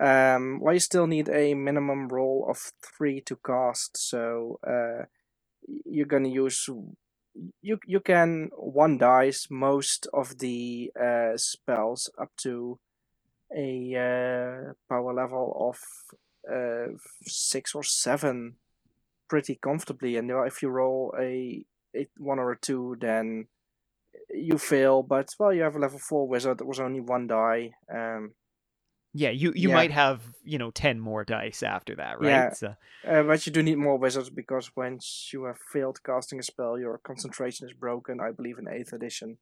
[0.00, 5.04] Um, well, you still need a minimum roll of three to cast, so uh,
[5.84, 6.68] you're gonna use
[7.62, 12.78] you you can one dice most of the uh, spells up to
[13.56, 15.78] a uh, power level of
[16.50, 16.92] uh,
[17.22, 18.56] six or seven
[19.28, 21.64] pretty comfortably, and if you roll a,
[21.96, 23.46] a one or a two, then
[24.28, 25.02] you fail.
[25.02, 26.58] But well, you have a level four wizard.
[26.58, 27.72] There was only one die.
[27.92, 28.34] Um,
[29.12, 29.74] yeah, you you Yeah.
[29.74, 32.28] might have you know ten more dice after that, right?
[32.28, 32.50] Yeah.
[32.52, 32.74] So,
[33.06, 36.78] uh, but you do need more wizards because once you have failed casting a spell,
[36.78, 38.20] your concentration is broken.
[38.20, 39.38] I believe in eighth edition,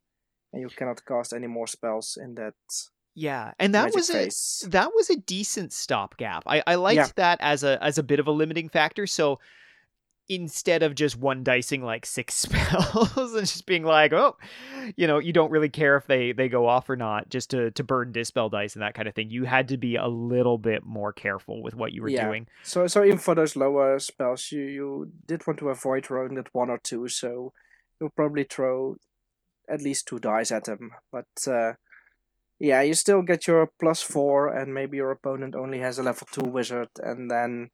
[0.53, 2.55] and you cannot cast any more spells in that
[3.15, 4.29] yeah, and that was a
[4.69, 6.45] that was a decent stopgap.
[6.47, 7.09] I I liked Yeah.
[7.17, 9.07] that as a as a bit of a limiting factor.
[9.07, 9.41] So
[10.29, 14.37] instead of just one dicing like six spells and just being like, oh,
[14.97, 17.71] you know, you don't really care if they they go off or not, just to
[17.73, 19.31] to burn dispel dice and that kind of thing.
[19.31, 22.27] You had to be a little bit more careful with what you were Yeah.
[22.27, 22.47] doing.
[22.63, 26.55] So, so even for those lower spells, you, you did want to avoid rolling that
[26.55, 27.09] one or two.
[27.09, 27.53] So
[28.01, 28.97] you'll probably throw
[29.69, 30.91] at least two dice at them.
[31.13, 31.73] But uh,
[32.59, 36.27] yeah, you still get your plus four, and maybe your opponent only has a level
[36.33, 37.71] two wizard, and then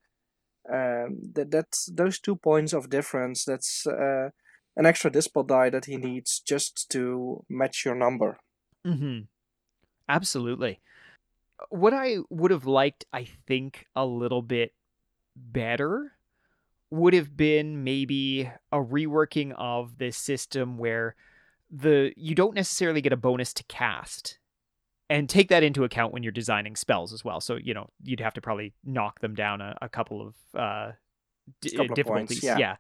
[0.73, 3.45] um, that that's those two points of difference.
[3.45, 4.31] That's uh,
[4.77, 8.39] an extra dispel die that he needs just to match your number.
[8.87, 9.21] Mm-hmm.
[10.09, 10.81] Absolutely.
[11.71, 14.73] What I would have liked, I think, a little bit
[15.37, 16.13] better
[16.91, 21.17] would have been maybe a reworking of this system where
[21.71, 24.39] the you don't necessarily get a bonus to cast
[25.11, 27.41] and take that into account when you're designing spells as well.
[27.41, 30.93] So you know you'd have to probably knock them down a, a couple of uh
[31.61, 32.77] d- Couple of difficulties points, yeah.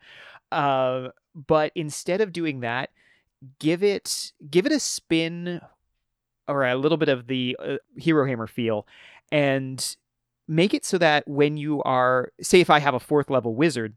[0.52, 2.90] uh but instead of doing that
[3.58, 5.60] give it give it a spin
[6.48, 8.86] or a little bit of the uh, hero hammer feel
[9.32, 9.96] and
[10.46, 13.94] make it so that when you are say if i have a fourth level wizard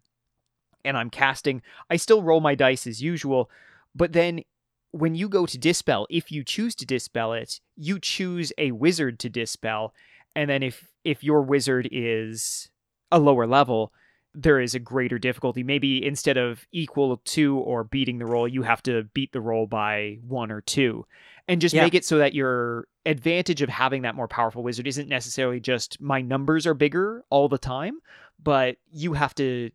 [0.84, 3.50] and i'm casting i still roll my dice as usual
[3.96, 4.42] but then
[4.92, 9.20] when you go to dispel if you choose to dispel it you choose a wizard
[9.20, 9.94] to dispel.
[10.36, 12.70] And then if if your wizard is
[13.12, 13.92] a lower level
[14.40, 15.64] there is a greater difficulty.
[15.64, 19.66] Maybe instead of equal to or beating the roll you have to beat the roll
[19.68, 21.06] by one or two.
[21.48, 21.84] And just Yeah.
[21.84, 26.00] make it so that your advantage of having that more powerful wizard isn't necessarily just
[26.02, 28.00] my numbers are bigger all the time
[28.44, 29.72] but you have to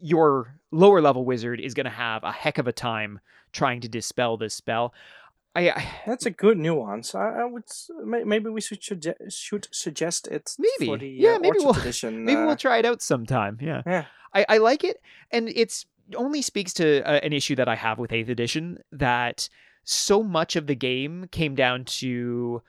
[0.00, 3.20] your lower level wizard is going to have a heck of a time
[3.52, 4.92] trying to dispel this spell
[5.54, 7.14] I, I That's a good nuance.
[7.14, 7.64] I, I would
[8.04, 8.82] maybe we should
[9.28, 10.96] should suggest it Maybe.
[10.96, 14.04] the Yeah, uh, maybe we'll- maybe uh, we'll try it out sometime yeah Yeah.
[14.34, 15.84] I, I like it and it's
[16.16, 19.48] only speaks to uh, an issue that i have with 8th edition that
[19.84, 22.62] so much of the game came down to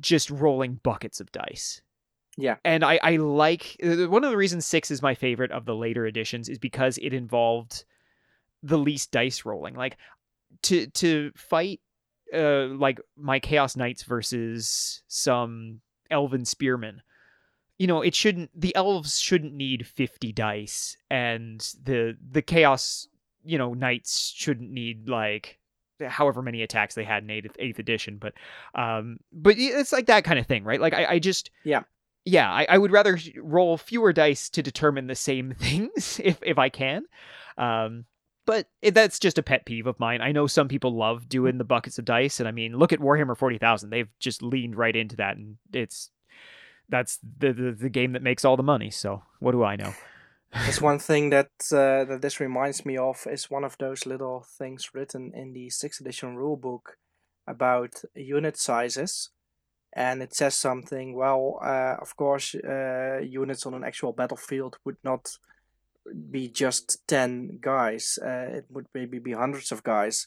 [0.00, 1.82] just rolling buckets of dice
[2.38, 2.56] Yeah.
[2.64, 5.74] and i, I like uh, one of the reasons 6 is my favorite of the
[5.74, 7.84] later editions is because it involved
[8.62, 9.96] the least dice rolling like
[10.62, 11.80] to to fight
[12.34, 15.80] uh like my chaos knights versus some
[16.10, 17.02] elven spearmen
[17.78, 23.08] you know it shouldn't the elves shouldn't need 50 dice and the the chaos
[23.44, 25.58] you know knights shouldn't need like
[26.06, 28.34] however many attacks they had in 8th, 8th edition but
[28.74, 31.82] um but it's like that kind of thing right like i, I just Yeah.
[32.24, 36.58] Yeah I, I would rather roll fewer dice to determine the same things if if
[36.58, 37.04] i can
[37.58, 38.04] um
[38.44, 40.20] but it, that's just a pet peeve of mine.
[40.20, 43.00] I know some people love doing the buckets of dice, and I mean, look at
[43.00, 46.10] Warhammer Forty Thousand; they've just leaned right into that, and it's
[46.88, 48.90] that's the, the the game that makes all the money.
[48.90, 49.94] So what do I know?
[50.52, 54.44] That's one thing that uh, that this reminds me of is one of those little
[54.58, 56.96] things written in the sixth edition rulebook
[57.46, 59.30] about unit sizes,
[59.92, 61.14] and it says something.
[61.14, 65.36] Well, uh, of course, uh, units on an actual battlefield would not
[66.30, 68.18] be just ten guys.
[68.22, 70.26] Uh, it would maybe be hundreds of guys.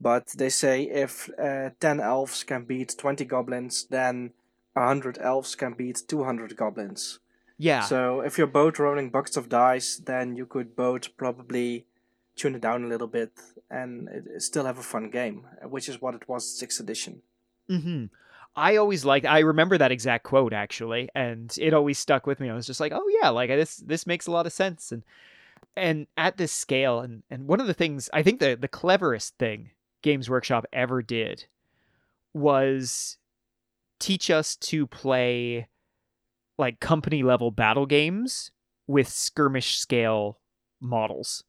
[0.00, 4.32] But they say if uh, ten elves can beat twenty goblins, then
[4.76, 7.18] hundred elves can beat two hundred goblins.
[7.58, 11.86] Yeah, So if you're both rolling buckets of dice, then you could both probably
[12.36, 13.32] tune it down a little bit
[13.70, 17.22] and still have a fun game, which is what it was sixth edition.
[17.66, 18.04] hmm
[18.56, 19.26] I always liked.
[19.26, 22.48] I remember that exact quote actually, and it always stuck with me.
[22.48, 23.76] I was just like, "Oh yeah, like this.
[23.76, 25.04] This makes a lot of sense." And
[25.76, 29.36] and at this scale, and and one of the things I think the the cleverest
[29.38, 29.70] thing
[30.02, 31.46] Games Workshop ever did
[32.32, 33.18] was
[33.98, 35.68] teach us to play
[36.58, 38.50] like company level battle games
[38.86, 40.38] with skirmish scale
[40.80, 41.44] models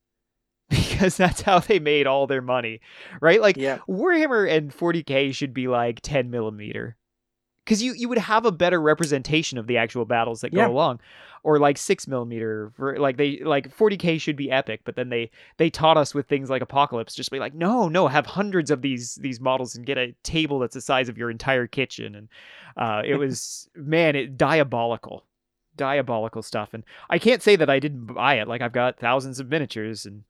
[0.98, 2.80] because that's how they made all their money
[3.22, 3.41] right?
[3.41, 6.95] Like Yeah, Warhammer and 40k should be like 10 millimeter.
[7.64, 10.69] Because you you would have a better representation of the actual battles that go Yeah.
[10.69, 11.02] along,
[11.44, 15.30] or like six millimeter, for, like they like 40k should be epic, but then they
[15.57, 18.82] they taught us with things like Apocalypse, just be like, no, no, have hundreds of
[18.82, 22.30] these these models and get a table that's the size of your entire kitchen, and
[22.78, 25.26] uh, it was man, it diabolical,
[25.76, 28.48] diabolical stuff, and I can't say that I didn't buy it.
[28.48, 30.24] Like I've got thousands of miniatures, and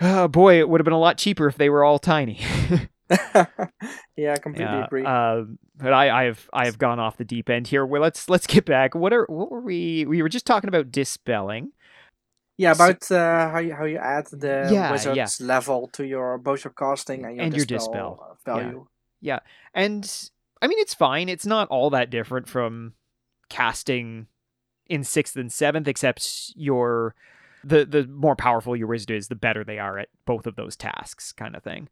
[0.00, 2.40] oh boy, it would have been a lot cheaper if they were all tiny.
[4.16, 5.04] yeah, I completely Yeah, agree.
[5.04, 7.86] Um, but I, I have I have gone off the deep end here.
[7.86, 8.94] Well, let's let's get back.
[8.94, 10.04] What are what were we?
[10.06, 11.72] We were just talking about dispelling.
[12.56, 15.46] yeah, so- about uh, how you how you add the Yeah, wizard's yeah.
[15.46, 18.86] level to your both your casting and your And your dispel, value.
[19.20, 19.40] Yeah.
[19.40, 19.40] value.
[19.74, 20.30] And
[20.62, 21.28] I mean, it's fine.
[21.28, 22.94] It's not all that different from
[23.48, 24.26] casting
[24.86, 27.14] in sixth and seventh, except your
[27.64, 30.76] the the more powerful your wizard is, the better they are at both of those
[30.76, 31.88] tasks, kind of thing.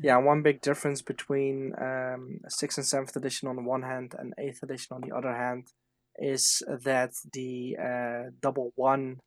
[0.00, 4.34] Yeah, one big difference between um, sixth and seventh edition on the one hand and
[4.38, 5.68] eighth edition on the other hand
[6.16, 9.20] is that the uh, double one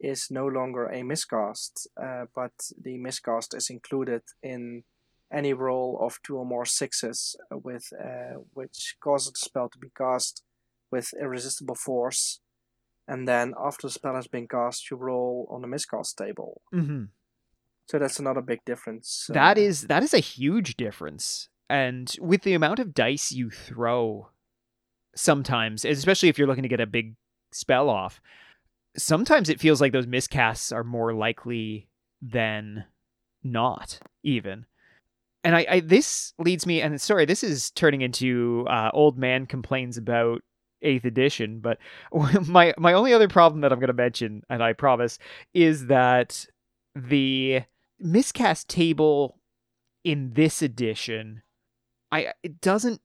[0.00, 4.84] is no longer a miscast, uh, but the miscast is included in
[5.32, 9.88] any roll of two or more sixes, with uh, which causes the spell to be
[9.96, 10.42] cast
[10.90, 12.40] with irresistible force.
[13.08, 16.60] And then after the spell has been cast, you roll on the miscast table.
[16.74, 17.04] Mm-hmm.
[17.88, 19.30] So that's another big difference.
[19.32, 21.48] That uh, is that is a huge difference.
[21.68, 24.30] And with the amount of dice you throw
[25.14, 27.14] sometimes, especially if you're looking to get a big
[27.52, 28.20] spell off,
[28.96, 31.88] sometimes it feels like those miscasts are more likely
[32.20, 32.84] than
[33.42, 34.66] not even.
[35.44, 39.46] And I, I this leads me and sorry, this is turning into uh, old man
[39.46, 40.42] complains about
[40.86, 41.78] eighth edition, but
[42.46, 45.18] my my only other problem that I'm gonna mention, and I promise,
[45.52, 46.46] is that
[46.94, 47.62] the
[47.98, 49.38] miscast table
[50.04, 51.42] in this edition
[52.12, 53.00] i it doesn't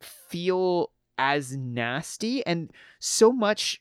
[0.00, 2.70] feel as nasty and
[3.00, 3.80] so much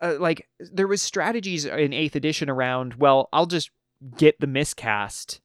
[0.00, 3.70] uh, like there was strategies in 8th edition around well i'll just
[4.16, 5.40] get the miscast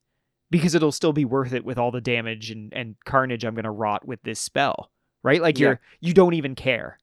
[0.50, 3.64] because it'll still be worth it with all the damage and, and carnage i'm going
[3.66, 4.90] to rot with this spell
[5.24, 5.68] right like Yeah.
[5.68, 6.98] you're you don't even care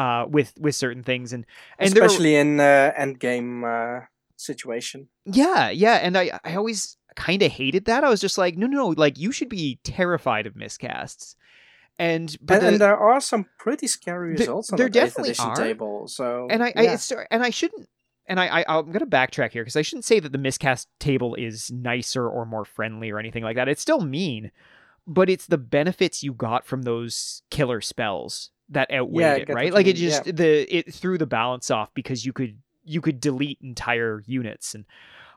[0.00, 1.44] uh with with certain things and
[1.78, 4.00] and were- especially in uh, end game uh,
[4.36, 5.08] situation.
[5.26, 8.04] yeah, yeah, and I I always kind of hated that.
[8.04, 11.34] I was just like, no, no, no, like you should be terrified of miscasts.
[11.98, 15.00] And but And, the- and there are some pretty scary There- results on there the
[15.00, 15.56] definitely edition are.
[15.56, 16.08] table.
[16.08, 16.94] So and I, I yeah.
[16.94, 17.88] it's, and I shouldn't
[18.26, 21.34] and I, I I'm gonna backtrack here because I shouldn't say that the miscast table
[21.34, 23.68] is nicer or more friendly or anything like that.
[23.68, 24.50] It's still mean,
[25.06, 29.48] but it's the benefits you got from those killer spells that outweighed Yeah, I it,
[29.48, 29.72] right?
[29.72, 33.58] Like it just the it threw the balance off because you could you could delete
[33.62, 34.84] entire units and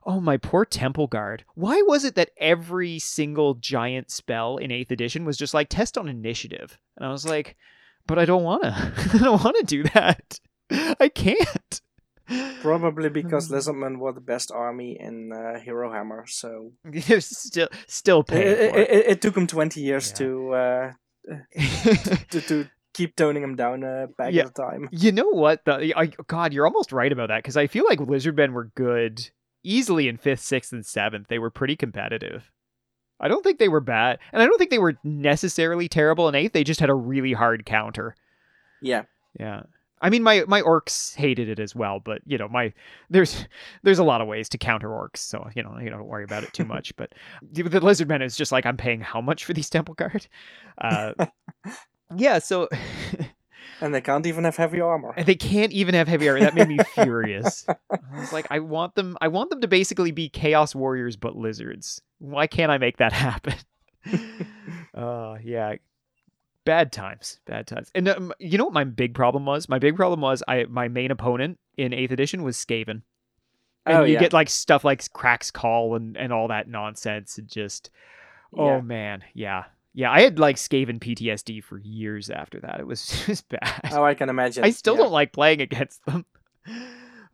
[0.06, 4.92] oh my poor temple guard why was it that every single giant spell in 8th
[4.92, 7.56] edition was just like test on initiative and i was like
[8.08, 8.70] but i don't want to
[9.14, 10.40] i don't want to do that
[11.00, 11.82] i can't
[12.62, 13.50] probably because.
[13.52, 16.26] Lizardmen were the best army in uh, Hero Hammer.
[16.28, 16.72] So
[17.20, 18.90] still still it, paying it, it.
[18.90, 20.16] it, it took them twenty years Yeah.
[20.16, 20.92] to, uh,
[22.30, 24.44] to to keep toning them down a bag Yeah.
[24.44, 24.90] at a time.
[24.92, 25.62] You know what?
[25.68, 29.30] I, God, you're almost right about that because I feel like Lizardmen were good
[29.64, 31.28] easily in fifth, sixth, and seventh.
[31.28, 32.52] They were pretty competitive.
[33.20, 36.36] I don't think they were bad, and I don't think they were necessarily terrible in
[36.36, 36.52] eighth.
[36.54, 38.16] They just had a really hard counter.
[38.82, 39.04] Yeah,
[39.40, 39.64] Yeah.
[40.02, 42.74] I mean, my my orcs hated it as well, but you know, my
[43.10, 43.48] there's
[43.84, 46.44] there's a lot of ways to counter orcs, so you know, you don't worry about
[46.44, 46.94] it too much.
[46.98, 47.14] But
[47.54, 50.28] the the lizardmen is just like I'm paying how much for these temple guard?
[50.78, 51.14] Uh,
[52.18, 52.68] yeah, so
[53.82, 55.14] and they can't even have heavy armor.
[55.18, 56.42] And they can't even have heavy armor.
[56.42, 57.66] That made me furious.
[57.70, 59.18] I was like, I want them.
[59.22, 62.02] I want them to basically be chaos warriors, but lizards.
[62.20, 63.56] Why can't I make that happen?
[64.94, 65.76] uh, yeah,
[66.66, 67.92] bad times, bad times.
[67.96, 69.68] And um, you know what my big problem was?
[69.70, 73.02] My big problem was I my main opponent in eighth edition was Skaven.
[73.86, 74.20] And Oh, you yeah.
[74.20, 77.90] get like stuff like Crack's Call and, and all that nonsense and just
[78.58, 78.82] oh Yeah.
[78.82, 79.66] man, yeah.
[79.94, 82.80] Yeah, I had like Skaven PTSD for years after that.
[82.80, 83.90] It was just bad.
[83.92, 84.64] Oh, I can imagine.
[84.64, 85.02] I still yeah.
[85.04, 86.26] don't like playing against them.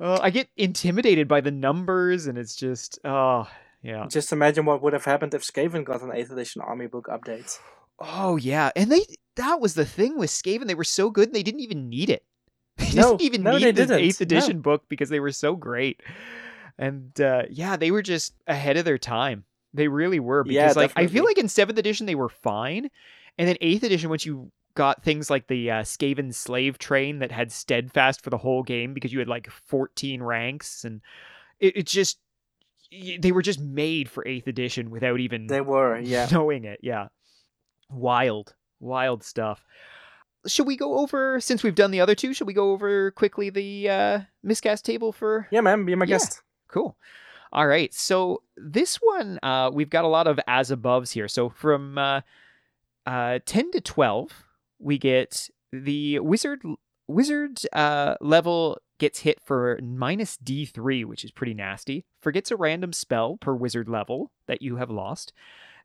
[0.02, 3.50] Uh, I get intimidated by the numbers, and it's just, oh,
[3.84, 4.06] yeah.
[4.10, 7.60] Just imagine what would have happened if Skaven got an 8th edition army book update.
[8.00, 8.72] Oh, yeah.
[8.78, 9.02] And they,
[9.36, 10.68] that was the thing with Skaven.
[10.68, 12.24] They were so good, and they didn't even need it.
[12.78, 14.00] They No, didn't even no, need the didn't.
[14.00, 14.24] 8th No.
[14.24, 16.02] edition book because they were so great.
[16.78, 19.44] And uh, yeah, they were just ahead of their time.
[19.74, 20.44] They really were.
[20.48, 22.90] Yeah, Because, like, I feel like in 7th edition, they were fine.
[23.38, 27.32] And then 8th edition, once you got things like the uh, Skaven slave train that
[27.32, 31.02] had steadfast for the whole game because you had like 14 ranks and
[31.60, 32.20] it, it just
[33.22, 36.28] they were just made for 8th edition without even They were, yeah.
[36.32, 37.08] knowing it yeah
[37.90, 39.66] wild wild stuff
[40.48, 42.34] should we go over since we've done the other two?
[42.34, 45.48] Should we go over quickly the uh, miscast table for?
[45.52, 46.12] Yeah, man, be my Yeah.
[46.16, 46.42] guest.
[46.70, 46.96] Cool.
[47.52, 47.94] All right.
[47.94, 51.28] So this one, uh, we've got a lot of as aboves here.
[51.28, 52.22] So from uh,
[53.06, 54.44] uh, ten to twelve,
[54.80, 56.62] we get the wizard
[57.08, 62.06] wizard uh, level gets hit for minus D three, which is pretty nasty.
[62.22, 65.34] Forgets a random spell per wizard level that you have lost.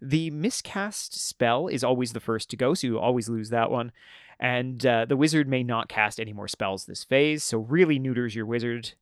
[0.03, 3.93] The miscast spell is always the first to go, so you always lose that one.
[4.39, 8.35] And uh, the wizard may not cast any more spells this phase, so really neuters
[8.35, 8.93] your wizard.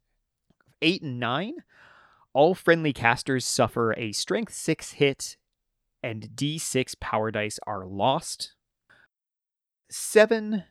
[0.80, 1.54] Eight and nine,
[2.34, 5.36] all friendly casters suffer a strength 6 hit
[6.02, 8.54] and d6 power dice are lost.
[9.90, 10.64] 7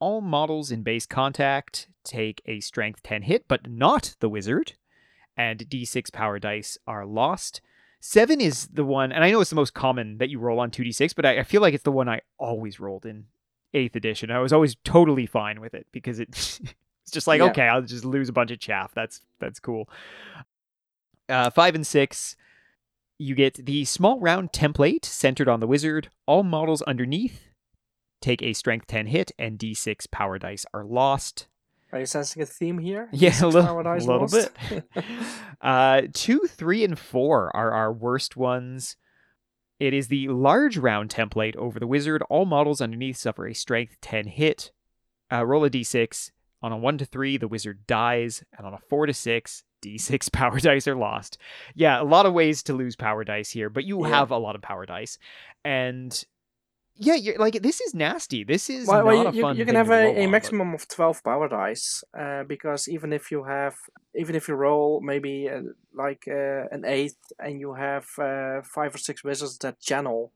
[0.00, 4.74] all models in base contact take a strength 10 hit but not the wizard
[5.36, 7.60] and d6 power dice are lost.
[8.00, 10.70] 7 is the one and I know it's the most common that you roll on
[10.70, 13.24] 2d6 but I, I feel like it's the one I always rolled in
[13.74, 14.30] 8th edition.
[14.30, 16.28] I was always totally fine with it because it
[17.02, 17.46] it's just like Yeah.
[17.46, 18.92] okay, I'll just lose a bunch of chaff.
[18.94, 19.88] That's that's cool
[21.28, 22.36] uh, five and six,
[23.18, 26.10] you get the small round template centered on the wizard.
[26.26, 27.48] All models underneath
[28.20, 31.46] take a strength 10 hit, and d6 power dice are lost.
[31.92, 33.08] Are you sensing a theme here?
[33.12, 34.84] Yeah, a little, little bit.
[35.60, 38.96] uh, two, three, and four are our worst ones.
[39.78, 42.22] It is the large round template over the wizard.
[42.28, 44.72] All models underneath suffer a strength 10 hit.
[45.30, 46.30] Uh, roll a d6.
[46.62, 48.42] On a 1 to 3, the wizard dies.
[48.56, 51.38] And on a 4 to 6, d6 power dice are lost.
[51.74, 54.08] Yeah, a lot of ways to lose power dice here, but you Yeah.
[54.16, 55.18] have a lot of power dice.
[55.64, 56.12] And
[56.96, 58.44] yeah, you're like this is nasty.
[58.44, 60.74] This is well, not well, a you, fun you can have a, a but- maximum
[60.74, 63.74] of 12 power dice uh, because even if you have
[64.14, 65.62] even if you roll maybe uh,
[65.92, 70.30] like uh, an eighth and you have uh, five or six wizards that channel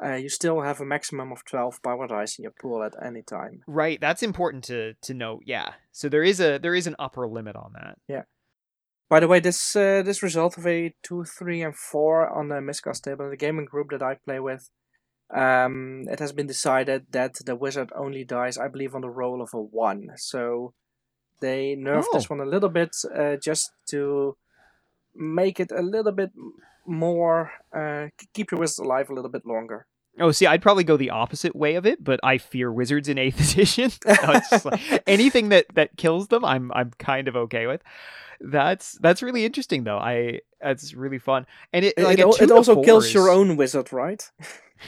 [0.00, 3.22] uh, you still have a maximum of 12 power dice in your pool at any
[3.22, 5.42] time Right, that's important to to note.
[5.46, 5.72] Yeah.
[5.90, 7.98] So there is a there is an upper limit on that.
[9.08, 12.60] By the way this uh, this result of a 2 3 and 4 on the
[12.60, 14.70] miscast table in the gaming group that i play with
[15.34, 19.42] um, it has been decided that the wizard only dies i believe on the roll
[19.42, 20.72] of a 1 so
[21.40, 22.34] they nerfed this Oh.
[22.34, 24.36] one a little bit uh, just to
[25.14, 26.30] make it a little bit
[26.86, 29.86] more uh, keep your wizard alive a little bit longer
[30.20, 33.18] Oh, see, I'd probably go the opposite way of it, but I fear wizards in
[33.18, 33.90] eighth edition.
[34.06, 37.82] No, like- anything that that kills them, I'm I'm kind of okay with.
[38.40, 39.98] That's that's really interesting though.
[39.98, 43.30] I that's really fun, and it like it, a al- two it also kills your
[43.30, 44.30] own wizard right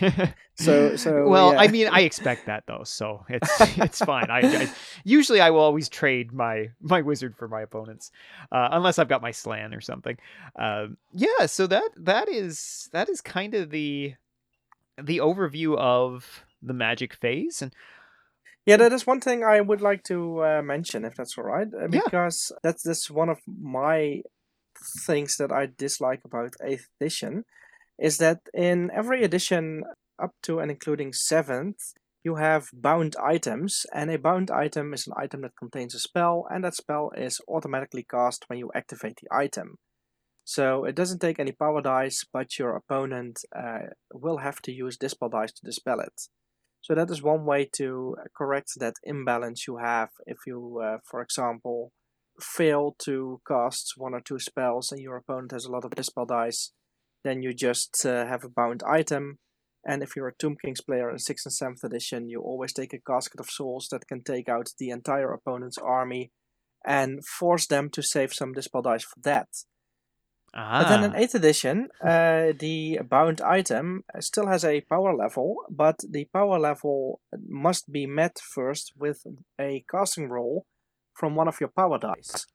[0.54, 1.60] so so well, yeah.
[1.60, 3.48] I mean, I expect that though, so it's
[3.78, 4.30] it's fine.
[4.30, 8.12] I, I usually I will always trade my my wizard for my opponents,
[8.52, 10.16] uh, unless I've got my Slann or something.
[10.56, 14.14] Um, yeah, so that that is that is kind of the
[15.02, 17.72] the overview of the magic phase, and
[18.66, 21.68] Yeah, that is one thing I would like to uh, mention, if that's all right,
[21.74, 22.00] uh, Yeah.
[22.04, 24.22] because that's that's one of my
[25.06, 27.44] things that I dislike about Eighth Edition,
[27.98, 29.84] is that in every edition
[30.22, 31.80] up to and including Seventh,
[32.22, 36.46] you have bound items, and a bound item is an item that contains a spell,
[36.50, 39.78] and that spell is automatically cast when you activate the item.
[40.56, 44.96] So it doesn't take any power dice, but your opponent uh, will have to use
[44.96, 46.22] dispel dice to dispel it.
[46.80, 50.98] So that is one way to uh, correct that imbalance you have if you, uh,
[51.08, 51.92] for example,
[52.40, 56.26] fail to cast one or two spells and your opponent has a lot of dispel
[56.26, 56.72] dice.
[57.22, 59.38] Then you just uh, have a bound item,
[59.86, 62.92] and if you're a Tomb Kings player in sixth and seventh edition, you always take
[62.92, 66.32] a casket of souls that can take out the entire opponent's army
[66.84, 69.46] and force them to save some dispel dice for that.
[70.52, 75.56] Ah, But then in 8th edition, uh, the bound item still has a power level,
[75.70, 79.24] but the power level must be met first with
[79.60, 80.66] a casting roll
[81.14, 82.46] from one of your power dice.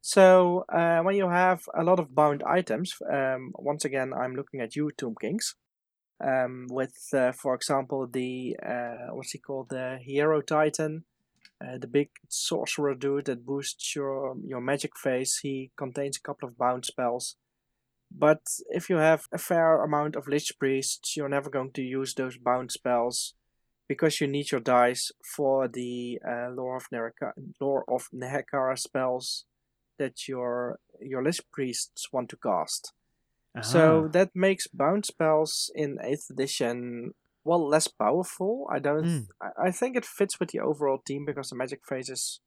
[0.00, 4.60] So uh, when you have a lot of bound items, um, once again, I'm looking
[4.60, 5.54] at you, Tomb Kings,
[6.24, 11.02] um, with, uh, for example, the uh, what's he called, the Hierotitan,
[11.62, 15.40] uh, the big sorcerer dude that boosts your your magic phase.
[15.42, 17.36] He contains a couple of bound spells.
[18.10, 22.14] But if you have a fair amount of Lich Priests, you're never going to use
[22.14, 23.34] those bound spells
[23.88, 29.44] because you need your dice for the uh, Lore of Neraka, Lore of Nehekhara spells
[29.98, 32.92] that your your Lich Priests want to cast.
[33.62, 34.08] So ah.
[34.12, 37.14] that makes bound spells in 8th edition
[37.44, 38.66] well less powerful.
[38.70, 39.26] I don't Mm.
[39.40, 42.40] I, I think it fits with the overall team because the magic phase is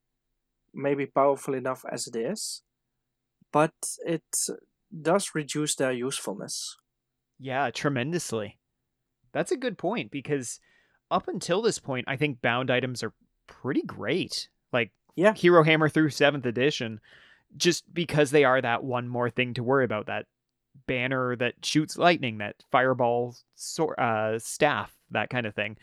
[0.72, 2.62] maybe powerful enough as it is.
[3.52, 4.24] But it
[5.02, 6.76] does reduce their usefulness.
[7.38, 8.58] Yeah, tremendously.
[9.32, 10.60] That's a good point because
[11.10, 13.12] up until this point, I think bound items are
[13.46, 14.48] pretty great.
[14.72, 15.34] Like Yeah.
[15.34, 17.00] Hero Hammer through seventh edition,
[17.56, 20.06] just because they are that one more thing to worry about.
[20.06, 20.26] That
[20.86, 25.76] banner that shoots lightning, that fireball sor- uh, staff, that kind of thing.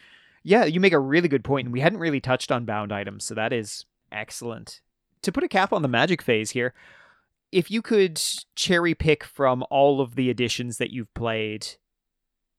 [0.43, 3.23] Yeah, you make a really good point, and we hadn't really touched on bound items,
[3.23, 4.81] so that is excellent.
[5.21, 6.73] To put a cap on the magic phase here,
[7.51, 8.21] if you could
[8.55, 11.67] cherry pick from all of the editions that you've played,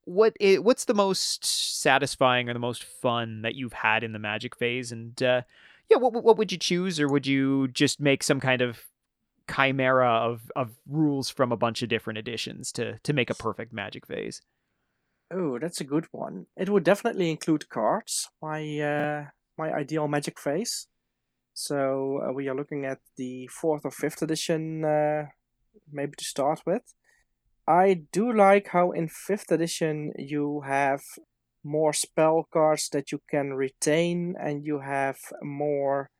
[0.05, 4.19] what i what's the most satisfying or the most fun that you've had in the
[4.19, 4.93] magic phase?
[4.93, 5.43] And uh,
[5.89, 8.81] yeah, what what would you choose, or would you just make some kind of
[9.51, 13.73] chimera of of rules from a bunch of different editions to to make a perfect
[13.73, 14.43] magic phase?
[15.31, 16.47] Oh, that's a good one.
[16.57, 18.29] It would definitely include cards.
[18.41, 19.25] My uh,
[19.57, 20.89] my ideal magic phase.
[21.55, 25.27] So uh, we are looking at the fourth or fifth edition, uh,
[25.91, 26.83] maybe to start with.
[27.67, 31.03] I do like how in fifth edition you have
[31.65, 36.11] more spell cards that you can retain, and you have more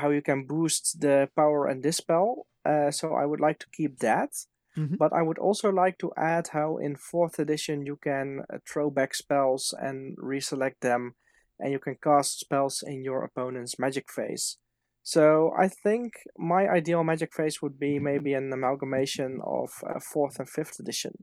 [0.00, 2.46] how you can boost the power and dispel.
[2.64, 4.30] Uh, so I would like to keep that.
[4.76, 4.98] Mhm.
[4.98, 8.90] But I would also like to add how in fourth edition you can uh, throw
[8.90, 11.14] back spells and reselect them,
[11.58, 14.58] and you can cast spells in your opponent's magic phase.
[15.02, 20.38] So I think my ideal magic phase would be maybe an amalgamation of uh, fourth
[20.38, 21.14] and fifth edition.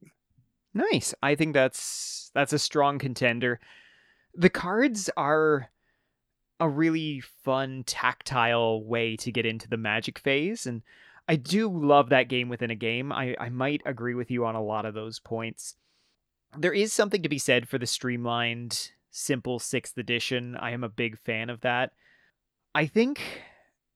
[0.73, 1.14] Nice.
[1.22, 3.60] I think that's that's a strong contender.
[4.34, 5.69] The cards are
[6.60, 10.82] a really fun tactile way to get into the magic phase and
[11.27, 13.11] I do love that game within a game.
[13.11, 15.76] I, I might agree with you on a lot of those points.
[16.57, 20.56] There is something to be said for the streamlined, simple sixth edition.
[20.56, 21.91] I am a big fan of that.
[22.76, 23.22] I think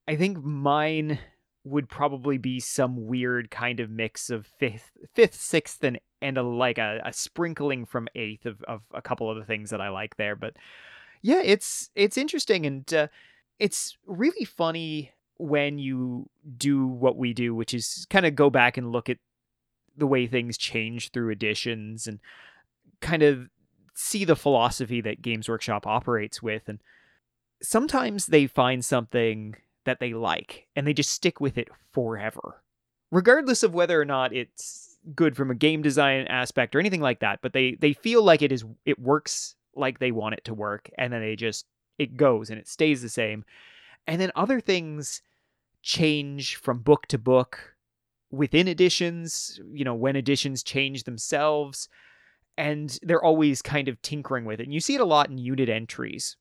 [0.07, 1.19] I think mine
[1.64, 6.44] would probably be some weird kind of mix of fifth, fifth, sixth, and and a
[6.44, 9.90] like a, a sprinkling from eighth of, of a couple of the things that I
[9.90, 10.36] like there.
[10.36, 10.56] But
[11.21, 13.07] yeah, it's it's interesting and uh,
[13.59, 18.77] it's really funny when you do what we do, which is kind of go back
[18.77, 19.17] and look at
[19.97, 22.19] the way things change through editions and
[23.01, 23.49] kind of
[23.93, 26.63] see the philosophy that Games Workshop operates with.
[26.67, 26.79] And
[27.61, 29.55] sometimes they find something
[29.85, 32.61] that they like and they just stick with it forever,
[33.11, 37.19] regardless of whether or not it's good from a game design aspect or anything like
[37.19, 37.39] that.
[37.41, 40.89] But they they feel like it is it works like they want it to work,
[40.97, 41.65] and then they just
[41.97, 43.43] it goes and it stays the same.
[44.07, 45.22] And then other things
[45.81, 47.76] change from book to book
[48.31, 51.89] within editions, you know, when editions change themselves.
[52.57, 54.64] And they're always kind of tinkering with it.
[54.64, 56.35] And you see it a lot in unit entries.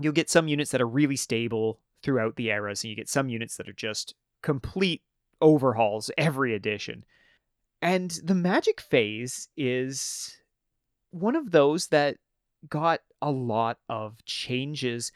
[0.00, 3.28] You'll get some units that are really stable throughout the eras, and you get some
[3.28, 5.02] units that are just complete
[5.40, 7.04] overhauls every edition.
[7.82, 10.36] And the magic phase is
[11.10, 12.16] one of those that
[12.68, 15.12] got a lot of changes,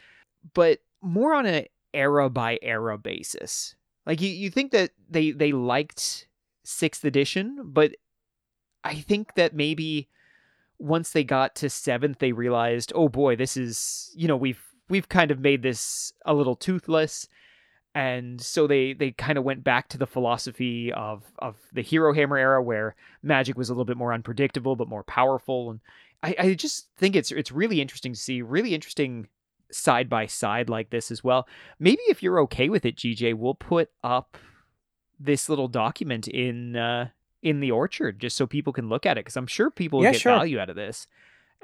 [0.54, 3.74] but more on an era by era basis.
[4.06, 6.26] Like you, you think that they they liked
[6.64, 7.92] sixth edition, but
[8.84, 10.08] I think that maybe
[10.78, 15.08] once they got to seventh, they realized, oh boy, this is you know we've we've
[15.08, 17.28] kind of made this a little toothless,
[17.94, 22.12] and so they they kind of went back to the philosophy of of the Hero
[22.12, 25.80] Hammer era, where magic was a little bit more unpredictable but more powerful, and
[26.22, 29.28] I, I just think it's it's really interesting to see, really interesting
[29.70, 31.48] side by side like this as well.
[31.78, 34.36] Maybe if you're okay with it, GJ, we'll put up
[35.18, 37.08] this little document in uh,
[37.42, 40.04] in the orchard just so people can look at it because I'm sure people will
[40.04, 40.32] Yeah, get sure.
[40.32, 41.06] value out of this.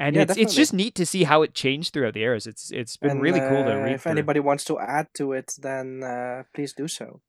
[0.01, 2.47] And Yeah, it's it's just neat to see how it changed throughout the eras.
[2.47, 3.94] It's it's been And, really cool to uh, read.
[3.94, 4.12] If through.
[4.12, 7.20] anybody wants to add to it, then uh, please do so.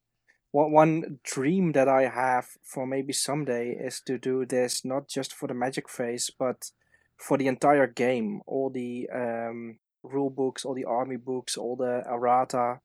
[0.51, 5.33] One one dream that I have for maybe someday is to do this not just
[5.33, 6.71] for the magic phase, but
[7.19, 8.41] for the entire game.
[8.47, 12.79] All the um, rule books, all the army books, all the errata.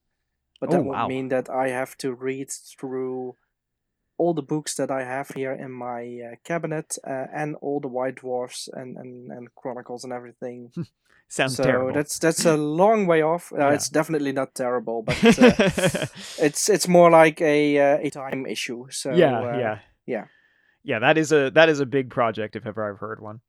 [0.60, 1.08] But that Oh, would wow.
[1.08, 3.36] mean that I have to read through
[4.16, 6.02] all the books that I have here in my
[6.32, 10.70] uh, cabinet uh, and all the White Dwarfs and, and, and Chronicles and everything.
[11.28, 11.92] Sounds so terrible.
[11.94, 13.50] that's that's a long way off.
[13.52, 13.72] Uh, Yeah.
[13.74, 15.52] It's definitely not terrible, but uh,
[16.38, 18.86] it's it's more like a uh, a time issue.
[18.90, 20.24] So yeah, uh, yeah, yeah.
[20.84, 20.98] yeah.
[21.00, 23.40] That is a that is a big project if ever I've heard one.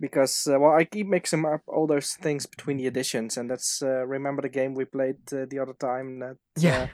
[0.00, 3.82] Because uh, well, I keep mixing up all those things between the editions, and that's
[3.82, 6.84] uh, remember the game we played uh, the other time that Yeah.
[6.84, 6.86] uh,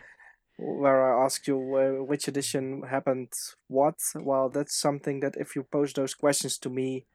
[0.56, 3.32] where I asked you uh, which edition happened
[3.68, 3.97] what.
[4.14, 7.06] Well, that's something that if you pose those questions to me,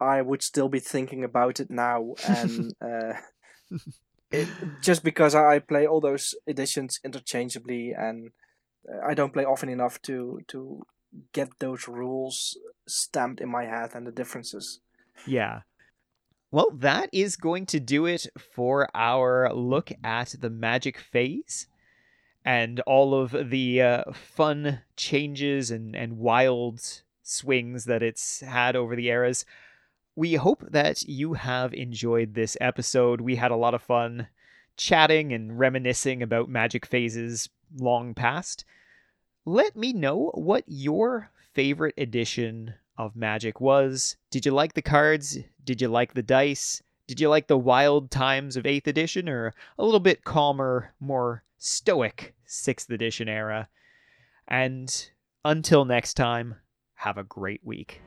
[0.00, 3.14] I would still be thinking about it now, and uh,
[4.30, 4.48] it,
[4.80, 8.30] just because I play all those editions interchangeably, and
[9.06, 10.82] I don't play often enough to to
[11.32, 12.56] get those rules
[12.88, 14.80] stamped in my head and the differences.
[15.26, 15.60] Yeah.
[16.50, 21.66] Well, that is going to do it for our look at the magic phase
[22.44, 28.96] and all of the uh, fun changes and, and wild swings that it's had over
[28.96, 29.46] the eras.
[30.14, 33.22] We hope that you have enjoyed this episode.
[33.22, 34.26] We had a lot of fun
[34.76, 38.64] chatting and reminiscing about magic phases long past.
[39.46, 44.16] Let me know what your favorite edition of Magic was.
[44.30, 45.38] Did you like the cards?
[45.64, 46.82] Did you like the dice?
[47.06, 51.42] Did you like the wild times of 8th edition or a little bit calmer, more
[51.58, 53.68] stoic 6th edition era?
[54.48, 55.10] And
[55.44, 56.56] until next time,
[56.94, 58.00] have a great week.